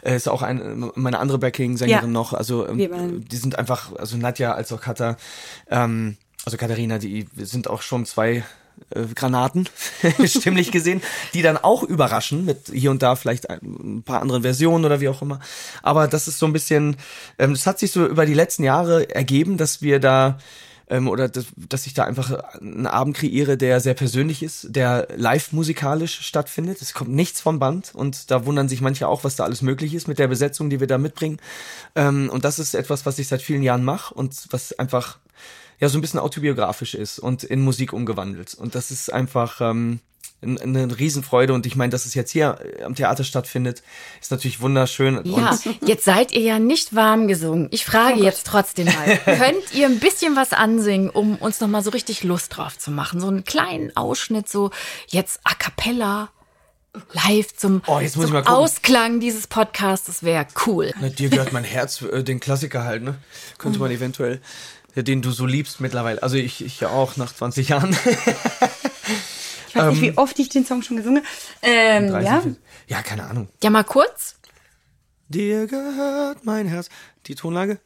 äh, 0.04 0.16
ist 0.16 0.30
auch 0.30 0.44
ein, 0.44 0.92
meine 0.94 1.18
andere 1.18 1.40
Backing-Sängerin 1.40 2.04
Ja. 2.04 2.08
noch. 2.08 2.34
Also 2.34 2.68
ähm, 2.68 3.26
die 3.28 3.38
sind 3.38 3.58
einfach, 3.58 3.96
also 3.96 4.18
Nadja 4.18 4.54
als 4.54 4.72
auch 4.72 4.80
Katha, 4.82 5.18
ähm, 5.72 6.18
also 6.46 6.58
Katharina, 6.58 7.00
die 7.00 7.28
sind 7.36 7.68
auch 7.68 7.82
schon 7.82 8.06
zwei 8.06 8.44
Granaten, 9.16 9.70
stimmlich 10.26 10.72
gesehen, 10.72 11.02
die 11.34 11.42
dann 11.42 11.58
auch 11.58 11.84
überraschen 11.84 12.46
mit 12.46 12.72
hier 12.74 12.92
und 12.92 13.02
da 13.02 13.16
vielleicht 13.16 13.50
ein, 13.50 14.04
paar 14.06 14.22
anderen 14.22 14.42
Versionen 14.42 14.86
oder 14.86 15.00
wie 15.00 15.10
auch 15.10 15.22
immer. 15.22 15.40
Aber 15.82 16.08
das 16.08 16.28
ist 16.28 16.40
so 16.40 16.46
ein 16.46 16.54
bisschen, 16.54 16.98
ähm, 17.40 17.54
es 17.54 17.68
hat 17.68 17.80
sich 17.80 17.92
so 17.92 18.06
über 18.06 18.26
die 18.26 18.34
letzten 18.34 18.64
Jahre 18.64 19.10
ergeben, 19.14 19.58
dass 19.58 19.82
wir 19.82 20.00
da 20.00 20.38
ähm, 20.90 21.08
oder 21.08 21.30
dass, 21.30 21.46
dass 21.56 21.88
ich 21.88 21.94
da 21.94 22.04
einfach 22.04 22.32
einen 22.60 22.86
Abend 22.86 23.16
kreiere, 23.16 23.58
der 23.58 23.80
sehr 23.80 23.94
persönlich 23.94 24.44
ist, 24.44 24.68
der 24.76 25.08
live 25.16 25.54
musikalisch 25.54 26.22
stattfindet. 26.22 26.82
Es 26.82 26.94
kommt 26.94 27.12
nichts 27.12 27.40
vom 27.40 27.60
Band 27.60 27.96
und 27.96 28.30
da 28.30 28.46
wundern 28.46 28.68
sich 28.68 28.82
manche 28.82 29.08
auch, 29.08 29.24
was 29.24 29.38
da 29.38 29.46
alles 29.46 29.62
möglich 29.62 29.94
ist 29.94 30.08
mit 30.08 30.20
der 30.20 30.28
Besetzung, 30.28 30.70
die 30.70 30.80
wir 30.80 30.88
da 30.88 30.98
mitbringen. 30.98 31.38
Ähm, 31.96 32.30
und 32.30 32.44
das 32.44 32.60
ist 32.60 32.76
etwas, 32.76 33.06
was 33.06 33.18
ich 33.20 33.30
seit 33.30 33.42
vielen 33.42 33.64
Jahren 33.64 33.86
mache 33.86 34.14
und 34.14 34.36
was 34.52 34.78
einfach 34.78 35.18
ja 35.82 35.90
so 35.90 35.98
ein 35.98 36.02
bisschen 36.02 36.20
autobiografisch 36.22 36.94
ist 36.94 37.20
und 37.20 37.44
in 37.44 37.60
Musik 37.62 37.92
umgewandelt. 37.92 38.54
Und 38.54 38.76
das 38.76 38.90
ist 38.92 39.12
einfach 39.12 39.60
ähm, 39.60 40.00
ein- 40.44 40.58
eine 40.60 40.98
Riesenfreude. 40.98 41.54
Und 41.54 41.66
ich 41.66 41.76
meine, 41.76 41.90
dass 41.90 42.06
es 42.06 42.14
jetzt 42.14 42.32
hier 42.32 42.58
am 42.86 42.96
Theater 42.96 43.24
stattfindet, 43.24 43.84
ist 44.22 44.32
natürlich 44.32 44.62
wunderschön. 44.62 45.22
ja, 45.26 45.58
jetzt 45.86 46.06
seid 46.06 46.32
ihr 46.32 46.42
ja 46.42 46.60
nicht 46.60 46.96
warm 46.96 47.28
gesungen. 47.28 47.68
Ich 47.72 47.84
frage 47.86 48.24
jetzt 48.24 48.48
trotzdem 48.48 48.86
mal, 48.86 49.18
könnt 49.26 49.74
ihr 49.74 49.88
ein 49.88 50.00
bisschen 50.00 50.36
was 50.36 50.54
ansingen, 50.54 51.10
um 51.10 51.36
uns 51.36 51.60
noch 51.60 51.68
mal 51.68 51.84
so 51.84 51.90
richtig 51.92 52.24
Lust 52.24 52.56
drauf 52.58 52.78
zu 52.78 52.90
machen? 52.92 53.20
So 53.20 53.28
einen 53.28 53.44
kleinen 53.44 53.96
Ausschnitt, 53.98 54.48
so 54.50 54.72
jetzt 55.10 55.40
a 55.44 55.54
cappella, 55.56 56.30
live 57.14 57.56
zum, 57.56 57.82
Oh, 57.88 58.02
zum. 58.06 58.36
Ausklang 58.36 59.20
dieses 59.20 59.48
Podcasts, 59.48 60.24
wäre 60.24 60.46
cool. 60.66 60.92
Na, 61.00 61.10
dir 61.10 61.30
gehört 61.30 61.54
mein 61.54 61.64
Herz, 61.64 62.02
äh, 62.02 62.24
den 62.24 62.40
Klassiker 62.40 62.84
halt, 62.84 63.02
ne? 63.04 63.16
Könnte 63.58 63.80
man 63.80 63.92
eventuell, 63.92 64.42
den 64.96 65.22
du 65.22 65.32
so 65.32 65.46
liebst 65.46 65.80
mittlerweile. 65.80 66.22
Also 66.24 66.36
ich, 66.38 66.64
ich 66.64 66.80
ja 66.80 66.90
auch 66.90 67.18
nach 67.18 67.34
20 67.34 67.70
Jahren. 67.70 67.96
Ich 69.74 69.76
weiß 69.78 69.94
nicht, 69.94 70.02
wie 70.02 70.18
oft 70.18 70.38
ich 70.38 70.50
den 70.50 70.66
Song 70.66 70.82
schon 70.82 70.98
gesungen 70.98 71.24
habe. 71.24 71.28
Ähm, 71.62 72.10
30. 72.10 72.28
ja. 72.28 72.44
ja, 72.88 73.02
keine 73.04 73.24
Ahnung. 73.24 73.48
Ja, 73.64 73.70
mal 73.70 73.86
kurz. 73.86 74.36
Dir 75.30 75.66
gehört 75.66 76.44
mein 76.44 76.68
Herz. 76.68 76.90
Die 77.28 77.36
Tonlage? 77.36 77.80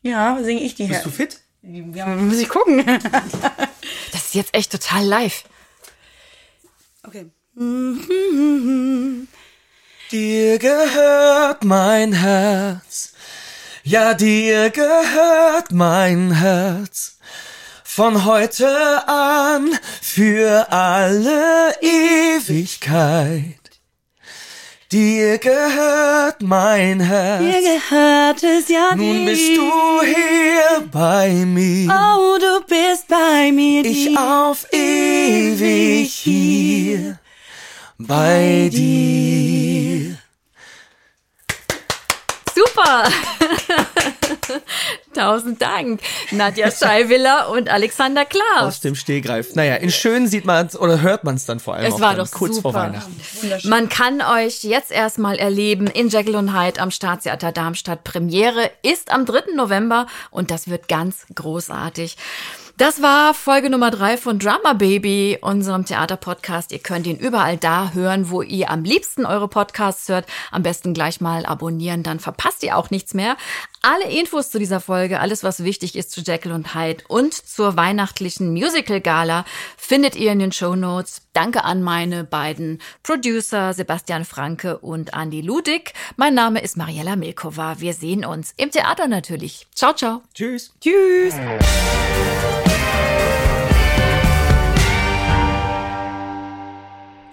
Ja, 0.00 0.42
singe 0.42 0.62
ich 0.62 0.74
die 0.74 0.84
Bist 0.86 1.00
her. 1.00 1.04
du 1.04 1.10
fit? 1.10 1.40
Ja, 1.62 2.06
muss 2.06 2.38
ich 2.38 2.48
gucken. 2.48 2.84
Das 4.12 4.24
ist 4.26 4.34
jetzt 4.34 4.54
echt 4.54 4.72
total 4.72 5.04
live. 5.04 5.44
Okay. 7.02 7.30
Dir 10.10 10.58
gehört 10.58 11.64
mein 11.64 12.12
Herz. 12.14 13.12
Ja, 13.88 14.14
dir 14.14 14.70
gehört 14.70 15.70
mein 15.70 16.32
Herz. 16.32 17.18
Von 17.84 18.24
heute 18.24 18.66
an 19.06 19.78
für 20.02 20.72
alle 20.72 21.72
Ewigkeit. 21.80 23.54
Dir 24.90 25.38
gehört 25.38 26.42
mein 26.42 26.98
Herz. 26.98 27.40
Dir 27.40 27.60
gehört 27.60 28.42
es 28.42 28.68
ja 28.68 28.92
Nun 28.96 29.24
dir. 29.24 29.26
bist 29.26 29.56
du 29.56 30.02
hier 30.02 30.88
bei 30.90 31.28
mir. 31.30 31.88
Oh, 31.88 32.38
du 32.40 32.66
bist 32.66 33.06
bei 33.06 33.52
mir. 33.52 33.84
Ich 33.84 34.08
dir. 34.08 34.20
auf 34.20 34.66
ewig 34.72 36.12
hier 36.12 37.20
bei 37.98 38.68
dir. 38.72 40.18
Super! 42.56 43.04
Tausend 45.14 45.60
Dank, 45.60 46.00
Nadja 46.30 46.70
Scheiwiller 46.70 47.50
und 47.50 47.68
Alexander 47.68 48.22
Aus 48.22 48.28
Klaas. 48.28 48.80
dem 48.80 48.94
Stehgreif. 48.94 49.54
Naja, 49.54 49.74
in 49.76 49.90
schön 49.90 50.26
sieht 50.26 50.46
man 50.46 50.68
oder 50.70 51.02
hört 51.02 51.24
man 51.24 51.34
es 51.34 51.44
dann 51.44 51.60
vor 51.60 51.74
allem 51.74 51.86
Es 51.86 51.94
auch 51.94 52.00
war 52.00 52.14
dann, 52.14 52.24
doch 52.24 52.32
kurz 52.32 52.56
super. 52.56 52.72
vor 52.72 52.80
Weihnachten. 52.80 53.20
Man 53.68 53.88
kann 53.90 54.22
euch 54.22 54.62
jetzt 54.64 54.90
erstmal 54.90 55.36
erleben 55.36 55.86
in 55.86 56.08
Jekyll 56.08 56.36
und 56.36 56.58
Hyde 56.58 56.80
am 56.80 56.90
Staatstheater 56.90 57.52
Darmstadt. 57.52 58.04
Premiere 58.04 58.70
ist 58.82 59.10
am 59.10 59.26
3. 59.26 59.54
November 59.54 60.06
und 60.30 60.50
das 60.50 60.68
wird 60.68 60.88
ganz 60.88 61.26
großartig. 61.34 62.16
Das 62.78 63.00
war 63.00 63.32
Folge 63.32 63.70
Nummer 63.70 63.90
drei 63.90 64.18
von 64.18 64.38
Drama 64.38 64.74
Baby, 64.74 65.38
unserem 65.40 65.86
Theaterpodcast. 65.86 66.72
Ihr 66.72 66.78
könnt 66.78 67.06
ihn 67.06 67.16
überall 67.16 67.56
da 67.56 67.92
hören, 67.94 68.28
wo 68.28 68.42
ihr 68.42 68.70
am 68.70 68.84
liebsten 68.84 69.24
eure 69.24 69.48
Podcasts 69.48 70.10
hört. 70.10 70.26
Am 70.50 70.62
besten 70.62 70.92
gleich 70.92 71.22
mal 71.22 71.46
abonnieren, 71.46 72.02
dann 72.02 72.20
verpasst 72.20 72.62
ihr 72.62 72.76
auch 72.76 72.90
nichts 72.90 73.14
mehr. 73.14 73.38
Alle 73.80 74.10
Infos 74.10 74.50
zu 74.50 74.58
dieser 74.58 74.80
Folge, 74.80 75.20
alles 75.20 75.42
was 75.42 75.64
wichtig 75.64 75.96
ist 75.96 76.10
zu 76.10 76.20
Jekyll 76.20 76.52
und 76.52 76.74
Hyde 76.74 77.02
und 77.08 77.32
zur 77.32 77.78
weihnachtlichen 77.78 78.52
Musical 78.52 79.00
Gala 79.00 79.46
findet 79.78 80.14
ihr 80.14 80.32
in 80.32 80.38
den 80.40 80.52
Show 80.52 80.76
Notes. 80.76 81.22
Danke 81.32 81.64
an 81.64 81.82
meine 81.82 82.24
beiden 82.24 82.82
Producer 83.02 83.72
Sebastian 83.72 84.26
Franke 84.26 84.76
und 84.76 85.14
Andy 85.14 85.40
Ludig. 85.40 85.94
Mein 86.16 86.34
Name 86.34 86.60
ist 86.60 86.76
Mariella 86.76 87.16
Milkova. 87.16 87.80
Wir 87.80 87.94
sehen 87.94 88.26
uns 88.26 88.52
im 88.58 88.70
Theater 88.70 89.08
natürlich. 89.08 89.66
Ciao, 89.74 89.94
ciao. 89.94 90.20
Tschüss. 90.34 90.74
Tschüss. 90.78 91.36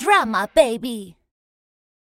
Drama 0.03 0.49
Baby. 0.53 1.15